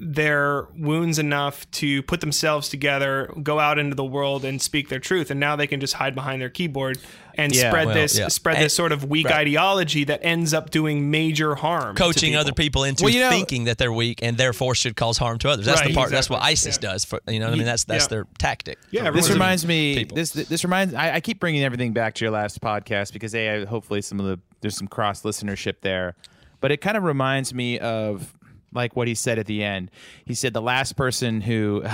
[0.01, 4.99] their wounds enough to put themselves together, go out into the world and speak their
[4.99, 6.97] truth, and now they can just hide behind their keyboard
[7.35, 7.69] and Yeah.
[7.69, 8.27] spread Well, this yeah.
[8.29, 9.35] spread And- this sort of weak right.
[9.39, 11.95] ideology that ends up doing major harm.
[11.95, 14.95] to coaching other people into Well, you know- thinking that they're weak and therefore should
[14.95, 15.65] cause harm to others.
[15.65, 16.09] That's Right, the part.
[16.11, 16.41] That's what.
[16.41, 16.89] ISIS Yeah.
[16.91, 17.05] does.
[17.05, 18.09] For you know, what I mean, that's that's Yeah.
[18.09, 18.77] their tactic.
[18.91, 19.95] Yeah, This reminds me.
[19.95, 20.15] people.
[20.15, 20.93] This this reminds.
[20.93, 24.19] I, I keep bringing everything back to your last podcast because a I, hopefully some
[24.19, 26.15] of the there's some cross listenership there,
[26.61, 28.33] but it kind of reminds me of
[28.73, 29.91] like what he said at the end.
[30.25, 31.81] He said the last person who,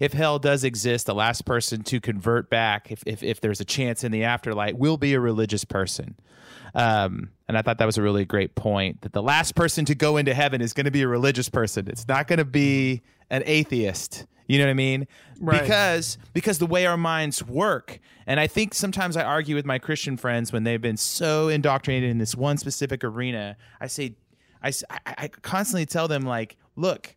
[0.00, 3.64] if hell does exist, the last person to convert back, if if, if there's a
[3.64, 6.16] chance in the afterlife, will be a religious person.
[6.74, 9.94] Um, and I thought that was a really great point that the last person to
[9.94, 11.88] go into heaven is going to be a religious person.
[11.88, 14.26] It's not going to be an atheist.
[14.46, 15.06] You know what I mean?
[15.40, 15.60] Right.
[15.60, 19.78] Because because the way our minds work, and I think sometimes I argue with my
[19.78, 23.56] Christian friends when they've been so indoctrinated in this one specific arena.
[23.80, 24.16] I say,
[24.62, 27.14] I, s- I- I constantly tell them like, look,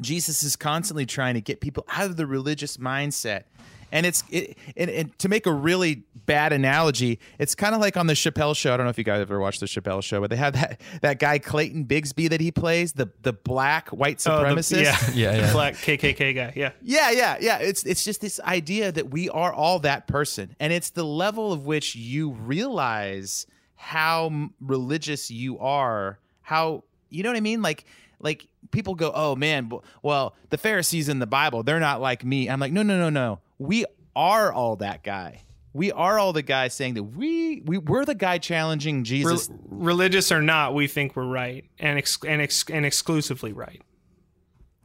[0.00, 3.44] Jesus is constantly trying to get people out of the religious mindset.
[3.92, 7.96] And it's it, and, and to make a really bad analogy, it's kind of like
[7.96, 8.74] on the Chappelle show.
[8.74, 10.80] I don't know if you guys ever watched the Chappelle show, but they have that
[11.02, 14.82] that guy Clayton Bigsby that he plays, the the black white Oh, the- supremacist.
[15.14, 15.52] yeah, Yeah, yeah.
[15.52, 16.52] black KKK guy.
[16.56, 17.58] Yeah, Yeah, yeah, yeah.
[17.58, 21.52] It's it's just this idea that we are all that person, and it's the level
[21.52, 23.46] of which you realize
[23.76, 26.18] how religious you are.
[26.44, 27.60] How you know what I mean?
[27.60, 27.84] Like
[28.20, 29.70] like people go, oh man,
[30.02, 32.48] well the Pharisees in the Bible, they're not like me.
[32.48, 33.40] I'm like, no, no, no, no.
[33.58, 33.84] We
[34.14, 35.40] are all that guy.
[35.72, 39.50] We are all the guy saying that we we we're the guy challenging Re- Jesus.
[39.66, 43.82] religious or not, we think we're right and ex- and ex- and exclusively right.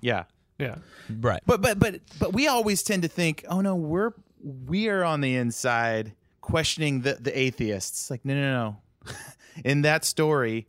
[0.01, 0.23] yeah.
[0.57, 0.75] Yeah,
[1.09, 1.39] Right.
[1.45, 4.11] But but but but we always tend to think, oh no, we're
[4.43, 6.11] we are on the inside
[6.41, 8.11] questioning the the atheists.
[8.11, 8.41] Like no no
[9.05, 9.13] no.
[9.63, 10.67] In that story,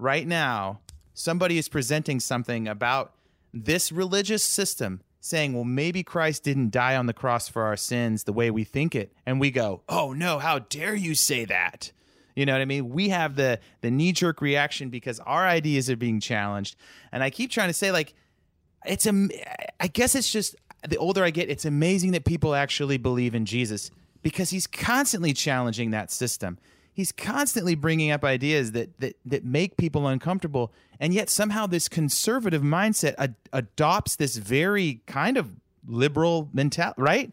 [0.00, 0.80] right now,
[1.14, 3.14] somebody is presenting something about
[3.52, 8.24] this religious system saying, well, maybe Christ didn't die on the cross for our sins
[8.24, 9.12] the way we think it.
[9.26, 11.92] And we go, oh no, how dare you say that?
[12.34, 12.90] You know what I mean?
[12.90, 16.76] We have the the knee jerk reaction because our ideas are being challenged.
[17.12, 18.14] And I keep trying to say, like,
[18.86, 19.28] it's a
[19.78, 20.56] i guess it's just
[20.88, 23.90] the older i get it's amazing that people actually believe in jesus
[24.22, 26.58] because he's constantly challenging that system
[26.92, 31.88] he's constantly bringing up ideas that that, that make people uncomfortable and yet somehow this
[31.88, 35.48] conservative mindset ad- adopts this very kind of
[35.86, 37.32] liberal mentality right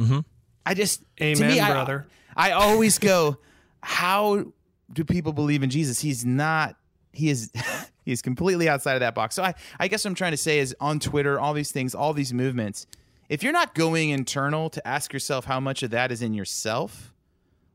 [0.00, 0.24] Mhm.
[0.66, 2.06] i just to Amen, me, I- brother.
[2.36, 3.38] I always go,
[3.82, 4.52] how
[4.92, 5.98] do people believe in Jesus?
[5.98, 6.76] He's not.
[7.12, 7.50] He is.
[8.04, 9.34] He's completely outside of that box.
[9.34, 11.94] So I, I guess what I'm trying to say is on Twitter, all these things,
[11.96, 12.86] all these movements.
[13.28, 17.12] If you're not going internal to ask yourself how much of that is in yourself,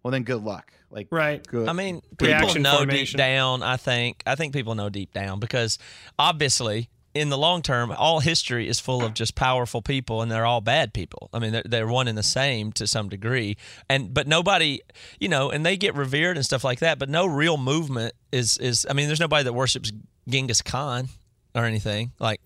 [0.03, 0.71] well then good luck.
[0.91, 1.45] Like right.
[1.47, 1.67] good.
[1.67, 3.17] I mean, people know formation.
[3.17, 3.63] deep down.
[3.63, 4.21] I think.
[4.27, 5.79] I think people know deep down because
[6.19, 10.45] obviously, in the long term, all history is full of just powerful people, and they're
[10.45, 11.29] all bad people.
[11.33, 13.57] I mean, they're, they're one and the same to some degree,
[13.89, 14.81] and but nobody,
[15.19, 16.99] you know, and they get revered and stuff like that.
[16.99, 18.85] But no real movement is is.
[18.87, 19.91] I mean, there's nobody that worships
[20.27, 21.09] Genghis Khan
[21.55, 22.39] or anything like.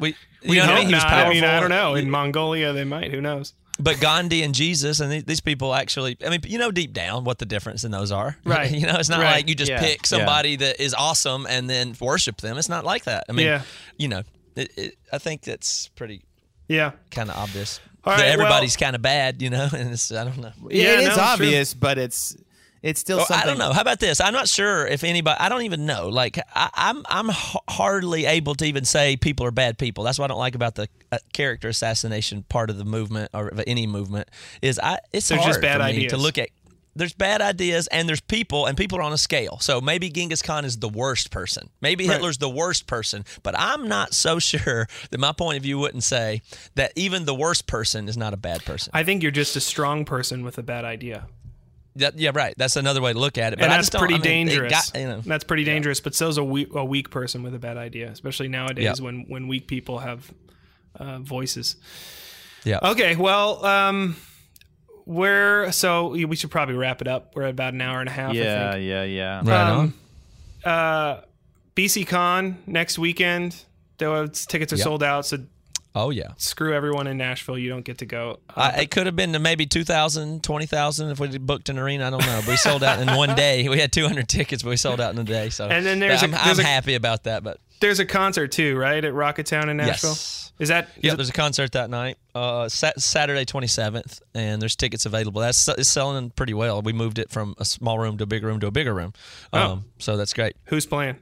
[0.00, 0.88] We, you know what I mean?
[0.88, 1.10] He was Not.
[1.10, 1.30] powerful.
[1.30, 1.94] I mean, I don't know.
[1.94, 3.10] In Mongolia, they might.
[3.10, 3.52] Who knows?
[3.82, 7.24] But Gandhi and Jesus and these, these people actually, I mean, you know deep down
[7.24, 8.36] what the difference in those are.
[8.44, 8.70] Right.
[8.70, 9.32] you know, it's not Right.
[9.36, 9.80] like you just Yeah.
[9.80, 10.06] pick Yeah.
[10.18, 12.58] somebody that is awesome and then worship them.
[12.58, 13.24] It's not like that.
[13.28, 13.62] I mean, Yeah.
[13.96, 14.22] you know,
[14.56, 16.22] it, it, I think that's pretty
[16.68, 16.92] Yeah.
[17.10, 17.80] kind of obvious.
[18.04, 20.52] All that right, everybody's kind of bad, you know, and it's, I don't know.
[20.70, 21.22] Yeah, it no, is it's true.
[21.24, 22.36] obvious, but it's
[22.82, 23.42] it's still Well, something.
[23.42, 23.72] I don't know.
[23.72, 24.20] How about this?
[24.20, 25.38] I'm not sure if anybody.
[25.38, 26.08] I don't even know.
[26.08, 30.04] Like I, I'm, I'm h- hardly able to even say people are bad people.
[30.04, 33.48] That's what I don't like about the uh, character assassination part of the movement or
[33.48, 34.28] of any movement.
[34.62, 34.98] Is I.
[35.12, 36.12] It's They're hard just bad for me ideas.
[36.12, 36.48] to look at.
[36.96, 39.58] there's bad ideas and there's people and people are on a scale.
[39.60, 41.70] So maybe Genghis Khan is the worst person.
[41.80, 42.14] Maybe Right.
[42.14, 43.24] Hitler's the worst person.
[43.42, 46.42] But I'm not so sure that my point of view wouldn't say
[46.74, 48.90] that even the worst person is not a bad person.
[48.94, 51.26] I think you're just a strong person with a bad idea.
[52.00, 52.54] That- yeah, right.
[52.58, 53.58] That's another way to look at it.
[53.58, 54.72] But and that's just pretty I mean, dangerous.
[54.90, 55.20] got- you know.
[55.20, 56.00] That's pretty dangerous.
[56.00, 59.04] But so's a weak, a weak person with a bad idea, especially nowadays Yeah.
[59.04, 60.30] when when weak people have
[60.98, 61.76] uh, voices.
[62.64, 62.78] Yeah.
[62.82, 64.16] Okay, well, um,
[65.06, 67.32] we're so we should probably wrap it up.
[67.34, 68.30] We're at about an hour and a half.
[68.32, 68.84] I Yeah, think.
[68.88, 69.36] yeah, yeah.
[69.44, 69.94] Right Um,
[70.64, 70.72] on.
[70.72, 71.20] Uh,
[71.74, 73.56] BC Con next weekend.
[73.98, 74.84] Though tickets are Yep.
[74.84, 75.38] sold out, so
[75.94, 76.28] Oh yeah.
[76.36, 77.58] screw everyone in Nashville.
[77.58, 78.38] You don't get to go.
[78.48, 82.06] Uh, I, it could have been to maybe 2,000, 20,000 if we booked an arena.
[82.06, 82.40] I don't know.
[82.40, 83.68] But we sold out in one day.
[83.68, 85.50] We had 200 tickets, but we sold out in a day.
[85.50, 87.42] So And then there's a- I'm, there's I'm a- happy about that.
[87.42, 90.10] But There's a concert too, right, at Rocketown in Nashville.
[90.10, 90.52] Yes.
[90.60, 90.90] Is that?
[90.96, 95.06] is yeah, it- there's a concert that night, uh, sat- Saturday 27th, and there's tickets
[95.06, 95.40] available.
[95.40, 96.82] That's it's selling pretty well.
[96.82, 99.12] We moved it from a small room to a big room to a bigger room.
[99.52, 99.82] Um, Oh.
[99.98, 100.54] So that's great.
[100.66, 101.16] who's playing?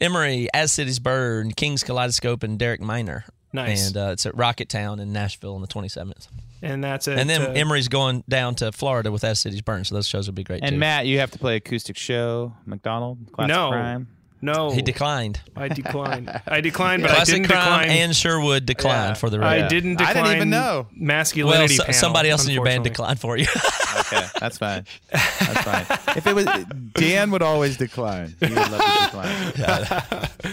[0.00, 3.24] Emery, As Cities Burn, King's Kaleidoscope, and Derek Minor.
[3.52, 3.88] Nice.
[3.88, 6.28] And uh, it's at Rocketown in Nashville on the 27th.
[6.62, 7.18] And that's it.
[7.18, 10.26] And then uh, Emery's going down to Florida with As Cities Burn, so those shows
[10.26, 10.78] will be great And too.
[10.78, 13.70] Matt, you have to play acoustic show, McDonald, classic No.
[13.70, 14.08] crime.
[14.42, 15.40] no, he declined.
[15.54, 16.30] I declined.
[16.46, 17.90] I declined, but I didn't Crime decline.
[17.90, 19.14] and Sherwood declined Yeah.
[19.14, 20.86] for the I didn't I didn't even know.
[20.88, 21.74] Well, Masculinity.
[21.76, 23.46] so- panel, somebody else in your band declined for you.
[23.98, 24.84] Okay, that's fine.
[25.10, 26.16] That's fine.
[26.16, 26.44] If it was
[26.92, 28.36] Dan would always decline.
[28.38, 30.52] He would love to decline.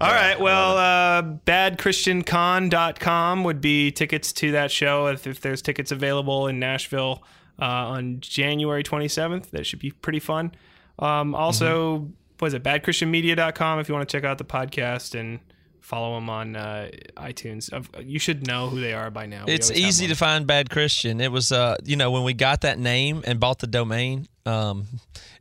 [0.00, 0.40] All right.
[0.40, 6.58] Well, uh, badchristiancon.com would be tickets to that show if, if there's tickets available in
[6.58, 7.22] Nashville
[7.60, 9.50] uh, on January 27th.
[9.50, 10.52] That should be pretty fun.
[10.98, 12.10] Um, also, Mm-hmm.
[12.38, 12.62] what is it?
[12.62, 15.40] Badchristianmedia.com if you want to check out the podcast and
[15.80, 17.70] follow them on uh, iTunes.
[18.06, 19.44] You should know who they are by now.
[19.46, 21.20] We it's easy to find Bad Christian.
[21.20, 24.86] It was, uh, you know, when we got that name and bought the domain, um,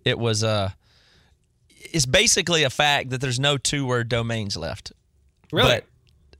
[0.05, 0.71] it was, uh,
[1.91, 4.91] it's basically a fact that there's no two word domains left.
[5.51, 5.69] Really?
[5.69, 5.85] But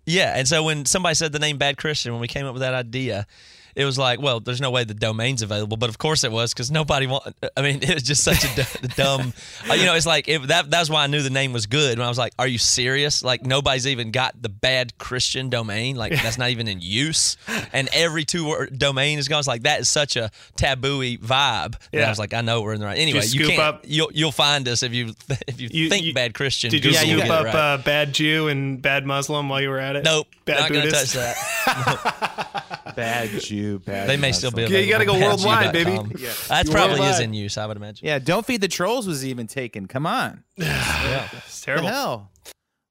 [0.06, 2.62] yeah, and so when somebody said the name Bad Christian, when we came up with
[2.62, 3.28] that idea,
[3.76, 6.54] it was like, well, there's no way the domain's available, but of course it was
[6.54, 7.36] because nobody want.
[7.58, 9.34] I mean, it was just such a d- dumb.
[9.70, 10.70] uh, you know, it's like if that.
[10.70, 11.98] That's why I knew the name was good.
[11.98, 13.24] When I was like, "Are you serious?
[13.24, 15.96] Like nobody's even got the Bad Christian domain.
[15.96, 17.38] Like that's not even in use."
[17.74, 19.40] And every two word domain is gone.
[19.40, 21.76] It's like that is such a taboo-y vibe.
[21.92, 22.06] And Yeah.
[22.06, 22.98] I was like, I know we're in the right.
[22.98, 23.60] Anyway, you you, can't.
[23.62, 25.14] up- You'll you'll find us if you
[25.48, 26.72] if you, You- think you- Bad Christian.
[26.72, 27.56] Did you Google scoop up it right.
[27.56, 30.04] uh, bad Jew and bad Muslim while you were at it?
[30.04, 31.14] Nope, Bad not going to touch Buddhist?
[31.16, 32.94] that.
[32.96, 34.08] Bad Jew, bad.
[34.08, 34.62] They may still be.
[34.62, 34.74] Muslim.
[34.74, 35.92] Yeah, you gotta go available at worldwide, baby.
[35.92, 36.12] PatsU.com.
[36.18, 36.34] Yeah.
[36.48, 37.22] That You're probably is worldwide.
[37.24, 38.08] in use, I would imagine.
[38.08, 39.86] Yeah, don't feed the trolls was even taken.
[39.88, 40.44] Come on.
[40.58, 41.88] Yeah, it's What terrible.
[41.88, 42.32] the hell?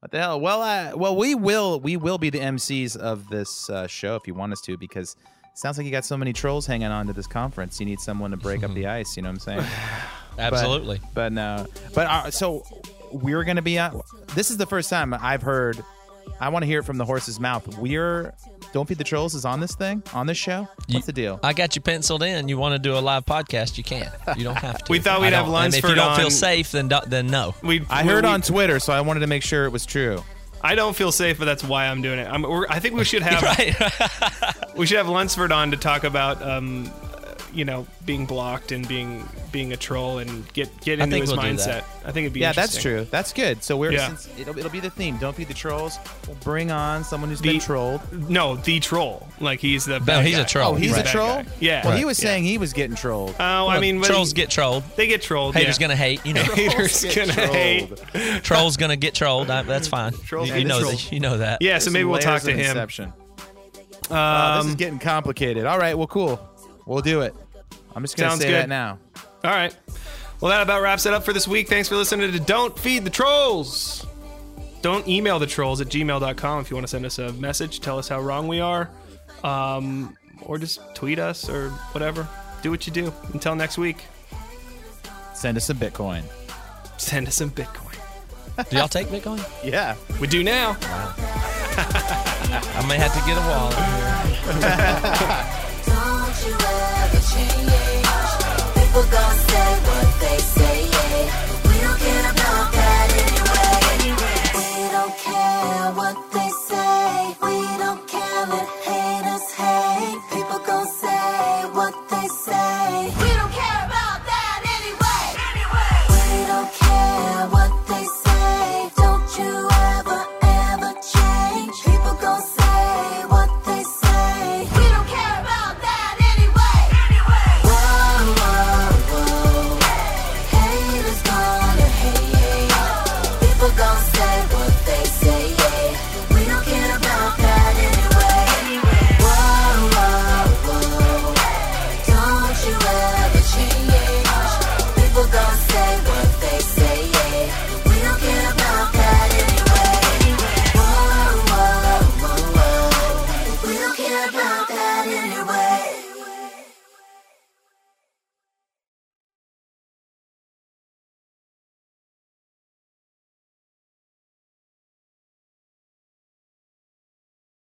[0.00, 0.40] What the hell?
[0.40, 4.26] Well, uh, well, we will we will be the MCs of this uh, show if
[4.26, 7.06] you want us to because it sounds like you got so many trolls hanging on
[7.08, 7.80] to this conference.
[7.80, 9.16] You need someone to break up the ice.
[9.16, 9.64] You know what I'm saying?
[10.36, 11.00] But- Absolutely.
[11.14, 11.66] But no.
[11.94, 12.64] But uh, so
[13.10, 14.00] we're gonna be on.
[14.36, 15.82] This is the first time I've heard.
[16.40, 17.66] I want to hear it from the horse's mouth.
[17.76, 18.34] We're
[18.72, 20.62] don't feed the trolls is on this thing on this show.
[20.76, 21.40] What's You- the deal?
[21.42, 22.48] I got you penciled in.
[22.48, 23.78] You want to do a live podcast?
[23.78, 24.10] You can.
[24.36, 24.90] You don't have to.
[24.92, 25.54] We thought we'd I have don't.
[25.64, 27.54] And if you don't on- feel safe, then do- then no.
[27.62, 30.22] We, I heard we- on Twitter, so I wanted to make sure it was true.
[30.62, 32.26] I don't feel safe, but that's why I'm doing it.
[32.28, 34.74] I'm, we're, I think we should have Right.
[34.76, 36.90] we should have Lunsford on to talk about, um,
[37.54, 41.40] you know, being blocked and being being a troll and get get into his we'll
[41.40, 41.84] mindset.
[42.04, 43.06] I think it'd be Yeah, that's true.
[43.10, 43.62] That's good.
[43.62, 44.08] So we're Yeah.
[44.08, 45.16] since it'll, it'll be the theme.
[45.18, 45.98] Don't be the trolls.
[46.26, 48.00] We'll bring on someone who's The- been trolled.
[48.30, 49.26] No, the troll.
[49.40, 50.72] Like he's the bad he's a troll.
[50.72, 51.06] Oh, he's Right.
[51.06, 51.42] a troll.
[51.60, 51.84] Yeah.
[51.86, 52.06] Well, he Right.
[52.08, 52.28] was Yeah.
[52.30, 53.34] saying he was getting trolled.
[53.40, 54.84] Oh, I mean, when- trolls get trolled.
[54.96, 55.54] they get trolled.
[55.54, 55.80] Haters yeah.
[55.86, 56.24] gonna hate.
[56.24, 57.88] You know, haters gonna hate.
[58.12, 58.42] trolled.
[58.44, 59.50] trolls gonna get trolled.
[59.50, 60.12] I, that's fine.
[60.24, 60.94] Trolls you, know trolled.
[60.94, 61.12] that.
[61.12, 61.62] You know that.
[61.62, 62.66] Yeah, so maybe we'll talk layers to of him.
[62.70, 63.12] Inception.
[64.10, 65.66] Wow, this is Um, getting complicated.
[65.66, 66.40] All right, well, cool.
[66.88, 67.34] We'll do it.
[67.94, 68.62] I'm just gonna Sounds say good.
[68.62, 68.98] that now.
[69.44, 69.76] All right.
[70.40, 71.68] Well, that about wraps it up for this week.
[71.68, 74.04] Thanks for listening to Don't Feed the Trolls.
[74.82, 77.80] Don't email the trolls at gmail.com if you want to send us a message.
[77.80, 78.88] Tell us how wrong we are.
[79.44, 82.26] Um, or just tweet us or whatever.
[82.62, 83.12] Do what you do.
[83.32, 84.04] Until next week,
[85.34, 86.22] Send us some Bitcoin.
[86.96, 87.94] send us some Bitcoin.
[88.70, 89.40] Do y'all take Bitcoin?
[89.64, 89.94] Yeah.
[90.20, 90.76] We do now.
[90.80, 93.76] I may have to get a wallet.
[96.38, 96.54] Change?
[98.74, 100.57] People gonna say what they say.